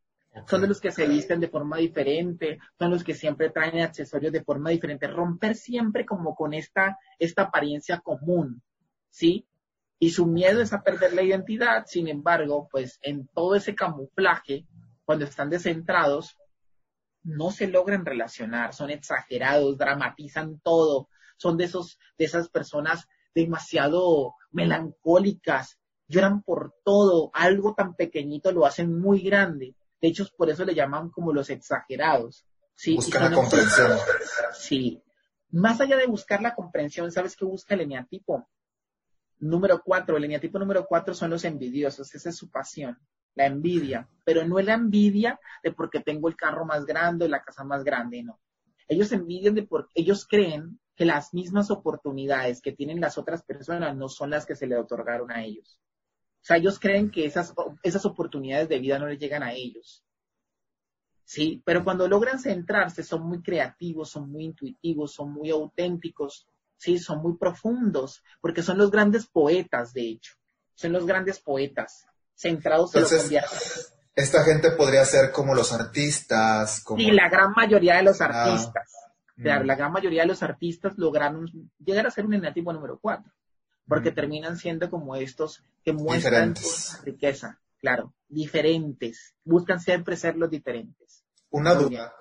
Son 0.47 0.61
de 0.61 0.67
los 0.67 0.81
que 0.81 0.91
se 0.91 1.07
visten 1.07 1.39
de 1.39 1.47
forma 1.47 1.77
diferente, 1.77 2.59
son 2.79 2.91
los 2.91 3.03
que 3.03 3.13
siempre 3.13 3.51
traen 3.51 3.79
accesorios 3.81 4.31
de 4.31 4.43
forma 4.43 4.71
diferente. 4.71 5.07
Romper 5.07 5.55
siempre 5.55 6.05
como 6.05 6.35
con 6.35 6.53
esta, 6.53 6.97
esta 7.19 7.43
apariencia 7.43 7.99
común, 7.99 8.63
¿sí? 9.09 9.47
Y 9.99 10.09
su 10.09 10.25
miedo 10.25 10.61
es 10.61 10.73
a 10.73 10.81
perder 10.81 11.13
la 11.13 11.21
identidad, 11.21 11.85
sin 11.85 12.07
embargo, 12.07 12.67
pues 12.71 12.99
en 13.03 13.27
todo 13.27 13.55
ese 13.55 13.75
camuflaje, 13.75 14.65
cuando 15.05 15.25
están 15.25 15.49
descentrados, 15.49 16.37
no 17.23 17.51
se 17.51 17.67
logran 17.67 18.05
relacionar, 18.05 18.73
son 18.73 18.89
exagerados, 18.89 19.77
dramatizan 19.77 20.59
todo, 20.59 21.09
son 21.37 21.57
de 21.57 21.65
esos, 21.65 21.99
de 22.17 22.25
esas 22.25 22.49
personas 22.49 23.07
demasiado 23.33 24.33
melancólicas, 24.51 25.77
lloran 26.07 26.41
por 26.41 26.73
todo, 26.83 27.31
algo 27.33 27.73
tan 27.73 27.95
pequeñito 27.95 28.51
lo 28.51 28.65
hacen 28.65 28.99
muy 28.99 29.21
grande. 29.21 29.75
De 30.03 30.09
hecho, 30.09 30.27
por 30.35 30.49
eso 30.49 30.65
le 30.65 30.75
llaman 30.75 31.11
como 31.11 31.31
los 31.31 31.49
exagerados. 31.49 32.45
¿sí? 32.75 32.95
Buscan 32.95 33.31
la 33.31 33.37
comprensión. 33.37 33.97
Sí. 34.51 35.01
Más 35.51 35.79
allá 35.79 35.95
de 35.95 36.07
buscar 36.07 36.41
la 36.41 36.53
comprensión, 36.53 37.09
¿sabes 37.09 37.37
qué 37.37 37.45
busca 37.45 37.73
el 37.73 37.81
eneatipo? 37.81 38.49
Número 39.39 39.81
cuatro, 39.81 40.17
el 40.17 40.25
eneatipo 40.25 40.59
número 40.59 40.85
cuatro 40.85 41.13
son 41.13 41.29
los 41.29 41.45
envidiosos, 41.45 42.13
esa 42.13 42.29
es 42.31 42.35
su 42.35 42.51
pasión, 42.51 42.99
la 43.35 43.45
envidia, 43.45 44.09
pero 44.25 44.45
no 44.45 44.59
es 44.59 44.65
la 44.65 44.73
envidia 44.73 45.39
de 45.63 45.71
porque 45.71 46.01
tengo 46.01 46.27
el 46.27 46.35
carro 46.35 46.65
más 46.65 46.85
grande, 46.85 47.29
la 47.29 47.41
casa 47.41 47.63
más 47.63 47.85
grande, 47.85 48.23
no. 48.23 48.41
Ellos 48.89 49.09
envidian 49.13 49.55
de 49.55 49.63
porque 49.63 49.91
ellos 49.95 50.27
creen 50.27 50.81
que 50.97 51.05
las 51.05 51.33
mismas 51.33 51.71
oportunidades 51.71 52.61
que 52.61 52.73
tienen 52.73 52.99
las 52.99 53.17
otras 53.17 53.41
personas 53.41 53.95
no 53.95 54.09
son 54.09 54.31
las 54.31 54.45
que 54.45 54.57
se 54.57 54.67
le 54.67 54.75
otorgaron 54.75 55.31
a 55.31 55.45
ellos. 55.45 55.79
O 56.43 56.45
sea, 56.45 56.57
ellos 56.57 56.77
creen 56.77 57.09
que 57.09 57.25
esas, 57.25 57.53
esas 57.83 58.05
oportunidades 58.05 58.67
de 58.67 58.79
vida 58.79 58.99
no 58.99 59.07
les 59.07 59.17
llegan 59.17 59.43
a 59.43 59.53
ellos. 59.53 60.03
Sí, 61.23 61.63
pero 61.65 61.85
cuando 61.85 62.05
logran 62.05 62.37
centrarse 62.37 63.01
son 63.01 63.25
muy 63.25 63.41
creativos, 63.41 64.09
son 64.09 64.29
muy 64.29 64.43
intuitivos, 64.43 65.13
son 65.13 65.31
muy 65.31 65.51
auténticos, 65.51 66.49
sí, 66.75 66.99
son 66.99 67.21
muy 67.21 67.37
profundos, 67.37 68.21
porque 68.41 68.61
son 68.61 68.77
los 68.77 68.91
grandes 68.91 69.25
poetas, 69.25 69.93
de 69.93 70.09
hecho. 70.09 70.33
Son 70.75 70.91
los 70.91 71.05
grandes 71.05 71.39
poetas, 71.39 72.05
centrados 72.35 72.93
en 72.95 73.03
lo 73.03 73.07
Esta 74.13 74.43
gente 74.43 74.71
podría 74.71 75.05
ser 75.05 75.31
como 75.31 75.55
los 75.55 75.71
artistas. 75.71 76.83
Como... 76.83 76.99
Sí, 76.99 77.11
la 77.11 77.29
gran 77.29 77.53
mayoría 77.53 77.95
de 77.95 78.03
los 78.03 78.19
ah, 78.19 78.25
artistas. 78.25 78.91
Mm. 79.37 79.65
la 79.65 79.75
gran 79.75 79.93
mayoría 79.93 80.23
de 80.23 80.27
los 80.27 80.43
artistas 80.43 80.97
lograron 80.97 81.49
llegar 81.79 82.05
a 82.05 82.11
ser 82.11 82.25
un 82.25 82.33
enativo 82.33 82.73
número 82.73 82.99
cuatro 83.01 83.31
porque 83.87 84.11
terminan 84.11 84.57
siendo 84.57 84.89
como 84.89 85.15
estos 85.15 85.63
que 85.83 85.93
muestran 85.93 86.55
riqueza, 87.03 87.59
claro, 87.79 88.13
diferentes, 88.27 89.33
buscan 89.43 89.79
siempre 89.79 90.15
ser 90.15 90.35
los 90.35 90.49
diferentes. 90.49 91.23
Una 91.49 91.75
duda, 91.75 92.13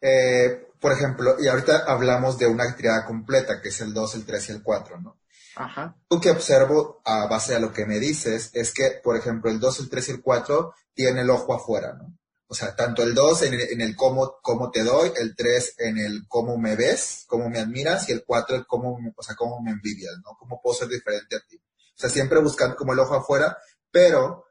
eh, 0.00 0.68
por 0.80 0.92
ejemplo, 0.92 1.36
y 1.40 1.48
ahorita 1.48 1.84
hablamos 1.86 2.38
de 2.38 2.46
una 2.46 2.64
actividad 2.64 3.06
completa, 3.06 3.60
que 3.62 3.68
es 3.68 3.80
el 3.80 3.94
2, 3.94 4.16
el 4.16 4.26
3 4.26 4.48
y 4.48 4.52
el 4.52 4.62
4, 4.62 5.00
¿no? 5.00 5.18
Ajá. 5.56 5.96
Lo 6.10 6.20
que 6.20 6.30
observo 6.30 7.00
a 7.04 7.26
base 7.26 7.54
de 7.54 7.60
lo 7.60 7.72
que 7.72 7.86
me 7.86 8.00
dices 8.00 8.50
es 8.52 8.74
que, 8.74 9.00
por 9.02 9.16
ejemplo, 9.16 9.50
el 9.50 9.60
2, 9.60 9.80
el 9.80 9.88
3 9.88 10.08
y 10.08 10.12
el 10.12 10.22
4 10.22 10.74
tienen 10.92 11.18
el 11.18 11.30
ojo 11.30 11.54
afuera, 11.54 11.94
¿no? 11.94 12.12
O 12.46 12.54
sea, 12.54 12.76
tanto 12.76 13.02
el 13.02 13.14
2 13.14 13.42
en 13.42 13.80
el, 13.80 13.96
cómo, 13.96 14.36
cómo, 14.42 14.70
te 14.70 14.82
doy, 14.82 15.10
el 15.16 15.34
3 15.34 15.74
en 15.78 15.98
el 15.98 16.28
cómo 16.28 16.58
me 16.58 16.76
ves, 16.76 17.24
cómo 17.26 17.48
me 17.48 17.58
admiras, 17.58 18.08
y 18.08 18.12
el 18.12 18.24
4 18.24 18.56
el 18.56 18.66
cómo, 18.66 18.98
o 19.16 19.22
sea, 19.22 19.34
cómo 19.34 19.60
me 19.62 19.70
envidias, 19.70 20.14
¿no? 20.22 20.36
Cómo 20.38 20.60
puedo 20.62 20.76
ser 20.76 20.88
diferente 20.88 21.36
a 21.36 21.40
ti. 21.40 21.56
O 21.56 21.96
sea, 21.98 22.10
siempre 22.10 22.40
buscando 22.40 22.76
como 22.76 22.92
el 22.92 22.98
ojo 22.98 23.14
afuera, 23.14 23.56
pero 23.90 24.44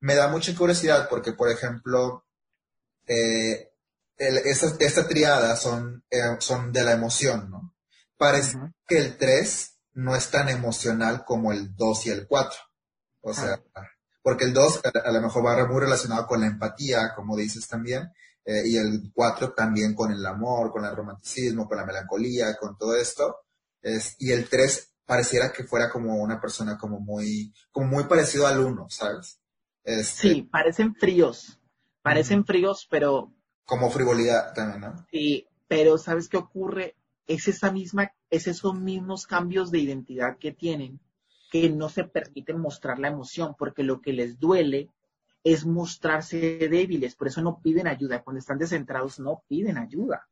me 0.00 0.14
da 0.14 0.28
mucha 0.28 0.54
curiosidad 0.56 1.08
porque, 1.08 1.32
por 1.32 1.50
ejemplo, 1.50 2.26
eh, 3.06 3.70
esta, 4.18 5.06
triada 5.06 5.56
son, 5.56 6.04
eh, 6.10 6.36
son 6.40 6.72
de 6.72 6.82
la 6.82 6.92
emoción, 6.92 7.50
¿no? 7.50 7.74
Parece 8.16 8.56
que 8.86 8.98
el 8.98 9.16
3 9.16 9.76
no 9.94 10.16
es 10.16 10.30
tan 10.30 10.48
emocional 10.48 11.24
como 11.24 11.52
el 11.52 11.74
2 11.76 12.06
y 12.06 12.10
el 12.10 12.26
4. 12.26 12.58
O 13.22 13.34
sea, 13.34 13.60
porque 14.26 14.42
el 14.42 14.52
2 14.52 14.80
a, 15.04 15.12
lo 15.12 15.20
mejor 15.20 15.46
va 15.46 15.68
muy 15.68 15.80
relacionado 15.80 16.26
con 16.26 16.40
la 16.40 16.48
empatía, 16.48 17.14
como 17.14 17.36
dices 17.36 17.68
también, 17.68 18.10
eh, 18.44 18.64
y 18.66 18.76
el 18.76 19.12
4 19.14 19.52
también 19.52 19.94
con 19.94 20.10
el 20.10 20.26
amor, 20.26 20.72
con 20.72 20.84
el 20.84 20.96
romanticismo, 20.96 21.68
con 21.68 21.76
la 21.76 21.86
melancolía, 21.86 22.56
con 22.56 22.76
todo 22.76 22.96
esto. 22.96 23.36
Es, 23.80 24.16
y 24.18 24.32
el 24.32 24.48
3 24.48 24.94
pareciera 25.04 25.52
que 25.52 25.62
fuera 25.62 25.88
como 25.88 26.16
una 26.16 26.40
persona 26.40 26.76
como 26.76 26.98
muy, 26.98 27.54
como 27.70 27.86
muy 27.86 28.02
parecido 28.06 28.48
al 28.48 28.58
1, 28.58 28.86
¿sabes? 28.90 29.38
Este, 29.84 30.28
sí, 30.28 30.42
parecen 30.42 30.96
fríos, 30.96 31.60
parecen 32.02 32.44
fríos, 32.44 32.88
pero... 32.90 33.32
Como 33.64 33.92
frivolidad 33.92 34.52
también, 34.54 34.80
¿no? 34.80 35.06
Sí, 35.08 35.46
pero 35.68 35.98
¿sabes 35.98 36.28
qué 36.28 36.36
ocurre? 36.36 36.96
Es 37.28 37.46
esa 37.46 37.70
misma, 37.70 38.10
es 38.28 38.48
esos 38.48 38.74
mismos 38.74 39.24
cambios 39.28 39.70
de 39.70 39.78
identidad 39.78 40.36
que 40.36 40.50
tienen 40.50 40.98
que 41.60 41.70
no 41.70 41.88
se 41.88 42.04
permiten 42.04 42.60
mostrar 42.60 42.98
la 42.98 43.08
emoción, 43.08 43.54
porque 43.58 43.82
lo 43.82 44.00
que 44.00 44.12
les 44.12 44.38
duele 44.38 44.90
es 45.44 45.64
mostrarse 45.64 46.58
débiles, 46.68 47.14
por 47.14 47.28
eso 47.28 47.40
no 47.40 47.60
piden 47.60 47.86
ayuda. 47.86 48.22
Cuando 48.22 48.40
están 48.40 48.58
descentrados 48.58 49.20
no 49.20 49.44
piden 49.46 49.78
ayuda, 49.78 50.26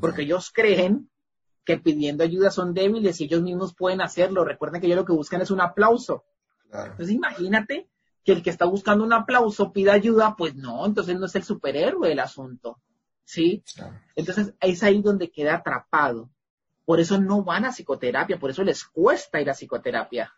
porque 0.00 0.22
ellos 0.22 0.50
creen 0.52 1.10
que 1.64 1.76
pidiendo 1.76 2.24
ayuda 2.24 2.50
son 2.50 2.72
débiles 2.72 3.20
y 3.20 3.24
ellos 3.24 3.42
mismos 3.42 3.74
pueden 3.74 4.00
hacerlo. 4.00 4.44
Recuerden 4.44 4.80
que 4.80 4.86
ellos 4.86 5.00
lo 5.00 5.04
que 5.04 5.12
buscan 5.12 5.42
es 5.42 5.50
un 5.50 5.60
aplauso. 5.60 6.24
Entonces 6.72 7.10
imagínate 7.10 7.88
que 8.24 8.32
el 8.32 8.42
que 8.42 8.48
está 8.48 8.64
buscando 8.64 9.04
un 9.04 9.12
aplauso 9.12 9.70
pida 9.70 9.92
ayuda, 9.92 10.34
pues 10.36 10.54
no, 10.54 10.86
entonces 10.86 11.18
no 11.18 11.26
es 11.26 11.34
el 11.34 11.42
superhéroe 11.42 12.08
del 12.08 12.20
asunto. 12.20 12.80
¿Sí? 13.24 13.62
Entonces 14.16 14.54
es 14.60 14.82
ahí 14.82 15.02
donde 15.02 15.30
queda 15.30 15.56
atrapado. 15.56 16.30
Por 16.88 17.00
eso 17.00 17.20
no 17.20 17.44
van 17.44 17.66
a 17.66 17.70
psicoterapia, 17.70 18.38
por 18.38 18.48
eso 18.48 18.64
les 18.64 18.82
cuesta 18.82 19.38
ir 19.42 19.50
a 19.50 19.52
psicoterapia, 19.52 20.32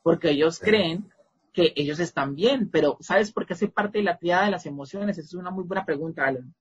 porque 0.00 0.30
ellos 0.30 0.60
creen 0.60 1.10
que 1.52 1.72
ellos 1.74 1.98
están 1.98 2.36
bien, 2.36 2.70
pero 2.70 2.98
¿sabes 3.00 3.32
por 3.32 3.44
qué 3.44 3.54
hace 3.54 3.66
parte 3.66 3.98
de 3.98 4.04
la 4.04 4.16
triada 4.16 4.44
de 4.44 4.52
las 4.52 4.64
emociones? 4.64 5.18
Esa 5.18 5.26
es 5.26 5.34
una 5.34 5.50
muy 5.50 5.64
buena 5.64 5.84
pregunta, 5.84 6.24
Alan. 6.24 6.54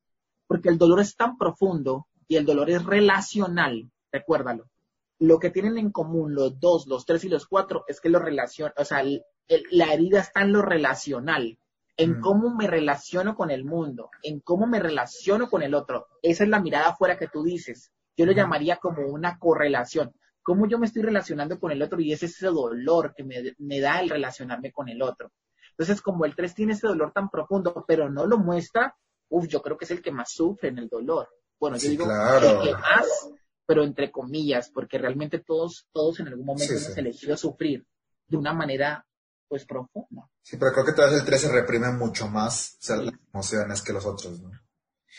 Porque 0.47 0.69
el 0.69 0.79
dolor 0.79 1.01
es 1.01 1.15
tan 1.15 1.38
profundo 1.38 2.07
y 2.27 2.38
el 2.38 2.47
dolor 2.47 2.71
es 2.71 2.83
relacional, 2.83 3.91
recuérdalo. 4.11 4.71
Lo 5.19 5.38
que 5.38 5.51
tienen 5.51 5.77
en 5.77 5.91
común 5.91 6.33
los 6.33 6.59
dos, 6.59 6.88
los 6.88 7.05
tres 7.05 7.23
y 7.23 7.29
los 7.29 7.45
cuatro 7.45 7.85
es 7.88 8.01
que 8.01 8.09
lo 8.09 8.17
relaciona, 8.17 8.73
o 8.75 8.85
sea, 8.85 9.03
la 9.03 9.93
herida 9.93 10.19
está 10.19 10.41
en 10.41 10.51
lo 10.51 10.63
relacional, 10.63 11.59
en 11.95 12.17
mm. 12.17 12.21
cómo 12.21 12.55
me 12.55 12.65
relaciono 12.65 13.35
con 13.35 13.51
el 13.51 13.65
mundo, 13.65 14.09
en 14.23 14.39
cómo 14.39 14.65
me 14.65 14.79
relaciono 14.79 15.47
con 15.47 15.61
el 15.61 15.75
otro. 15.75 16.07
Esa 16.23 16.43
es 16.43 16.49
la 16.49 16.59
mirada 16.59 16.88
afuera 16.88 17.19
que 17.19 17.27
tú 17.27 17.43
dices. 17.43 17.91
Yo 18.18 18.26
lo 18.26 18.32
llamaría 18.32 18.78
como 18.78 19.07
una 19.07 19.38
correlación. 19.38 20.11
Cómo 20.41 20.68
yo 20.68 20.80
me 20.80 20.88
estoy 20.88 21.03
relacionando 21.03 21.59
con 21.59 21.72
el 21.72 21.82
otro 21.84 21.99
y 21.99 22.11
es 22.11 22.24
ese 22.24 22.47
dolor 22.47 23.13
que 23.15 23.24
me, 23.24 23.80
da 23.80 23.99
el 23.99 24.09
relacionarme 24.09 24.72
con 24.72 24.89
el 24.89 25.01
otro. 25.03 25.32
Entonces, 25.72 26.01
como 26.01 26.26
el 26.26 26.36
3 26.36 26.55
tiene 26.55 26.74
ese 26.74 26.88
dolor 26.88 27.11
tan 27.13 27.30
profundo, 27.30 27.86
pero 27.88 28.09
no 28.09 28.26
lo 28.26 28.39
muestra, 28.39 28.95
uff, 29.30 29.47
yo 29.47 29.61
creo 29.61 29.78
que 29.78 29.86
es 29.86 29.91
el 29.91 30.01
que 30.01 30.11
más 30.11 30.32
sufre 30.32 30.70
en 30.70 30.80
el 30.80 30.89
dolor. 30.89 31.30
Bueno, 31.59 31.78
yo 31.78 31.89
digo 31.89 32.05
el 32.05 32.59
que 32.63 32.74
más, 32.74 33.30
pero 33.65 33.84
entre 33.84 34.11
comillas, 34.11 34.72
porque 34.72 34.97
realmente 34.97 35.39
todos, 35.39 35.88
todos 35.91 36.20
en 36.20 36.30
algún 36.30 36.45
momento 36.45 36.74
hemos 36.74 36.97
elegido 36.97 37.38
sufrir 37.38 37.86
de 38.28 38.38
una 38.38 38.53
manera 38.53 39.05
pues 39.47 39.65
profunda. 39.65 40.28
Sí, 40.41 40.57
pero 40.57 40.72
creo 40.72 40.86
que 40.86 40.93
todavía 40.93 41.20
el 41.20 41.26
3 41.26 41.41
se 41.41 41.51
reprime 41.51 41.91
mucho 41.91 42.28
más 42.28 42.80
las 42.89 43.13
emociones 43.32 43.82
que 43.82 43.93
los 43.93 44.05
otros, 44.05 44.41
¿no? 44.41 44.51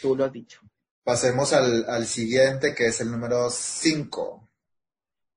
Tú 0.01 0.17
lo 0.17 0.25
has 0.25 0.33
dicho. 0.33 0.61
Pasemos 1.09 1.55
al, 1.55 2.05
siguiente, 2.05 2.75
que 2.75 2.89
es 2.89 3.01
el 3.01 3.11
número 3.11 3.49
5. 3.49 4.47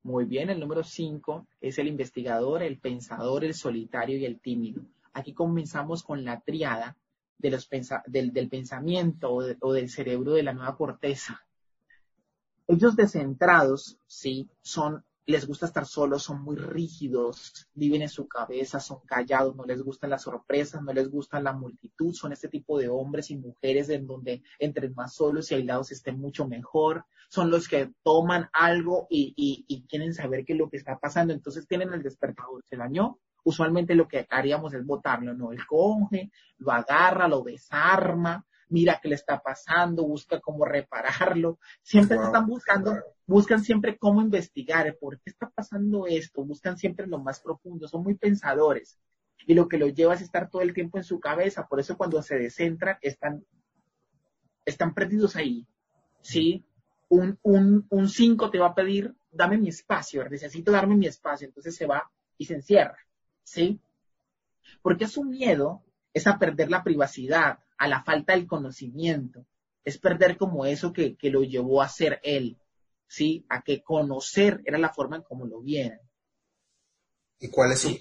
Muy 0.04 0.26
bien, 0.26 0.50
el 0.50 0.60
número 0.60 0.84
5 0.84 1.48
es 1.62 1.80
el 1.80 1.88
investigador, 1.88 2.62
el 2.62 2.78
pensador, 2.78 3.46
el 3.46 3.54
solitario 3.54 4.18
y 4.18 4.26
el 4.26 4.42
tímido. 4.42 4.82
Aquí 5.14 5.34
comenzamos 5.34 6.04
con 6.04 6.26
la 6.26 6.42
triada 6.42 6.98
del, 7.38 8.50
pensamiento 8.50 9.32
o, 9.32 9.72
del 9.72 9.90
cerebro 9.90 10.34
de 10.34 10.44
la 10.44 10.52
nueva 10.52 10.76
corteza. 10.76 11.42
Ellos 12.68 12.98
descentrados, 12.98 13.98
sí, 14.08 14.50
son 14.62 15.06
les 15.26 15.46
gusta 15.46 15.66
estar 15.66 15.86
solos, 15.86 16.24
son 16.24 16.42
muy 16.42 16.56
rígidos, 16.56 17.68
viven 17.74 18.02
en 18.02 18.10
su 18.10 18.28
cabeza, 18.28 18.80
son 18.80 19.00
callados, 19.06 19.56
no 19.56 19.66
les 19.66 19.82
gustan 19.82 20.10
las 20.10 20.24
sorpresas, 20.24 20.82
no 20.82 20.94
les 20.94 21.10
gusta 21.10 21.40
la 21.40 21.54
multitud, 21.54 22.14
son 22.14 22.34
este 22.34 22.48
tipo 22.48 22.80
de 22.80 22.90
hombres 22.90 23.30
y 23.30 23.38
mujeres 23.38 23.90
en 23.90 24.08
donde 24.08 24.44
entre 24.60 24.90
más 24.90 25.14
solos 25.14 25.52
y 25.52 25.56
aislados 25.56 25.92
estén 25.92 26.20
mucho 26.20 26.48
mejor, 26.48 27.06
son 27.30 27.52
los 27.52 27.68
que 27.68 27.92
toman 28.04 28.50
algo 28.52 29.08
y, 29.10 29.34
y, 29.36 29.86
quieren 29.88 30.14
saber 30.14 30.44
qué 30.46 30.54
es 30.54 30.60
lo 30.60 30.70
que 30.70 30.78
está 30.78 31.00
pasando, 31.00 31.34
entonces 31.34 31.68
tienen 31.68 31.94
el 31.94 32.04
despertador, 32.04 32.64
se 32.70 32.76
dañó, 32.76 33.20
usualmente 33.44 33.96
lo 33.96 34.08
que 34.08 34.28
haríamos 34.30 34.74
es 34.74 34.86
botarlo, 34.86 35.34
¿no? 35.34 35.52
El 35.52 35.66
coge, 35.66 36.32
lo 36.58 36.72
agarra, 36.72 37.28
lo 37.28 37.42
desarma, 37.42 38.46
mira 38.72 39.00
qué 39.02 39.10
le 39.10 39.16
está 39.16 39.42
pasando, 39.42 40.08
busca 40.08 40.40
cómo 40.40 40.66
repararlo, 40.66 41.60
siempre 41.82 42.18
están 42.18 42.48
buscando, 42.48 42.98
buscan 43.28 43.64
siempre 43.64 43.98
cómo 43.98 44.22
investigar, 44.22 44.98
por 45.00 45.20
qué 45.20 45.30
está 45.30 45.50
pasando 45.50 46.08
esto, 46.08 46.44
buscan 46.44 46.78
siempre 46.78 47.06
lo 47.06 47.20
más 47.20 47.40
profundo, 47.40 47.88
son 47.88 48.04
muy 48.04 48.16
pensadores 48.16 49.00
y 49.46 49.54
lo 49.54 49.68
que 49.68 49.78
los 49.78 49.94
lleva 49.94 50.16
es 50.16 50.22
estar 50.22 50.50
todo 50.50 50.62
el 50.62 50.74
tiempo 50.74 50.98
en 50.98 51.04
su 51.04 51.20
cabeza, 51.20 51.68
por 51.68 51.80
eso 51.80 51.98
cuando 51.98 52.22
se 52.22 52.36
descentran 52.38 52.98
están, 53.02 53.46
están 54.66 54.94
perdidos 54.94 55.36
ahí, 55.36 55.68
¿sí? 56.22 56.66
Un, 57.10 57.38
un, 57.44 57.86
un 57.90 58.10
cinco 58.10 58.50
te 58.50 58.60
va 58.60 58.68
a 58.68 58.76
pedir, 58.76 59.14
dame 59.32 59.58
mi 59.58 59.70
espacio, 59.70 60.28
necesito 60.30 60.72
darme 60.72 60.96
mi 60.96 61.08
espacio, 61.08 61.48
entonces 61.48 61.76
se 61.76 61.86
va 61.86 62.10
y 62.38 62.46
se 62.46 62.56
encierra. 62.56 62.98
¿sí? 63.44 63.80
Porque 64.82 65.08
su 65.08 65.24
miedo 65.24 65.84
es 66.14 66.28
a 66.28 66.40
perder 66.40 66.70
la 66.70 66.84
privacidad, 66.84 67.60
a 67.82 67.88
la 67.88 68.04
falta 68.04 68.34
del 68.34 68.46
conocimiento, 68.46 69.48
es 69.84 69.98
perder 69.98 70.38
como 70.38 70.68
eso 70.68 70.94
que, 70.94 71.18
lo 71.24 71.42
llevó 71.42 71.82
a 71.82 71.90
ser 71.90 72.20
él, 72.22 72.60
¿sí? 73.08 73.44
A 73.50 73.64
que 73.64 73.82
conocer 73.82 74.62
era 74.66 74.78
la 74.78 74.94
forma 74.94 75.16
en 75.16 75.24
cómo 75.24 75.48
lo 75.48 75.62
vieran. 75.62 76.00
¿Y 77.40 77.50
cuál 77.50 77.72
es 77.72 77.80
su 77.80 78.00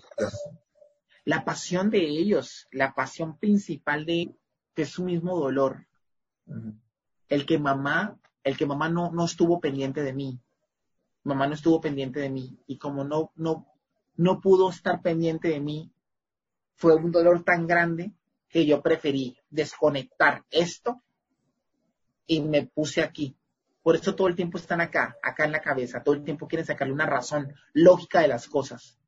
La 1.24 1.46
pasión 1.46 1.88
de 1.88 2.00
ellos, 2.00 2.68
la 2.70 2.94
pasión 2.94 3.38
principal 3.38 4.04
de 4.04 4.36
que 4.74 4.82
es 4.82 4.90
su 4.90 5.02
mismo 5.02 5.40
dolor. 5.40 5.86
El 7.30 7.46
que 7.46 7.58
mamá, 7.58 8.18
el 8.44 8.58
que 8.58 8.66
mamá 8.66 8.90
no, 8.90 9.10
no 9.12 9.24
estuvo 9.24 9.60
pendiente 9.60 10.02
de 10.02 10.12
mí. 10.12 10.38
Mamá 11.22 11.46
no 11.46 11.54
estuvo 11.54 11.80
pendiente 11.80 12.20
de 12.20 12.28
mí. 12.28 12.58
Y 12.66 12.76
como 12.76 13.02
no, 13.02 13.32
no, 13.34 13.66
no 14.16 14.42
pudo 14.42 14.68
estar 14.68 15.00
pendiente 15.00 15.48
de 15.48 15.60
mí, 15.60 15.90
fue 16.74 16.96
un 16.96 17.10
dolor 17.10 17.44
tan 17.44 17.66
grande 17.66 18.12
que 18.50 18.66
yo 18.66 18.82
preferí 18.82 19.36
desconectar 19.48 20.44
esto 20.50 21.02
y 22.26 22.42
me 22.42 22.66
puse 22.66 23.02
aquí. 23.02 23.36
Por 23.82 23.96
eso 23.96 24.14
todo 24.14 24.28
el 24.28 24.36
tiempo 24.36 24.58
están 24.58 24.80
acá, 24.80 25.16
acá 25.22 25.44
en 25.44 25.52
la 25.52 25.62
cabeza, 25.62 26.02
todo 26.02 26.14
el 26.14 26.24
tiempo 26.24 26.46
quieren 26.46 26.66
sacarle 26.66 26.92
una 26.92 27.06
razón 27.06 27.54
lógica 27.72 28.20
de 28.20 28.28
las 28.28 28.46
cosas. 28.46 28.98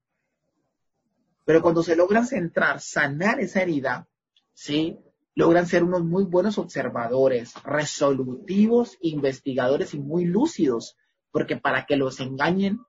Pero 1.45 1.61
cuando 1.61 1.82
se 1.82 1.97
logran 1.97 2.26
centrar, 2.26 2.80
sanar 2.80 3.40
esa 3.40 3.62
herida, 3.62 4.09
¿sí? 4.55 4.99
Logran 5.34 5.66
ser 5.66 5.82
unos 5.82 6.05
muy 6.05 6.24
buenos 6.24 6.57
observadores, 6.59 7.55
resolutivos, 7.64 8.97
investigadores 9.01 9.93
y 9.95 9.99
muy 9.99 10.24
lúcidos, 10.24 10.97
porque 11.32 11.57
para 11.57 11.84
que 11.84 11.97
los 11.97 12.20
engañen 12.20 12.80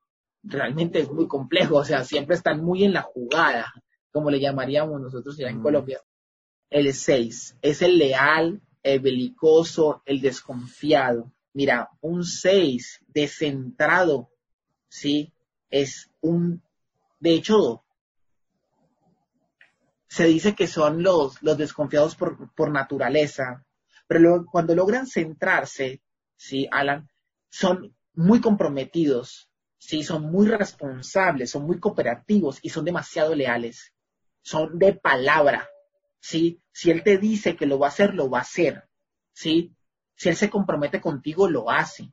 realmente 0.43 0.99
es 0.99 1.11
muy 1.11 1.27
complejo, 1.27 1.77
o 1.77 1.85
sea, 1.85 2.03
siempre 2.03 2.35
están 2.35 2.63
muy 2.63 2.83
en 2.83 2.93
la 2.93 3.01
jugada, 3.01 3.73
como 4.11 4.29
le 4.29 4.39
llamaríamos 4.39 5.01
nosotros 5.01 5.37
ya 5.37 5.47
en 5.47 5.59
mm. 5.59 5.63
Colombia. 5.63 6.01
El 6.73 6.91
6 6.91 7.57
es 7.61 7.83
el 7.83 7.99
leal, 7.99 8.59
el 8.81 8.99
belicoso, 8.99 10.01
el 10.07 10.21
desconfiado. 10.21 11.31
Mira, 11.53 11.91
un 12.01 12.23
6 12.23 13.03
descentrado, 13.09 14.31
¿sí? 14.89 15.31
Es 15.69 16.09
un, 16.21 16.63
de 17.19 17.35
hecho, 17.35 17.83
se 20.07 20.25
dice 20.25 20.55
que 20.55 20.65
son 20.65 21.03
los, 21.03 21.43
los 21.43 21.59
desconfiados 21.59 22.15
por, 22.15 22.51
por 22.55 22.71
naturaleza, 22.71 23.63
pero 24.07 24.43
cuando 24.51 24.73
logran 24.73 25.05
centrarse, 25.05 26.01
¿sí, 26.35 26.67
Alan? 26.71 27.07
Son 27.51 27.95
muy 28.15 28.41
comprometidos, 28.41 29.47
¿sí? 29.77 30.03
Son 30.03 30.23
muy 30.23 30.47
responsables, 30.47 31.51
son 31.51 31.67
muy 31.67 31.79
cooperativos 31.79 32.57
y 32.63 32.69
son 32.69 32.83
demasiado 32.83 33.35
leales. 33.35 33.93
Son 34.41 34.79
de 34.79 34.93
palabra, 34.93 35.69
¿sí? 36.23 36.61
Si 36.71 36.89
él 36.89 37.03
te 37.03 37.17
dice 37.17 37.57
que 37.57 37.65
lo 37.65 37.77
va 37.77 37.87
a 37.87 37.89
hacer, 37.89 38.13
lo 38.15 38.29
va 38.29 38.39
a 38.39 38.43
hacer, 38.43 38.87
¿sí? 39.33 39.75
Si 40.15 40.29
él 40.29 40.37
se 40.37 40.49
compromete 40.49 41.01
contigo, 41.01 41.49
lo 41.49 41.69
hace. 41.69 42.09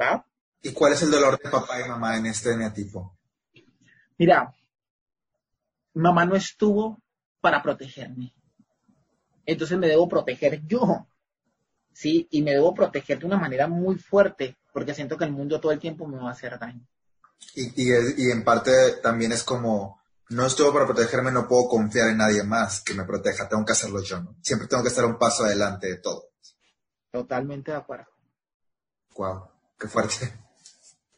¿Va? 0.00 0.24
¿Y 0.62 0.72
cuál 0.72 0.92
es 0.92 1.02
el 1.02 1.10
dolor 1.10 1.40
de 1.42 1.50
papá 1.50 1.80
y 1.84 1.88
mamá 1.88 2.16
en 2.16 2.26
este 2.26 2.52
eneatipo? 2.52 3.18
Mira, 4.16 4.54
mamá 5.94 6.24
no 6.24 6.36
estuvo 6.36 7.02
para 7.40 7.62
protegerme. 7.62 8.32
Entonces 9.44 9.76
me 9.76 9.88
debo 9.88 10.08
proteger 10.08 10.64
yo. 10.64 11.08
¿Sí? 11.92 12.28
Y 12.30 12.42
me 12.42 12.52
debo 12.52 12.74
proteger 12.74 13.18
de 13.18 13.26
una 13.26 13.38
manera 13.38 13.66
muy 13.66 13.96
fuerte, 13.96 14.56
porque 14.72 14.94
siento 14.94 15.16
que 15.16 15.24
el 15.24 15.32
mundo 15.32 15.60
todo 15.60 15.72
el 15.72 15.80
tiempo 15.80 16.06
me 16.06 16.18
va 16.18 16.28
a 16.28 16.32
hacer 16.32 16.56
daño. 16.56 16.86
Y, 17.56 17.72
y 17.74 18.30
en 18.30 18.44
parte 18.44 18.70
también 19.02 19.32
es 19.32 19.42
como 19.42 19.98
no 20.30 20.46
estuvo 20.46 20.72
para 20.72 20.86
protegerme, 20.86 21.32
no 21.32 21.48
puedo 21.48 21.68
confiar 21.68 22.08
en 22.08 22.18
nadie 22.18 22.42
más 22.44 22.82
que 22.82 22.94
me 22.94 23.04
proteja, 23.04 23.48
tengo 23.48 23.64
que 23.64 23.72
hacerlo 23.72 24.02
yo, 24.02 24.20
¿no? 24.20 24.36
Siempre 24.42 24.68
tengo 24.68 24.82
que 24.82 24.90
estar 24.90 25.04
un 25.04 25.18
paso 25.18 25.44
adelante 25.44 25.88
de 25.88 25.98
todo. 25.98 26.30
Totalmente 27.10 27.70
de 27.70 27.76
acuerdo. 27.76 28.06
Wow, 29.16 29.48
qué 29.78 29.88
fuerte. 29.88 30.32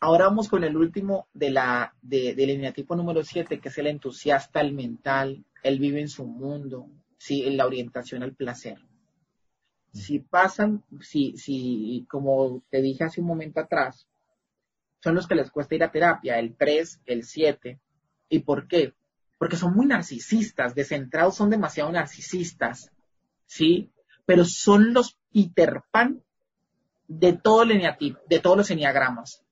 Ahora 0.01 0.27
vamos 0.27 0.49
con 0.49 0.65
el 0.65 0.77
último 0.77 1.29
de 1.35 1.51
la, 1.51 1.95
de, 2.01 2.35
del 2.35 2.51
eneatipo 2.51 2.97
número 2.97 3.23
7, 3.23 3.61
que 3.61 3.69
es 3.69 3.79
el 3.79 3.89
entusiasta, 3.89 4.61
el 4.61 4.73
mental, 4.73 5.45
él 5.63 5.79
vive 5.79 6.01
en 6.01 6.09
su 6.09 6.25
mundo, 6.25 6.89
sí, 7.19 7.47
en 7.47 7.57
la 7.57 7.67
orientación 7.67 8.23
al 8.23 8.35
placer. 8.35 8.79
Si 9.93 10.21
pasan, 10.21 10.85
si, 11.01 11.37
si, 11.37 12.07
como 12.09 12.63
te 12.71 12.81
dije 12.81 13.05
hace 13.05 13.21
un 13.21 13.27
momento 13.27 13.61
atrás, 13.61 14.07
son 15.03 15.15
los 15.15 15.27
que 15.27 15.35
les 15.35 15.51
cuesta 15.51 15.75
ir 15.75 15.83
a 15.83 15.91
terapia, 15.91 16.39
el 16.39 16.57
3, 16.57 17.03
el 17.07 17.25
7. 17.25 17.81
¿Y 18.29 18.39
por 18.41 18.69
qué? 18.69 18.95
Porque 19.41 19.57
son 19.57 19.73
muy 19.73 19.87
narcisistas, 19.87 20.75
descentrados 20.75 21.35
son 21.37 21.49
demasiado 21.49 21.91
narcisistas, 21.91 22.93
¿sí? 23.47 23.91
Pero 24.27 24.45
son 24.45 24.93
los 24.93 25.19
Peter 25.33 25.81
Pan 25.91 26.23
de, 27.09 27.33
todo 27.33 27.63
el 27.63 27.81
de 28.29 28.39
todos 28.41 28.57
los 28.59 28.71
eneagramas, 28.71 29.43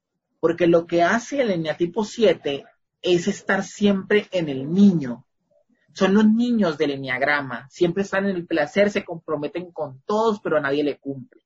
porque 0.40 0.66
lo 0.66 0.86
que 0.86 1.02
hace 1.02 1.40
el 1.40 1.52
eneatipo 1.52 2.04
7 2.04 2.66
es 3.00 3.28
estar 3.28 3.64
siempre 3.64 4.28
en 4.30 4.50
el 4.50 4.70
niño. 4.70 5.24
Son 5.94 6.12
los 6.12 6.28
niños 6.28 6.76
del 6.76 6.90
eneagrama, 6.90 7.66
siempre 7.70 8.02
están 8.02 8.26
en 8.26 8.36
el 8.36 8.46
placer, 8.46 8.90
se 8.90 9.06
comprometen 9.06 9.72
con 9.72 10.02
todos, 10.02 10.38
pero 10.40 10.58
a 10.58 10.60
nadie 10.60 10.84
le 10.84 10.98
cumple. 10.98 11.40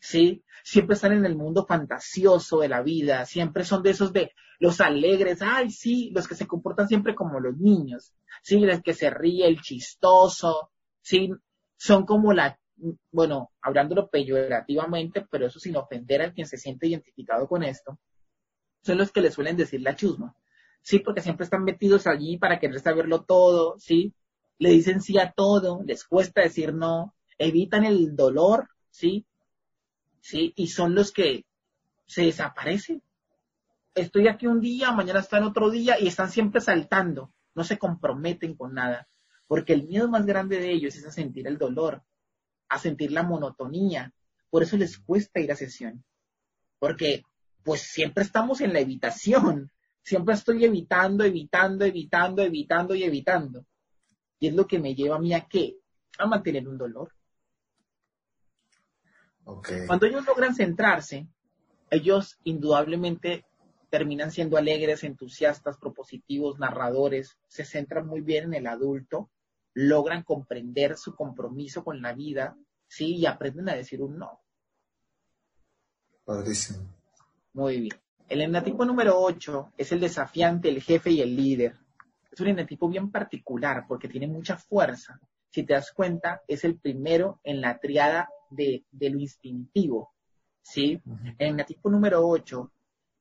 ¿Sí? 0.00 0.42
Siempre 0.64 0.94
están 0.94 1.12
en 1.12 1.26
el 1.26 1.36
mundo 1.36 1.66
fantasioso 1.66 2.60
de 2.60 2.68
la 2.68 2.82
vida, 2.82 3.24
siempre 3.26 3.64
son 3.64 3.82
de 3.82 3.90
esos 3.90 4.12
de, 4.12 4.32
los 4.60 4.80
alegres, 4.82 5.40
ay, 5.40 5.70
sí, 5.70 6.10
los 6.14 6.28
que 6.28 6.34
se 6.34 6.46
comportan 6.46 6.86
siempre 6.86 7.14
como 7.14 7.40
los 7.40 7.56
niños, 7.56 8.14
sí, 8.42 8.60
los 8.60 8.82
que 8.82 8.92
se 8.92 9.08
ríe, 9.08 9.48
el 9.48 9.60
chistoso, 9.62 10.70
sí, 11.00 11.30
son 11.76 12.04
como 12.04 12.34
la, 12.34 12.60
bueno, 13.10 13.50
hablándolo 13.62 14.10
peyorativamente, 14.10 15.26
pero 15.30 15.46
eso 15.46 15.58
sin 15.58 15.76
ofender 15.76 16.20
a 16.20 16.32
quien 16.32 16.46
se 16.46 16.58
siente 16.58 16.86
identificado 16.86 17.48
con 17.48 17.62
esto, 17.62 17.98
son 18.82 18.98
los 18.98 19.10
que 19.10 19.22
le 19.22 19.30
suelen 19.30 19.56
decir 19.56 19.80
la 19.80 19.96
chusma, 19.96 20.36
sí, 20.82 20.98
porque 20.98 21.22
siempre 21.22 21.44
están 21.44 21.64
metidos 21.64 22.06
allí 22.06 22.36
para 22.36 22.58
querer 22.58 22.80
saberlo 22.80 23.24
todo, 23.24 23.78
sí, 23.78 24.14
le 24.58 24.68
dicen 24.70 25.00
sí 25.00 25.18
a 25.18 25.32
todo, 25.32 25.82
les 25.86 26.04
cuesta 26.04 26.42
decir 26.42 26.74
no, 26.74 27.14
evitan 27.38 27.84
el 27.84 28.14
dolor, 28.14 28.68
sí, 28.90 29.24
sí, 30.20 30.52
y 30.56 30.68
son 30.68 30.94
los 30.94 31.12
que 31.12 31.44
se 32.06 32.22
desaparecen, 32.22 33.02
estoy 33.94 34.28
aquí 34.28 34.46
un 34.46 34.60
día, 34.60 34.92
mañana 34.92 35.20
está 35.20 35.38
en 35.38 35.44
otro 35.44 35.70
día 35.70 35.98
y 36.00 36.06
están 36.06 36.30
siempre 36.30 36.60
saltando, 36.60 37.32
no 37.54 37.64
se 37.64 37.78
comprometen 37.78 38.54
con 38.54 38.74
nada, 38.74 39.08
porque 39.46 39.72
el 39.72 39.86
miedo 39.86 40.08
más 40.08 40.26
grande 40.26 40.58
de 40.58 40.70
ellos 40.70 40.96
es 40.96 41.06
a 41.06 41.12
sentir 41.12 41.46
el 41.46 41.58
dolor, 41.58 42.02
a 42.68 42.78
sentir 42.78 43.12
la 43.12 43.22
monotonía, 43.22 44.12
por 44.48 44.62
eso 44.62 44.76
les 44.76 44.98
cuesta 44.98 45.40
ir 45.40 45.52
a 45.52 45.56
sesión, 45.56 46.04
porque 46.78 47.22
pues 47.62 47.82
siempre 47.82 48.24
estamos 48.24 48.60
en 48.60 48.72
la 48.72 48.80
evitación, 48.80 49.70
siempre 50.02 50.34
estoy 50.34 50.64
evitando, 50.64 51.24
evitando, 51.24 51.84
evitando, 51.84 52.42
evitando 52.42 52.94
y 52.94 53.04
evitando. 53.04 53.66
Y 54.38 54.48
es 54.48 54.54
lo 54.54 54.66
que 54.66 54.78
me 54.78 54.94
lleva 54.94 55.16
a 55.16 55.20
mí 55.20 55.34
a 55.34 55.46
qué? 55.46 55.76
A 56.18 56.26
mantener 56.26 56.66
un 56.66 56.78
dolor. 56.78 57.12
Cuando 59.44 60.06
ellos 60.06 60.24
logran 60.26 60.54
centrarse, 60.54 61.26
ellos 61.90 62.38
indudablemente 62.44 63.44
terminan 63.90 64.30
siendo 64.30 64.56
alegres, 64.56 65.02
entusiastas, 65.02 65.76
propositivos, 65.76 66.58
narradores, 66.58 67.36
se 67.48 67.64
centran 67.64 68.06
muy 68.06 68.20
bien 68.20 68.44
en 68.44 68.54
el 68.54 68.66
adulto, 68.68 69.30
logran 69.74 70.22
comprender 70.22 70.96
su 70.96 71.14
compromiso 71.14 71.82
con 71.82 72.00
la 72.00 72.12
vida, 72.12 72.56
sí, 72.86 73.16
y 73.16 73.26
aprenden 73.26 73.68
a 73.68 73.74
decir 73.74 74.00
un 74.00 74.18
no. 74.18 74.40
Padrísimo. 76.24 76.86
Muy 77.52 77.80
bien. 77.80 78.00
El 78.28 78.42
enatipo 78.42 78.84
número 78.84 79.20
8 79.20 79.72
es 79.76 79.90
el 79.90 79.98
desafiante, 79.98 80.68
el 80.68 80.80
jefe 80.80 81.10
y 81.10 81.20
el 81.20 81.34
líder. 81.34 81.74
Es 82.30 82.38
un 82.40 82.46
enatipo 82.46 82.88
bien 82.88 83.10
particular 83.10 83.86
porque 83.88 84.08
tiene 84.08 84.28
mucha 84.28 84.56
fuerza. 84.56 85.20
Si 85.48 85.64
te 85.64 85.74
das 85.74 85.90
cuenta, 85.90 86.42
es 86.46 86.62
el 86.62 86.78
primero 86.78 87.40
en 87.42 87.60
la 87.60 87.80
triada 87.80 88.28
de, 88.50 88.84
lo 88.92 89.18
instintivo. 89.18 90.12
¿sí? 90.62 91.00
El 91.38 91.48
enatipo 91.48 91.90
número 91.90 92.26
8 92.26 92.70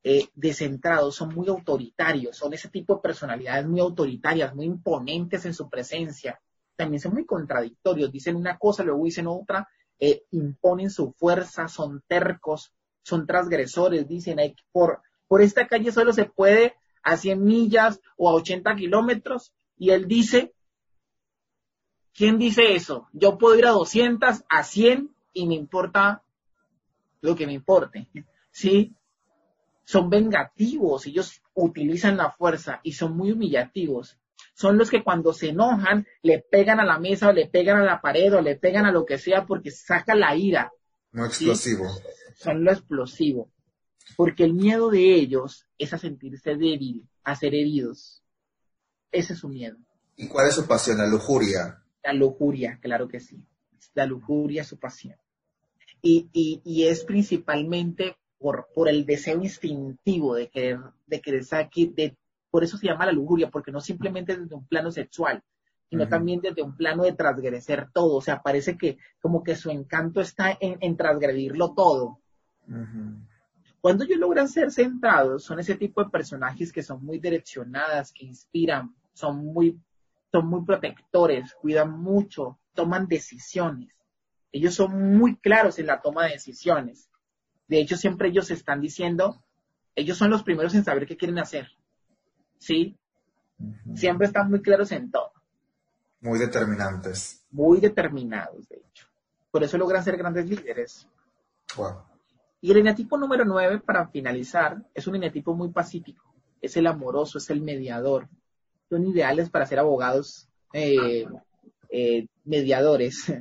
eh, 0.01 0.29
descentrados, 0.33 1.15
son 1.15 1.35
muy 1.35 1.49
autoritarios, 1.49 2.37
son 2.37 2.53
ese 2.53 2.69
tipo 2.69 2.95
de 2.95 3.01
personalidades 3.01 3.67
muy 3.67 3.81
autoritarias, 3.81 4.55
muy 4.55 4.65
imponentes 4.65 5.45
en 5.45 5.53
su 5.53 5.69
presencia. 5.69 6.39
También 6.75 7.01
son 7.01 7.13
muy 7.13 7.25
contradictorios, 7.25 8.11
dicen 8.11 8.37
una 8.37 8.57
cosa, 8.57 8.83
luego 8.83 9.03
dicen 9.03 9.27
otra, 9.27 9.67
eh, 9.99 10.23
imponen 10.31 10.89
su 10.89 11.11
fuerza, 11.11 11.67
son 11.67 12.01
tercos, 12.07 12.73
son 13.03 13.27
transgresores, 13.27 14.07
dicen, 14.07 14.37
por, 14.71 15.01
por 15.27 15.41
esta 15.41 15.67
calle 15.67 15.91
solo 15.91 16.13
se 16.13 16.25
puede 16.25 16.75
a 17.03 17.17
100 17.17 17.43
millas 17.43 17.99
o 18.15 18.29
a 18.29 18.33
80 18.33 18.75
kilómetros, 18.75 19.51
y 19.77 19.89
él 19.89 20.07
dice, 20.07 20.53
¿quién 22.13 22.37
dice 22.37 22.75
eso? 22.75 23.09
Yo 23.11 23.37
puedo 23.37 23.57
ir 23.57 23.65
a 23.65 23.71
200, 23.71 24.43
a 24.47 24.63
100 24.63 25.13
y 25.33 25.47
me 25.47 25.55
importa 25.55 26.23
lo 27.21 27.35
que 27.35 27.45
me 27.45 27.53
importe, 27.53 28.07
¿sí? 28.51 28.95
son 29.89 30.07
vengativos, 30.07 31.07
ellos 31.07 31.41
utilizan 31.55 32.15
la 32.15 32.29
fuerza 32.29 32.79
y 32.83 32.91
son 32.91 33.17
muy 33.17 33.31
humillativos. 33.31 34.19
Son 34.53 34.77
los 34.77 34.91
que 34.91 35.03
cuando 35.03 35.33
se 35.33 35.49
enojan 35.49 36.05
le 36.21 36.45
pegan 36.47 36.79
a 36.79 36.85
la 36.85 36.99
mesa 36.99 37.29
o 37.29 37.31
le 37.31 37.47
pegan 37.47 37.77
a 37.77 37.83
la 37.83 37.99
pared 37.99 38.31
o 38.35 38.39
le 38.39 38.55
pegan 38.55 38.85
a 38.85 38.91
lo 38.91 39.03
que 39.03 39.17
sea 39.17 39.47
porque 39.47 39.71
saca 39.71 40.13
la 40.13 40.35
ira. 40.35 40.71
No 41.11 41.25
explosivo. 41.25 41.85
Son 42.35 42.63
lo 42.63 42.71
explosivo. 42.71 43.49
Porque 44.15 44.43
el 44.43 44.53
miedo 44.53 44.91
de 44.91 45.15
ellos 45.15 45.65
es 45.79 45.91
a 45.91 45.97
sentirse 45.97 46.51
débil, 46.51 47.09
a 47.23 47.35
ser 47.35 47.55
heridos. 47.55 48.21
Ese 49.11 49.33
es 49.33 49.39
su 49.39 49.49
miedo. 49.49 49.79
¿Y 50.17 50.27
cuál 50.27 50.49
es 50.49 50.53
su 50.53 50.67
pasión? 50.67 50.99
La 50.99 51.07
lujuria. 51.07 51.81
La 52.03 52.13
lujuria, 52.13 52.77
claro 52.79 53.07
que 53.07 53.19
sí. 53.19 53.43
La 53.93 54.05
lujuria 54.05 54.61
es 54.61 54.67
su 54.67 54.77
pasión. 54.77 55.15
Y, 56.01 56.29
y, 56.31 56.61
y 56.63 56.83
es 56.83 57.03
principalmente 57.03 58.15
por, 58.37 58.67
por, 58.73 58.87
el 58.87 59.05
deseo 59.05 59.41
instintivo 59.41 60.35
de 60.35 60.49
querer, 60.49 60.79
de 61.07 61.21
querer 61.21 61.43
sacar, 61.43 61.89
de, 61.89 62.15
por 62.49 62.63
eso 62.63 62.77
se 62.77 62.87
llama 62.87 63.05
la 63.05 63.11
lujuria, 63.11 63.49
porque 63.49 63.71
no 63.71 63.81
simplemente 63.81 64.37
desde 64.37 64.55
un 64.55 64.65
plano 64.65 64.91
sexual, 64.91 65.43
sino 65.89 66.07
también 66.07 66.39
desde 66.39 66.61
un 66.61 66.75
plano 66.75 67.03
de 67.03 67.13
transgredir 67.13 67.87
todo. 67.91 68.17
O 68.17 68.21
sea, 68.21 68.41
parece 68.41 68.77
que 68.77 68.97
como 69.19 69.43
que 69.43 69.55
su 69.55 69.71
encanto 69.71 70.21
está 70.21 70.55
en, 70.59 70.77
en 70.81 70.95
transgredirlo 70.95 71.73
todo. 71.73 72.19
Cuando 73.81 74.03
ellos 74.03 74.19
logran 74.19 74.47
ser 74.47 74.71
centrados, 74.71 75.43
son 75.43 75.59
ese 75.59 75.75
tipo 75.75 76.03
de 76.03 76.09
personajes 76.09 76.71
que 76.71 76.83
son 76.83 77.03
muy 77.03 77.19
direccionadas, 77.19 78.11
que 78.11 78.25
inspiran, 78.25 78.93
son 79.13 79.45
muy, 79.45 79.79
son 80.31 80.47
muy 80.47 80.63
protectores, 80.63 81.55
cuidan 81.55 81.99
mucho, 81.99 82.59
toman 82.79 83.09
decisiones. 83.09 83.93
Ellos 84.53 84.73
son 84.73 85.17
muy 85.17 85.35
claros 85.35 85.79
en 85.79 85.87
la 85.87 85.99
toma 85.99 86.23
de 86.23 86.31
decisiones. 86.31 87.09
De 87.67 87.81
hecho, 87.81 87.97
siempre 87.97 88.29
ellos 88.29 88.49
están 88.51 88.79
diciendo, 88.79 89.43
ellos 89.95 90.17
son 90.17 90.29
los 90.29 90.43
primeros 90.43 90.73
en 90.75 90.85
saber 90.85 91.05
qué 91.05 91.17
quieren 91.17 91.39
hacer. 91.39 91.67
¿Sí? 92.57 92.97
Siempre 93.95 94.27
están 94.27 94.49
muy 94.49 94.61
claros 94.61 94.93
en 94.93 95.11
todo. 95.11 95.33
Muy 96.21 96.39
determinantes. 96.39 97.45
Muy 97.51 97.81
determinados, 97.81 98.69
de 98.69 98.77
hecho. 98.77 99.07
Por 99.51 99.61
eso 99.61 99.77
logran 99.77 100.05
ser 100.05 100.15
grandes 100.15 100.49
líderes. 100.49 101.05
Wow. 101.75 102.03
Y 102.61 102.71
el 102.71 102.77
eneatipo 102.77 103.17
número 103.17 103.43
9, 103.43 103.79
para 103.79 104.07
finalizar, 104.07 104.85
es 104.93 105.05
un 105.05 105.17
eneatipo 105.17 105.53
muy 105.53 105.67
pacífico. 105.67 106.33
Es 106.61 106.77
el 106.77 106.87
amoroso, 106.87 107.39
es 107.39 107.49
el 107.49 107.59
mediador. 107.59 108.29
Son 108.87 109.05
ideales 109.05 109.49
para 109.49 109.65
ser 109.65 109.79
abogados 109.79 110.47
eh, 110.71 111.27
eh, 111.89 112.27
mediadores. 112.43 113.33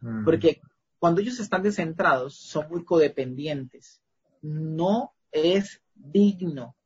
Mm. 0.00 0.24
Porque 0.24 0.60
cuando 0.98 1.20
ellos 1.20 1.40
están 1.40 1.62
descentrados, 1.62 2.36
son 2.36 2.68
muy 2.68 2.84
codependientes. 2.84 4.02
No 4.42 5.14
es 5.32 5.80
digno 5.94 6.76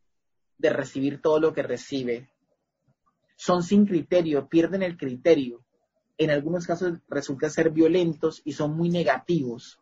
de 0.58 0.70
recibir 0.70 1.20
todo 1.20 1.40
lo 1.40 1.52
que 1.52 1.62
recibe. 1.62 2.30
Son 3.36 3.62
sin 3.62 3.86
criterio, 3.86 4.48
pierden 4.48 4.82
el 4.82 4.96
criterio. 4.96 5.64
En 6.18 6.30
algunos 6.30 6.66
casos 6.66 6.98
resulta 7.08 7.50
ser 7.50 7.70
violentos 7.70 8.42
y 8.44 8.52
son 8.52 8.76
muy 8.76 8.90
negativos 8.90 9.80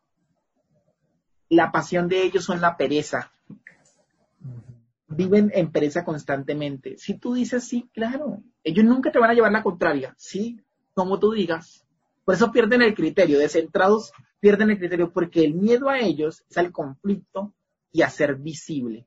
la 1.48 1.72
pasión 1.72 2.08
de 2.08 2.22
ellos 2.22 2.44
son 2.44 2.60
la 2.60 2.76
pereza. 2.76 3.32
Viven 5.08 5.50
en 5.54 5.72
pereza 5.72 6.04
constantemente. 6.04 6.98
Si 6.98 7.14
tú 7.14 7.34
dices 7.34 7.64
sí, 7.64 7.88
claro, 7.92 8.42
ellos 8.62 8.84
nunca 8.84 9.10
te 9.10 9.18
van 9.18 9.30
a 9.30 9.34
llevar 9.34 9.52
la 9.52 9.62
contraria, 9.62 10.14
sí, 10.18 10.60
como 10.98 11.20
tú 11.20 11.30
digas. 11.30 11.86
Por 12.24 12.34
eso 12.34 12.50
pierden 12.50 12.82
el 12.82 12.92
criterio, 12.92 13.38
descentrados 13.38 14.12
pierden 14.40 14.70
el 14.70 14.78
criterio 14.78 15.12
porque 15.12 15.44
el 15.44 15.54
miedo 15.54 15.88
a 15.88 16.00
ellos 16.00 16.44
es 16.50 16.58
al 16.58 16.72
conflicto 16.72 17.54
y 17.92 18.02
a 18.02 18.10
ser 18.10 18.34
visible. 18.34 19.06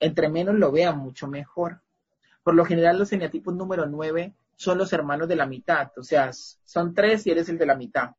Entre 0.00 0.28
menos 0.28 0.56
lo 0.56 0.72
vean, 0.72 0.98
mucho 0.98 1.28
mejor. 1.28 1.82
Por 2.42 2.56
lo 2.56 2.64
general, 2.64 2.98
los 2.98 3.12
eneatipos 3.12 3.54
número 3.54 3.86
9 3.86 4.34
son 4.56 4.76
los 4.76 4.92
hermanos 4.92 5.28
de 5.28 5.36
la 5.36 5.46
mitad, 5.46 5.92
o 5.96 6.02
sea, 6.02 6.32
son 6.32 6.94
tres 6.94 7.24
y 7.28 7.30
eres 7.30 7.48
el 7.48 7.58
de 7.58 7.66
la 7.66 7.76
mitad. 7.76 8.10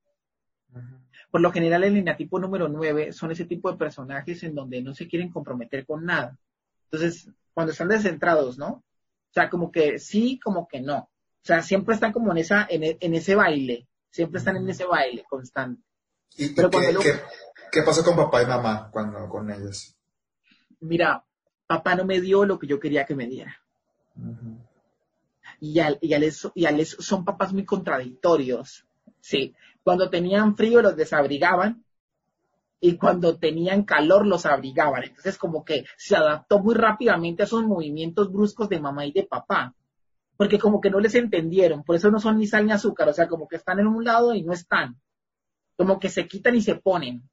Por 1.30 1.42
lo 1.42 1.52
general, 1.52 1.84
el 1.84 1.96
lineatipo 1.96 2.40
número 2.40 2.70
9 2.70 3.12
son 3.12 3.32
ese 3.32 3.44
tipo 3.44 3.70
de 3.70 3.78
personajes 3.78 4.42
en 4.44 4.56
donde 4.56 4.82
no 4.82 4.94
se 4.94 5.10
quieren 5.10 5.32
comprometer 5.32 5.86
con 5.86 6.06
nada. 6.06 6.38
Entonces, 6.86 7.30
cuando 7.54 7.74
están 7.74 7.90
descentrados, 7.90 8.58
¿no? 8.58 8.68
O 8.70 9.34
sea, 9.34 9.50
como 9.50 9.70
que 9.70 10.00
sí, 10.00 10.40
como 10.42 10.66
que 10.66 10.80
no. 10.80 11.10
O 11.46 11.48
sea, 11.48 11.62
siempre 11.62 11.94
están 11.94 12.12
como 12.12 12.32
en, 12.32 12.40
esa, 12.40 12.66
en, 12.68 13.14
ese 13.14 13.36
baile. 13.36 13.88
Siempre 14.10 14.40
están 14.40 14.58
en 14.58 14.68
ese 14.68 14.84
baile 14.84 15.24
constante. 15.30 15.80
¿Y, 16.36 16.50
Pero 16.56 16.72
qué, 16.72 17.22
qué, 17.72 17.84
pasó 17.84 18.04
con 18.04 18.16
papá 18.16 18.42
y 18.42 18.48
mamá 18.48 18.90
cuando 18.92 19.30
con 19.30 19.52
ellos? 19.52 19.96
Mira, 20.80 21.24
papá 21.68 21.94
no 21.94 22.04
me 22.04 22.20
dio 22.20 22.46
lo 22.46 22.58
que 22.58 22.66
yo 22.66 22.80
quería 22.80 23.06
que 23.06 23.14
me 23.14 23.28
diera. 23.28 23.62
y, 25.60 25.78
al, 25.78 26.00
y, 26.02 26.16
al 26.16 26.34
y 26.56 26.66
al 26.66 26.84
son 26.84 27.24
papás 27.24 27.54
muy 27.54 27.64
contradictorios. 27.64 28.88
Sí, 29.22 29.54
cuando 29.84 30.10
tenían 30.10 30.56
frío 30.56 30.82
los 30.82 30.96
desabrigaban 30.96 31.86
y 32.80 32.98
cuando 32.98 33.38
tenían 33.38 33.84
calor 33.84 34.26
los 34.26 34.48
abrigaban. 34.48 35.04
Entonces 35.04 35.38
como 35.38 35.64
que 35.64 35.86
se 35.96 36.16
adaptó 36.16 36.58
muy 36.58 36.74
rápidamente 36.74 37.44
a 37.44 37.46
esos 37.46 37.64
movimientos 37.64 38.32
bruscos 38.32 38.68
de 38.68 38.80
mamá 38.80 39.06
y 39.06 39.12
de 39.12 39.28
papá. 39.28 39.76
Porque 40.38 40.60
como 40.60 40.82
que 40.82 40.90
no 40.90 41.00
les 41.00 41.16
entendieron, 41.16 41.84
por 41.84 41.96
eso 41.96 42.12
no 42.12 42.20
son 42.20 42.38
ni 42.38 42.48
sal 42.48 42.66
ni 42.66 42.72
azúcar, 42.72 43.08
o 43.10 43.14
sea, 43.14 43.28
como 43.28 43.48
que 43.48 43.56
están 43.56 43.80
en 43.80 43.88
un 43.88 44.04
lado 44.04 44.34
y 44.34 44.44
no 44.44 44.54
están. 44.54 45.00
Como 45.78 46.00
que 46.00 46.10
se 46.10 46.28
quitan 46.28 46.56
y 46.56 46.62
se 46.62 46.76
ponen. 46.76 47.30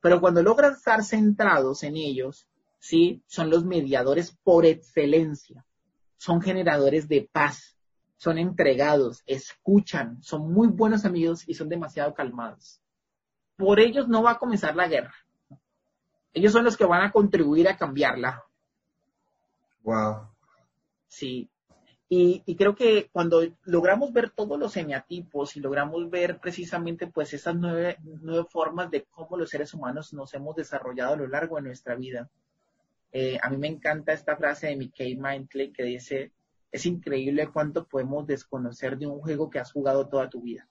Pero 0.00 0.20
cuando 0.20 0.42
logran 0.42 0.72
estar 0.72 1.02
centrados 1.02 1.82
en 1.82 1.96
ellos, 1.96 2.46
¿sí? 2.78 3.22
Son 3.26 3.50
los 3.50 3.64
mediadores 3.64 4.36
por 4.42 4.64
excelencia. 4.64 5.64
Son 6.16 6.40
generadores 6.40 7.08
de 7.08 7.28
paz 7.30 7.78
son 8.18 8.36
entregados, 8.36 9.22
escuchan, 9.26 10.20
son 10.22 10.52
muy 10.52 10.66
buenos 10.66 11.04
amigos 11.04 11.48
y 11.48 11.54
son 11.54 11.68
demasiado 11.68 12.12
calmados. 12.14 12.82
Por 13.56 13.78
ellos 13.78 14.08
no 14.08 14.22
va 14.24 14.32
a 14.32 14.38
comenzar 14.38 14.74
la 14.74 14.88
guerra. 14.88 15.14
Ellos 16.32 16.52
son 16.52 16.64
los 16.64 16.76
que 16.76 16.84
van 16.84 17.02
a 17.02 17.12
contribuir 17.12 17.68
a 17.68 17.76
cambiarla. 17.76 18.44
Wow. 19.82 20.28
Sí. 21.06 21.48
Y, 22.10 22.56
creo 22.56 22.74
que 22.74 23.10
cuando 23.12 23.42
logramos 23.64 24.14
ver 24.14 24.30
todos 24.30 24.58
los 24.58 24.74
eneatipos 24.78 25.56
y 25.56 25.60
logramos 25.60 26.08
ver 26.08 26.38
precisamente 26.38 27.06
pues 27.06 27.34
esas 27.34 27.54
nueve, 27.54 27.98
nueve 28.02 28.46
formas 28.50 28.90
de 28.90 29.04
cómo 29.04 29.36
los 29.36 29.50
seres 29.50 29.74
humanos 29.74 30.14
nos 30.14 30.32
hemos 30.32 30.56
desarrollado 30.56 31.12
a 31.12 31.16
lo 31.18 31.28
largo 31.28 31.56
de 31.56 31.62
nuestra 31.62 31.96
vida, 31.96 32.30
eh, 33.12 33.38
a 33.42 33.50
mí 33.50 33.58
me 33.58 33.68
encanta 33.68 34.14
esta 34.14 34.36
frase 34.36 34.68
de 34.68 34.76
Mickey 34.76 35.16
Mindley 35.16 35.70
que 35.70 35.82
dice, 35.82 36.32
es 36.72 36.86
increíble 36.86 37.50
cuánto 37.52 37.86
podemos 37.86 38.26
desconocer 38.26 38.96
de 38.96 39.06
un 39.06 39.20
juego 39.20 39.50
que 39.50 39.58
has 39.58 39.72
jugado 39.72 40.08
toda 40.08 40.30
tu 40.30 40.40
vida. 40.40 40.66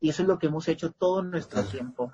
Y 0.00 0.10
eso 0.10 0.22
es 0.22 0.28
lo 0.28 0.38
que 0.38 0.46
hemos 0.46 0.68
hecho 0.68 0.92
todo 0.92 1.22
nuestro 1.22 1.64
tiempo. 1.64 2.12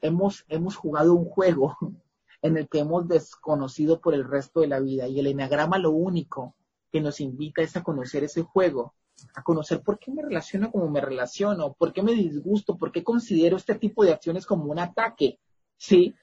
Hemos, 0.00 0.44
hemos 0.48 0.74
jugado 0.74 1.14
un 1.14 1.26
juego 1.26 1.76
en 2.42 2.56
el 2.56 2.68
que 2.68 2.80
hemos 2.80 3.06
desconocido 3.06 4.00
por 4.00 4.14
el 4.14 4.24
resto 4.24 4.60
de 4.60 4.66
la 4.66 4.80
vida. 4.80 5.06
Y 5.06 5.20
el 5.20 5.28
enagrama 5.28 5.78
lo 5.78 5.90
único 5.90 6.54
que 6.90 7.00
nos 7.00 7.20
invita 7.20 7.62
es 7.62 7.76
a 7.76 7.82
conocer 7.82 8.24
ese 8.24 8.42
juego, 8.42 8.94
a 9.34 9.42
conocer 9.42 9.82
por 9.82 9.98
qué 9.98 10.12
me 10.12 10.22
relaciono 10.22 10.70
como 10.70 10.88
me 10.88 11.00
relaciono, 11.00 11.74
por 11.74 11.92
qué 11.92 12.02
me 12.02 12.12
disgusto, 12.12 12.76
por 12.76 12.92
qué 12.92 13.02
considero 13.02 13.56
este 13.56 13.74
tipo 13.74 14.04
de 14.04 14.12
acciones 14.12 14.46
como 14.46 14.64
un 14.64 14.78
ataque, 14.78 15.38
¿sí? 15.76 16.14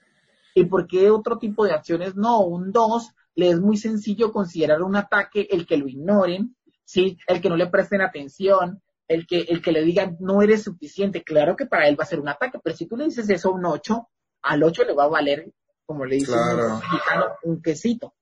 Y 0.54 0.66
por 0.66 0.88
qué 0.88 1.10
otro 1.10 1.38
tipo 1.38 1.66
de 1.66 1.74
acciones 1.74 2.16
no, 2.16 2.42
un 2.42 2.72
dos 2.72 3.14
le 3.36 3.50
es 3.50 3.60
muy 3.60 3.78
sencillo 3.78 4.32
considerar 4.32 4.82
un 4.82 4.96
ataque 4.96 5.48
el 5.52 5.66
que 5.66 5.78
lo 5.78 5.88
ignoren, 5.88 6.56
¿sí? 6.86 7.18
El 7.28 7.42
que 7.42 7.50
no 7.50 7.58
le 7.58 7.68
presten 7.68 8.02
atención, 8.02 8.82
el 9.08 9.28
que, 9.28 9.42
el 9.42 9.62
que 9.62 9.72
le 9.72 9.84
digan 9.84 10.18
no 10.20 10.42
eres 10.42 10.64
suficiente. 10.64 11.24
Claro 11.24 11.56
que 11.56 11.66
para 11.66 11.88
él 11.88 12.00
va 12.00 12.04
a 12.04 12.08
ser 12.08 12.20
un 12.20 12.30
ataque, 12.30 12.60
pero 12.64 12.76
si 12.76 12.88
tú 12.88 12.96
le 12.96 13.06
dices 13.06 13.30
eso 13.30 13.50
a 13.50 13.54
un 13.54 13.66
8, 13.66 14.08
al 14.44 14.64
8 14.64 14.84
le 14.86 14.94
va 14.94 15.04
a 15.04 15.10
valer, 15.10 15.52
como 15.86 16.06
le 16.06 16.16
dice 16.16 16.32
un 16.32 16.80
mexicano, 16.80 17.26
un 17.44 17.62
quesito. 17.62 18.14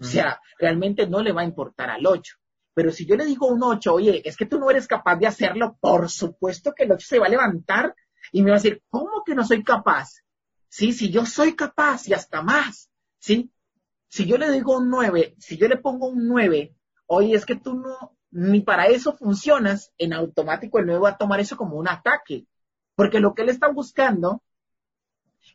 O 0.00 0.04
sea, 0.04 0.40
realmente 0.58 1.06
no 1.06 1.22
le 1.22 1.32
va 1.32 1.42
a 1.42 1.44
importar 1.44 1.90
al 1.90 2.06
8. 2.06 2.36
Pero 2.74 2.92
si 2.92 3.04
yo 3.06 3.16
le 3.16 3.24
digo 3.24 3.48
un 3.48 3.62
8, 3.62 3.92
oye, 3.92 4.22
es 4.24 4.36
que 4.36 4.46
tú 4.46 4.58
no 4.58 4.70
eres 4.70 4.86
capaz 4.86 5.16
de 5.16 5.26
hacerlo, 5.26 5.76
por 5.80 6.08
supuesto 6.08 6.72
que 6.72 6.84
el 6.84 6.92
8 6.92 7.06
se 7.08 7.18
va 7.18 7.26
a 7.26 7.30
levantar 7.30 7.94
y 8.30 8.42
me 8.42 8.50
va 8.50 8.56
a 8.56 8.60
decir, 8.60 8.82
¿cómo 8.88 9.24
que 9.24 9.34
no 9.34 9.44
soy 9.44 9.64
capaz? 9.64 10.22
Sí, 10.68 10.92
si 10.92 11.10
yo 11.10 11.26
soy 11.26 11.56
capaz 11.56 12.06
y 12.08 12.12
hasta 12.12 12.42
más, 12.42 12.90
¿sí? 13.18 13.50
Si 14.08 14.26
yo 14.26 14.38
le 14.38 14.50
digo 14.52 14.78
un 14.78 14.90
9, 14.90 15.34
si 15.38 15.56
yo 15.56 15.66
le 15.66 15.76
pongo 15.76 16.08
un 16.08 16.28
9, 16.28 16.74
oye, 17.06 17.34
es 17.34 17.44
que 17.44 17.56
tú 17.56 17.74
no, 17.74 18.16
ni 18.30 18.60
para 18.60 18.86
eso 18.86 19.16
funcionas, 19.16 19.92
en 19.98 20.12
automático 20.12 20.78
el 20.78 20.86
9 20.86 21.00
va 21.00 21.08
a 21.10 21.18
tomar 21.18 21.40
eso 21.40 21.56
como 21.56 21.76
un 21.76 21.88
ataque. 21.88 22.46
Porque 22.94 23.20
lo 23.20 23.34
que 23.34 23.42
él 23.42 23.48
está 23.48 23.68
buscando 23.68 24.42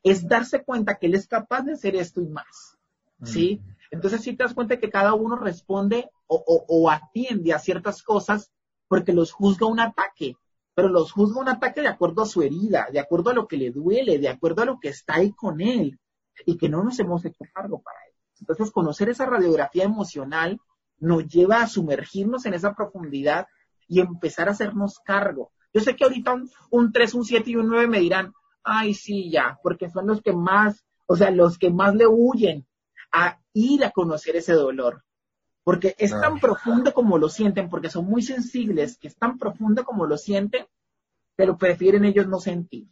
es 0.01 0.27
darse 0.27 0.63
cuenta 0.63 0.97
que 0.97 1.07
él 1.07 1.15
es 1.15 1.27
capaz 1.27 1.61
de 1.61 1.73
hacer 1.73 1.95
esto 1.95 2.21
y 2.21 2.27
más. 2.27 2.77
¿Sí? 3.23 3.61
Entonces, 3.93 4.21
si 4.21 4.35
te 4.35 4.43
das 4.43 4.55
cuenta 4.55 4.79
que 4.79 4.89
cada 4.89 5.13
uno 5.13 5.35
responde 5.35 6.09
o, 6.25 6.89
atiende 6.89 7.53
a 7.53 7.59
ciertas 7.59 8.01
cosas 8.01 8.51
porque 8.87 9.13
los 9.13 9.31
juzga 9.31 9.67
un 9.67 9.79
ataque, 9.79 10.35
pero 10.73 10.89
los 10.89 11.11
juzga 11.11 11.39
un 11.39 11.49
ataque 11.49 11.81
de 11.81 11.89
acuerdo 11.89 12.23
a 12.23 12.25
su 12.25 12.41
herida, 12.41 12.87
de 12.91 12.99
acuerdo 12.99 13.29
a 13.29 13.33
lo 13.35 13.47
que 13.47 13.55
le 13.55 13.69
duele, 13.69 14.17
de 14.17 14.29
acuerdo 14.29 14.63
a 14.63 14.65
lo 14.65 14.79
que 14.79 14.89
está 14.89 15.17
ahí 15.17 15.31
con 15.33 15.61
él 15.61 15.99
y 16.43 16.57
que 16.57 16.69
no 16.69 16.83
nos 16.83 16.99
hemos 16.99 17.23
hecho 17.23 17.45
cargo 17.53 17.83
para 17.83 17.99
él. 18.07 18.15
Entonces, 18.39 18.71
conocer 18.71 19.09
esa 19.09 19.27
radiografía 19.27 19.83
emocional 19.83 20.59
nos 20.97 21.27
lleva 21.27 21.61
a 21.61 21.67
sumergirnos 21.67 22.47
en 22.47 22.55
esa 22.55 22.73
profundidad 22.73 23.45
y 23.87 23.99
empezar 23.99 24.47
a 24.47 24.53
hacernos 24.53 24.97
cargo. 25.05 25.51
Yo 25.71 25.81
sé 25.81 25.95
que 25.95 26.05
ahorita 26.05 26.41
un, 26.71 26.91
3, 26.91 27.13
un 27.13 27.25
7 27.25 27.51
y 27.51 27.57
un 27.57 27.67
9 27.67 27.87
me 27.87 27.99
dirán, 27.99 28.33
ay, 28.63 28.95
sí, 28.95 29.29
ya, 29.29 29.59
porque 29.61 29.91
son 29.91 30.07
los 30.07 30.19
que 30.23 30.33
más, 30.33 30.83
o 31.05 31.15
sea, 31.15 31.29
los 31.29 31.59
que 31.59 31.69
más 31.69 31.93
le 31.93 32.07
huyen 32.07 32.65
a 33.13 33.39
ir 33.53 33.85
a 33.85 33.91
conocer 33.91 34.35
ese 34.35 34.53
dolor. 34.53 35.03
Porque 35.63 35.95
es 35.97 36.11
tan 36.11 36.41
profundo 36.41 36.93
como 36.93 37.17
lo 37.17 37.29
sienten, 37.29 37.69
porque 37.69 37.89
son 37.89 38.05
muy 38.05 38.21
sensibles, 38.21 38.97
que 38.97 39.07
es 39.07 39.15
tan 39.15 39.37
profundo 39.37 39.85
como 39.85 40.05
lo 40.05 40.17
sienten, 40.17 40.65
pero 41.37 41.57
prefieren 41.57 42.03
ellos 42.03 42.27
no 42.27 42.41
sentir. 42.41 42.89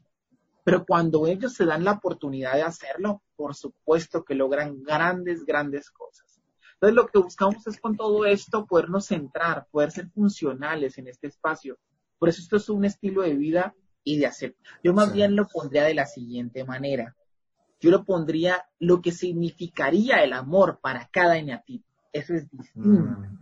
Pero 0.64 0.86
cuando 0.86 1.28
ellos 1.28 1.54
se 1.54 1.66
dan 1.66 1.84
la 1.84 1.94
oportunidad 1.94 2.54
de 2.54 2.62
hacerlo, 2.62 3.24
por 3.36 3.56
supuesto 3.56 4.24
que 4.24 4.36
logran 4.36 4.84
grandes, 4.84 5.44
grandes 5.44 5.90
cosas. 5.90 6.40
Entonces 6.76 6.96
lo 6.96 7.08
que 7.08 7.20
buscamos 7.20 7.68
es 7.68 7.80
con 7.80 7.98
todo 7.98 8.26
esto 8.26 8.66
podernos 8.66 9.08
centrar, 9.08 9.68
poder 9.70 9.92
ser 9.92 10.10
funcionales 10.10 10.98
en 10.98 11.08
este 11.08 11.28
espacio. 11.28 11.78
Por 12.18 12.30
eso 12.30 12.42
esto 12.42 12.56
es 12.56 12.70
un 12.70 12.86
estilo 12.86 13.24
de 13.24 13.36
vida 13.36 13.76
y 14.04 14.18
de 14.18 14.28
hacer. 14.28 14.56
Yo 14.84 14.94
más 14.94 15.12
bien 15.12 15.36
lo 15.36 15.48
pondría 15.48 15.84
de 15.84 15.94
la 15.94 16.06
siguiente 16.06 16.64
manera. 16.64 17.16
Yo 17.82 17.90
lo 17.90 18.06
pondría 18.06 18.64
lo 18.80 19.02
que 19.02 19.12
significaría 19.12 20.24
el 20.24 20.34
amor 20.34 20.80
para 20.82 21.10
cada 21.12 21.38
eneatipo. 21.38 21.86
Eso 22.14 22.36
es 22.36 22.50
distinto. 22.50 22.90
Mm. 22.90 23.40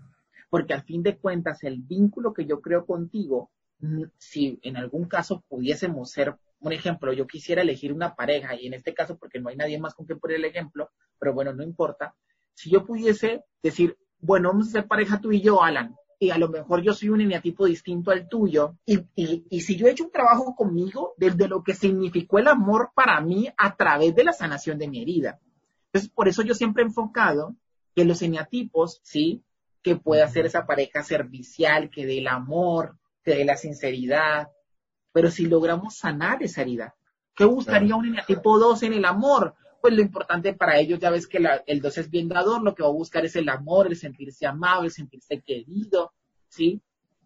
Porque 0.49 0.73
al 0.73 0.83
fin 0.83 1.03
de 1.03 1.17
cuentas, 1.17 1.63
el 1.63 1.81
vínculo 1.81 2.33
que 2.33 2.45
yo 2.45 2.61
creo 2.61 2.85
contigo, 2.85 3.51
mm, 3.79 4.03
si 4.17 4.57
en 4.63 4.77
algún 4.77 5.05
caso 5.09 5.43
pudiésemos 5.47 6.09
ser 6.09 6.35
un 6.61 6.71
ejemplo, 6.71 7.13
yo 7.13 7.27
quisiera 7.27 7.61
elegir 7.61 7.93
una 7.93 8.15
pareja, 8.15 8.55
y 8.55 8.67
en 8.67 8.73
este 8.73 8.93
caso, 8.93 9.17
porque 9.17 9.39
no 9.39 9.49
hay 9.49 9.55
nadie 9.55 9.79
más 9.79 9.93
con 9.93 10.05
quien 10.05 10.19
poner 10.19 10.37
el 10.37 10.45
ejemplo, 10.45 10.89
pero 11.19 11.33
bueno, 11.33 11.53
no 11.53 11.63
importa. 11.63 12.15
Si 12.53 12.69
yo 12.69 12.85
pudiese 12.85 13.43
decir, 13.61 13.97
bueno, 14.19 14.49
vamos 14.49 14.69
a 14.69 14.71
ser 14.71 14.87
pareja 14.87 15.21
tú 15.21 15.31
y 15.31 15.41
yo, 15.41 15.63
Alan, 15.63 15.95
y 16.21 16.31
a 16.31 16.37
lo 16.37 16.49
mejor 16.49 16.81
yo 16.81 16.93
soy 16.93 17.09
un 17.09 17.21
eneatipo 17.21 17.65
distinto 17.65 18.11
al 18.11 18.27
tuyo, 18.27 18.75
y, 18.85 18.99
y, 19.15 19.61
si 19.61 19.77
yo 19.77 19.87
he 19.87 19.91
hecho 19.91 20.03
un 20.03 20.11
trabajo 20.11 20.53
conmigo 20.53 21.13
desde 21.17 21.47
lo 21.47 21.63
que 21.63 21.73
significó 21.73 22.39
el 22.39 22.49
amor 22.49 22.91
para 22.93 23.21
mí 23.21 23.47
a 23.57 23.75
través 23.75 24.13
de 24.13 24.25
la 24.25 24.33
sanación 24.33 24.77
de 24.77 24.89
mi 24.89 25.01
herida. 25.01 25.39
Entonces, 25.85 26.11
por 26.11 26.27
eso 26.27 26.43
yo 26.43 26.53
siempre 26.53 26.83
he 26.83 26.87
enfocado 26.87 27.55
que 27.95 28.03
los 28.03 28.21
eneatipos, 28.21 28.99
sí, 29.01 29.43
que 29.81 29.95
pueda 29.95 30.27
ser 30.27 30.45
esa 30.45 30.65
pareja 30.65 31.03
servicial, 31.03 31.89
que 31.89 32.05
dé 32.05 32.17
el 32.17 32.27
amor, 32.27 32.97
que 33.23 33.35
dé 33.35 33.45
la 33.45 33.55
sinceridad, 33.55 34.49
pero 35.13 35.31
si 35.31 35.45
logramos 35.45 35.95
sanar 35.95 36.43
esa 36.43 36.61
herida, 36.61 36.95
¿qué 37.33 37.45
gustaría 37.45 37.95
un 37.95 38.17
tipo 38.27 38.59
2 38.59 38.83
en 38.83 38.93
el 38.93 39.05
amor? 39.05 39.55
Pues 39.81 39.93
lo 39.93 40.01
importante 40.01 40.53
para 40.53 40.77
ellos, 40.77 40.99
ya 40.99 41.09
ves 41.09 41.27
que 41.27 41.39
el 41.65 41.81
2 41.81 41.97
es 41.97 42.09
bien 42.09 42.27
dador, 42.27 42.61
lo 42.61 42.75
que 42.75 42.83
va 42.83 42.89
a 42.89 42.93
buscar 42.93 43.25
es 43.25 43.35
el 43.35 43.47
amor, 43.49 43.87
el 43.87 43.95
sentirse 43.95 44.45
amado, 44.45 44.83
el 44.83 44.91
sentirse 44.91 45.41
querido, 45.41 46.13
¿sí? 46.47 46.81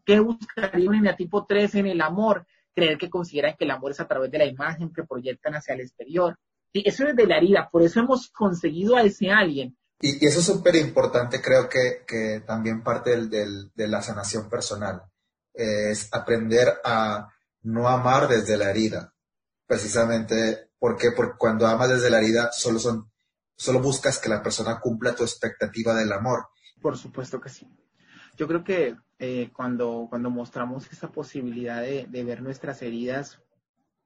¿Qué 0.06 0.20
buscaría 0.20 0.90
un 0.90 1.16
tipo 1.18 1.46
3 1.46 1.76
en 1.76 1.88
el 1.88 2.02
amor? 2.02 2.46
Creer 2.76 2.98
que 2.98 3.10
consideran 3.10 3.56
que 3.58 3.66
el 3.66 3.72
amor 3.72 3.92
es 3.92 4.00
a 4.00 4.08
través 4.08 4.30
de 4.30 4.38
la 4.38 4.46
imagen 4.46 4.94
que 4.94 5.04
proyectan 5.04 5.56
hacia 5.56 5.76
el 5.76 5.82
exterior. 5.82 6.38
Eso 6.74 7.08
es 7.08 7.16
de 7.16 7.28
la 7.28 7.38
herida, 7.38 7.70
por 7.72 7.84
eso 7.84 8.00
hemos 8.00 8.30
conseguido 8.30 8.96
a 8.96 9.04
ese 9.04 9.32
alguien. 9.32 9.78
Y, 10.00 10.26
eso 10.26 10.40
es 10.40 10.46
súper 10.46 10.76
importante, 10.76 11.42
creo 11.42 11.70
que, 11.70 12.42
también 12.46 12.84
parte 12.84 13.16
de 13.28 13.88
la 13.88 14.02
sanación 14.02 14.50
personal. 14.50 15.04
es 15.54 16.10
aprender 16.12 16.68
a 16.84 17.30
no 17.62 17.88
amar 17.88 18.28
desde 18.28 18.58
la 18.58 18.72
herida. 18.72 19.14
Precisamente, 19.66 20.72
¿por 20.84 20.98
qué? 20.98 21.12
Porque 21.16 21.38
cuando 21.38 21.66
amas 21.66 21.88
desde 21.88 22.10
la 22.10 22.18
herida 22.18 22.52
solo 22.52 22.78
son, 22.78 23.10
solo 23.56 23.80
buscas 23.80 24.20
que 24.20 24.28
la 24.28 24.44
persona 24.44 24.82
cumpla 24.82 25.16
tu 25.16 25.24
expectativa 25.24 25.96
del 25.96 26.12
amor. 26.12 26.48
Por 26.82 26.98
supuesto 26.98 27.40
que 27.40 27.48
sí. 27.48 27.66
Yo 28.36 28.50
creo 28.50 28.66
que 28.66 28.98
eh, 29.18 29.50
cuando, 29.54 30.08
cuando 30.10 30.30
mostramos 30.30 30.92
esa 30.92 31.10
posibilidad 31.10 31.82
de, 31.82 32.24
ver 32.26 32.42
nuestras 32.42 32.82
heridas, 32.82 33.40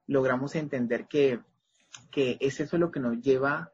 logramos 0.06 0.54
entender 0.54 1.08
que, 1.08 1.40
que 2.12 2.36
es 2.38 2.60
eso 2.60 2.78
lo 2.78 2.92
que 2.92 3.00
nos 3.00 3.20
lleva 3.22 3.72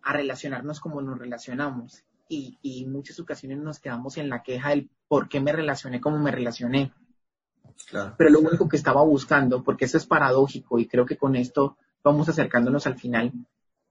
a 0.00 0.14
relacionarnos 0.14 0.80
como 0.80 1.02
nos 1.02 1.18
relacionamos. 1.18 2.02
Y, 2.30 2.58
y 2.62 2.84
en 2.84 2.92
muchas 2.92 3.20
ocasiones 3.20 3.58
nos 3.58 3.78
quedamos 3.78 4.16
en 4.16 4.30
la 4.30 4.42
queja 4.42 4.70
del 4.70 4.88
por 5.06 5.28
qué 5.28 5.40
me 5.40 5.52
relacioné 5.52 6.00
como 6.00 6.18
me 6.18 6.30
relacioné. 6.30 6.94
Pero 8.16 8.30
lo 8.30 8.40
único 8.40 8.70
que 8.70 8.78
estaba 8.78 9.02
buscando, 9.02 9.62
porque 9.62 9.84
eso 9.84 9.98
es 9.98 10.06
paradójico 10.06 10.78
y 10.78 10.88
creo 10.88 11.04
que 11.04 11.18
con 11.18 11.36
esto 11.36 11.76
vamos 12.06 12.28
acercándonos 12.28 12.86
al 12.86 12.98
final 12.98 13.32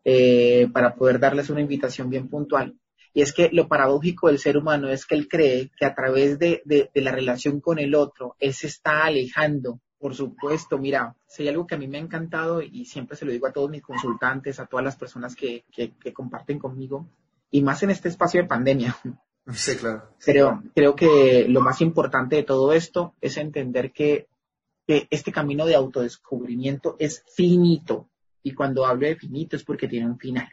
eh, 0.03 0.67
para 0.73 0.95
poder 0.95 1.19
darles 1.19 1.49
una 1.49 1.61
invitación 1.61 2.09
bien 2.09 2.27
puntual. 2.27 2.75
Y 3.13 3.21
es 3.21 3.31
que 3.31 3.49
lo 3.51 3.67
paradójico 3.67 4.27
del 4.27 4.39
ser 4.39 4.57
humano 4.57 4.89
es 4.89 5.05
que 5.05 5.15
él 5.15 5.27
cree 5.27 5.71
que 5.77 5.85
a 5.85 5.93
través 5.93 6.37
de, 6.37 6.61
la 6.93 7.11
relación 7.11 7.61
con 7.61 7.79
el 7.79 7.95
otro, 7.95 8.35
él 8.39 8.53
se 8.53 8.67
está 8.67 9.05
alejando. 9.05 9.79
Por 9.97 10.13
supuesto, 10.15 10.77
mira, 10.77 11.15
si 11.27 11.43
hay 11.43 11.49
algo 11.49 11.65
que 11.65 11.75
a 11.75 11.77
mí 11.77 11.87
me 11.87 11.97
ha 11.97 12.01
encantado 12.01 12.61
y 12.61 12.85
siempre 12.85 13.15
se 13.15 13.25
lo 13.25 13.31
digo 13.31 13.47
a 13.47 13.53
todos 13.53 13.69
mis 13.69 13.81
consultantes, 13.81 14.59
a 14.59 14.65
todas 14.65 14.83
las 14.83 14.97
personas 14.97 15.35
que, 15.35 15.63
que 15.71 16.13
comparten 16.13 16.59
conmigo, 16.59 17.07
y 17.49 17.61
más 17.61 17.83
en 17.83 17.91
este 17.91 18.09
espacio 18.09 18.41
de 18.41 18.47
pandemia, 18.47 18.97
Sí, 19.53 19.75
claro. 19.75 20.09
Creo, 20.19 20.63
creo 20.73 20.95
que 20.95 21.45
lo 21.47 21.61
más 21.61 21.81
importante 21.81 22.35
de 22.35 22.43
todo 22.43 22.73
esto 22.73 23.13
es 23.21 23.37
entender 23.37 23.91
que, 23.91 24.27
este 24.87 25.31
camino 25.31 25.65
de 25.65 25.75
autodescubrimiento 25.75 26.95
es 26.99 27.23
finito. 27.35 28.09
Y 28.43 28.53
cuando 28.53 28.85
hablo 28.85 29.07
de 29.07 29.15
finito 29.15 29.55
es 29.55 29.63
porque 29.63 29.87
tiene 29.87 30.05
un 30.05 30.19
final. 30.19 30.47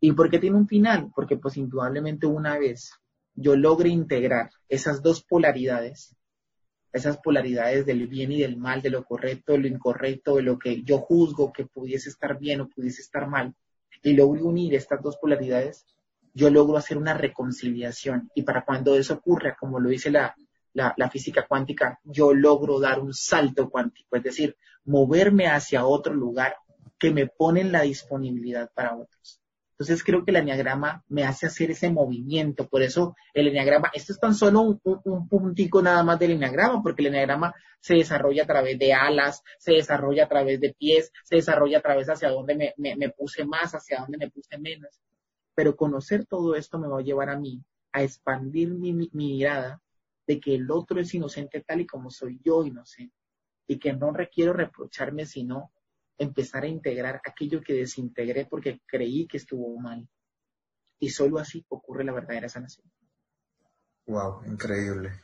¿Y 0.00 0.12
por 0.12 0.30
qué 0.30 0.38
tiene 0.38 0.56
un 0.56 0.68
final? 0.68 1.10
Porque 1.14 1.36
pues 1.36 1.56
indudablemente 1.56 2.26
una 2.26 2.58
vez 2.58 2.92
yo 3.34 3.56
logre 3.56 3.88
integrar 3.88 4.50
esas 4.68 5.02
dos 5.02 5.22
polaridades, 5.22 6.14
esas 6.92 7.18
polaridades 7.18 7.84
del 7.84 8.06
bien 8.06 8.30
y 8.30 8.40
del 8.40 8.56
mal, 8.56 8.80
de 8.80 8.90
lo 8.90 9.04
correcto, 9.04 9.52
de 9.52 9.58
lo 9.58 9.66
incorrecto, 9.66 10.36
de 10.36 10.42
lo 10.42 10.58
que 10.58 10.82
yo 10.82 10.98
juzgo 10.98 11.52
que 11.52 11.66
pudiese 11.66 12.10
estar 12.10 12.38
bien 12.38 12.60
o 12.60 12.68
pudiese 12.68 13.02
estar 13.02 13.26
mal, 13.26 13.54
y 14.02 14.12
logro 14.12 14.44
unir 14.44 14.74
estas 14.74 15.02
dos 15.02 15.16
polaridades, 15.16 15.86
yo 16.34 16.50
logro 16.50 16.76
hacer 16.76 16.98
una 16.98 17.14
reconciliación. 17.14 18.30
Y 18.34 18.42
para 18.42 18.64
cuando 18.64 18.94
eso 18.94 19.14
ocurra, 19.14 19.56
como 19.58 19.80
lo 19.80 19.88
dice 19.88 20.10
la, 20.10 20.36
física 21.10 21.46
cuántica, 21.46 22.00
yo 22.04 22.34
logro 22.34 22.80
dar 22.80 23.00
un 23.00 23.14
salto 23.14 23.70
cuántico, 23.70 24.16
es 24.16 24.22
decir, 24.22 24.56
moverme 24.84 25.46
hacia 25.46 25.86
otro 25.86 26.14
lugar 26.14 26.56
que 26.98 27.10
me 27.10 27.26
pone 27.26 27.60
en 27.60 27.72
la 27.72 27.82
disponibilidad 27.82 28.70
para 28.74 28.96
otros. 28.96 29.40
Entonces 29.72 30.04
creo 30.04 30.24
que 30.24 30.30
el 30.30 30.36
enneagrama 30.36 31.02
me 31.08 31.24
hace 31.24 31.46
hacer 31.46 31.72
ese 31.72 31.90
movimiento. 31.90 32.68
Por 32.68 32.82
eso 32.82 33.16
el 33.32 33.48
enneagrama, 33.48 33.90
esto 33.92 34.12
es 34.12 34.20
tan 34.20 34.34
solo 34.34 34.60
un, 34.60 34.80
un, 34.84 35.28
puntico 35.28 35.82
nada 35.82 36.04
más 36.04 36.18
del 36.20 36.32
enneagrama, 36.32 36.80
porque 36.80 37.02
el 37.02 37.08
enneagrama 37.08 37.52
se 37.80 37.94
desarrolla 37.96 38.44
a 38.44 38.46
través 38.46 38.78
de 38.78 38.92
alas, 38.92 39.42
se 39.58 39.72
desarrolla 39.72 40.24
a 40.24 40.28
través 40.28 40.60
de 40.60 40.74
pies, 40.78 41.10
se 41.24 41.36
desarrolla 41.36 41.78
a 41.78 41.82
través 41.82 42.08
hacia 42.08 42.30
dónde 42.30 42.74
me 42.76 43.08
puse 43.10 43.44
más, 43.44 43.72
hacia 43.74 43.98
dónde 43.98 44.18
me 44.18 44.30
puse 44.30 44.58
menos. 44.58 45.00
Pero 45.56 45.76
conocer 45.76 46.24
todo 46.24 46.54
esto 46.54 46.78
me 46.78 46.88
va 46.88 47.00
a 47.00 47.02
llevar 47.02 47.28
a 47.28 47.38
mí 47.38 47.60
a 47.94 48.02
expandir 48.02 48.70
mi, 48.70 49.08
mirada 49.12 49.80
de 50.26 50.40
que 50.40 50.54
el 50.54 50.70
otro 50.70 51.00
es 51.00 51.12
inocente 51.14 51.62
tal 51.62 51.80
y 51.82 51.86
como 51.86 52.10
soy 52.10 52.40
yo 52.42 52.64
inocente 52.64 53.14
y 53.66 53.78
que 53.78 53.92
no 53.92 54.12
requiero 54.12 54.52
reprocharme, 54.52 55.26
sino 55.26 55.72
empezar 56.18 56.64
a 56.64 56.68
integrar 56.68 57.20
aquello 57.24 57.60
que 57.62 57.74
desintegré 57.74 58.46
porque 58.46 58.80
creí 58.86 59.26
que 59.26 59.38
estuvo 59.38 59.78
mal. 59.78 60.08
Y 60.98 61.10
solo 61.10 61.38
así 61.38 61.64
ocurre 61.68 62.04
la 62.04 62.12
verdadera 62.12 62.48
sanación. 62.48 62.90
Wow, 64.06 64.44
increíble. 64.44 65.20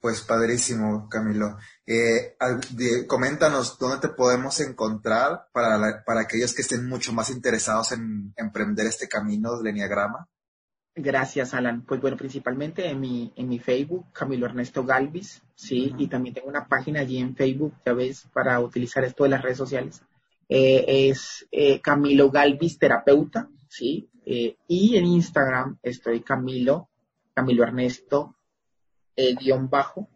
Pues 0.00 0.22
padrísimo, 0.22 1.06
Camilo. 1.08 1.58
Eh, 1.86 2.36
coméntanos 3.06 3.78
dónde 3.78 4.08
te 4.08 4.14
podemos 4.14 4.58
encontrar 4.60 5.48
para, 5.52 6.02
para 6.04 6.22
aquellos 6.22 6.54
que 6.54 6.62
estén 6.62 6.88
mucho 6.88 7.12
más 7.12 7.28
interesados 7.30 7.92
en 7.92 8.32
emprender 8.36 8.86
este 8.86 9.06
camino 9.06 9.58
del 9.58 9.68
Enneagrama. 9.68 10.28
Gracias, 10.94 11.54
Alan. 11.54 11.82
Pues 11.82 12.00
bueno, 12.00 12.16
principalmente 12.16 12.88
en 12.88 13.00
mi, 13.00 13.32
en 13.36 13.48
mi 13.48 13.58
Facebook, 13.58 14.12
Camilo 14.12 14.46
Ernesto 14.46 14.84
Galvis, 14.84 15.42
sí, 15.54 15.94
y 15.96 16.06
también 16.08 16.34
tengo 16.34 16.48
una 16.48 16.66
página 16.68 17.00
allí 17.00 17.18
en 17.18 17.34
Facebook, 17.34 17.74
ya 17.84 17.94
ves, 17.94 18.28
para 18.32 18.60
utilizar 18.60 19.04
esto 19.04 19.24
de 19.24 19.30
las 19.30 19.42
redes 19.42 19.58
sociales. 19.58 20.02
Eh, 20.48 21.08
es 21.08 21.46
eh, 21.50 21.80
Camilo 21.80 22.30
Galvis 22.30 22.78
Terapeuta, 22.78 23.48
sí, 23.68 24.08
y 24.24 24.96
en 24.96 25.06
Instagram 25.06 25.78
estoy 25.82 26.20
Camilo 26.20 26.90
Camilo 27.34 27.62
Ernesto 27.64 28.36
eh, 29.16 29.34
guion 29.34 29.68
bajo, 29.68 30.08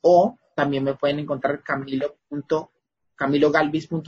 o 0.00 0.38
también 0.54 0.84
me 0.84 0.94
pueden 0.94 1.20
encontrar 1.20 1.62
camilo 1.62 2.16
punto, 2.28 2.72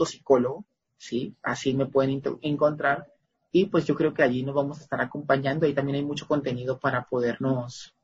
psicólogo, 0.05 0.65
¿sí? 0.97 1.35
Así 1.41 1.73
me 1.73 1.85
pueden 1.85 2.21
encontrar. 2.41 3.12
Y 3.53 3.67
pues 3.67 3.85
yo 3.85 3.95
creo 3.95 4.13
que 4.13 4.23
allí 4.23 4.43
nos 4.43 4.55
vamos 4.55 4.79
a 4.79 4.83
estar 4.83 4.99
acompañando. 4.99 5.65
Ahí 5.65 5.73
también 5.73 5.95
hay 5.95 6.03
mucho 6.03 6.27
contenido 6.27 6.77
para 6.77 7.05
podernos, 7.05 7.95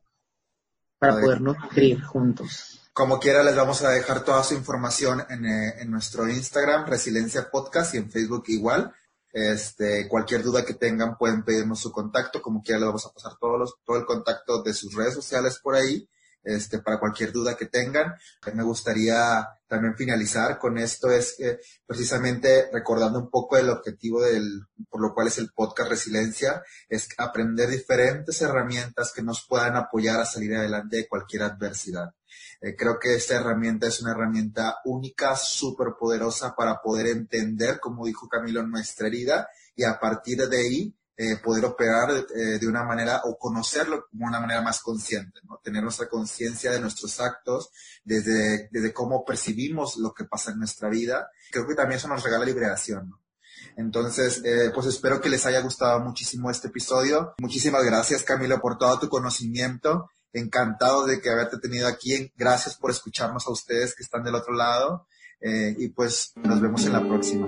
para 0.98 1.20
podernos 1.20 1.58
nutrir 1.58 2.02
juntos. 2.02 2.80
Como 2.94 3.20
quiera, 3.20 3.44
les 3.44 3.56
vamos 3.56 3.82
a 3.82 3.90
dejar 3.90 4.24
toda 4.24 4.44
su 4.44 4.54
información 4.54 5.26
en, 5.30 5.46
eh, 5.46 5.82
en 5.82 5.90
nuestro 5.92 6.30
Instagram, 6.30 6.86
Resiliencia 6.86 7.50
Podcast, 7.52 7.96
y 7.96 7.98
en 7.98 8.10
Facebook 8.10 8.46
igual 8.48 8.94
Este, 9.32 10.08
cualquier 10.08 10.42
duda 10.42 10.66
que 10.66 10.74
tengan 10.74 11.16
pueden 11.16 11.44
pedirnos 11.44 11.80
su 11.80 11.92
contacto, 11.92 12.42
como 12.42 12.64
quiera 12.64 12.80
le 12.80 12.88
vamos 12.88 13.06
a 13.06 13.12
pasar 13.12 13.34
todos 13.40 13.60
los, 13.60 13.76
todo 13.86 13.98
el 13.98 14.06
contacto 14.06 14.64
de 14.64 14.74
sus 14.74 14.96
redes 14.96 15.14
sociales 15.14 15.60
por 15.62 15.76
ahí, 15.76 16.10
este, 16.44 16.80
para 16.80 17.00
cualquier 17.00 17.32
duda 17.32 17.58
que 17.58 17.66
tengan. 17.66 18.14
Me 18.54 18.64
gustaría 18.64 19.48
también 19.68 19.96
finalizar 19.96 20.58
con 20.58 20.78
esto, 20.78 21.12
es 21.12 21.36
que 21.38 21.60
precisamente 21.86 22.70
recordando 22.74 23.20
un 23.20 23.30
poco 23.30 23.58
el 23.58 23.70
objetivo 23.70 24.22
del, 24.22 24.62
por 24.90 25.02
lo 25.02 25.14
cual 25.14 25.28
es 25.28 25.38
el 25.38 25.52
podcast 25.52 25.92
Resiliencia, 25.92 26.64
es 26.90 27.08
aprender 27.18 27.70
diferentes 27.70 28.42
herramientas 28.42 29.14
que 29.14 29.22
nos 29.22 29.46
puedan 29.48 29.76
apoyar 29.76 30.20
a 30.20 30.26
salir 30.26 30.56
adelante 30.56 30.98
de 30.98 31.08
cualquier 31.08 31.44
adversidad. 31.44 32.14
Eh, 32.62 32.76
creo 32.76 33.00
que 33.00 33.16
esta 33.16 33.36
herramienta 33.36 33.88
es 33.88 34.02
una 34.02 34.12
herramienta 34.12 34.80
única, 34.86 35.36
súper 35.36 35.90
poderosa 36.00 36.56
para 36.56 36.82
poder 36.82 37.08
entender, 37.08 37.80
como 37.80 38.06
dijo 38.06 38.28
Camilo, 38.28 38.64
nuestra 38.64 39.08
herida 39.08 39.48
y 39.76 39.84
a 39.84 40.00
partir 40.00 40.48
de 40.48 40.58
ahí 40.58 40.99
eh, 41.22 41.36
poder 41.44 41.66
operar 41.66 42.12
eh, 42.12 42.60
de 42.60 42.66
una 42.66 42.84
manera 42.84 43.24
o 43.26 43.38
conocerlo 43.38 44.06
como 44.10 44.26
una 44.26 44.40
manera 44.40 44.62
más 44.62 44.80
consciente, 44.80 45.42
¿no? 45.44 45.60
tener 45.62 45.84
nuestra 45.84 46.08
conciencia 46.08 46.72
de 46.72 46.80
nuestros 46.80 47.20
actos, 47.20 47.72
desde, 48.06 48.70
desde 48.72 48.94
cómo 48.94 49.26
percibimos 49.26 49.98
lo 49.98 50.14
que 50.14 50.24
pasa 50.24 50.52
en 50.52 50.60
nuestra 50.60 50.88
vida. 50.88 51.30
Creo 51.52 51.68
que 51.68 51.76
también 51.76 51.98
eso 51.98 52.08
nos 52.08 52.24
regala 52.24 52.46
liberación. 52.46 53.10
¿no? 53.10 53.20
Entonces, 53.76 54.42
pues 54.74 54.88
espero 54.88 55.20
que 55.20 55.28
les 55.28 55.46
haya 55.46 55.60
gustado 55.60 56.00
muchísimo 56.00 56.50
este 56.50 56.70
episodio. 56.70 57.34
Muchísimas 57.40 57.84
gracias, 57.84 58.24
Camilo, 58.24 58.62
por 58.62 58.78
todo 58.78 58.98
tu 59.00 59.10
conocimiento 59.10 60.10
encantado 60.32 61.06
de 61.06 61.22
que 61.22 61.30
haberte 61.30 61.58
tenido 61.58 61.88
aquí. 61.88 62.32
Gracias 62.38 62.76
por 62.76 62.92
escucharnos 62.92 63.46
a 63.48 63.52
ustedes 63.52 63.94
que 63.94 64.04
están 64.04 64.24
del 64.24 64.36
otro 64.36 64.54
lado. 64.54 65.08
Eh, 65.42 65.76
y 65.78 65.90
pues 65.90 66.32
nos 66.36 66.62
vemos 66.62 66.86
en 66.86 66.94
la 66.94 67.02
próxima. 67.02 67.48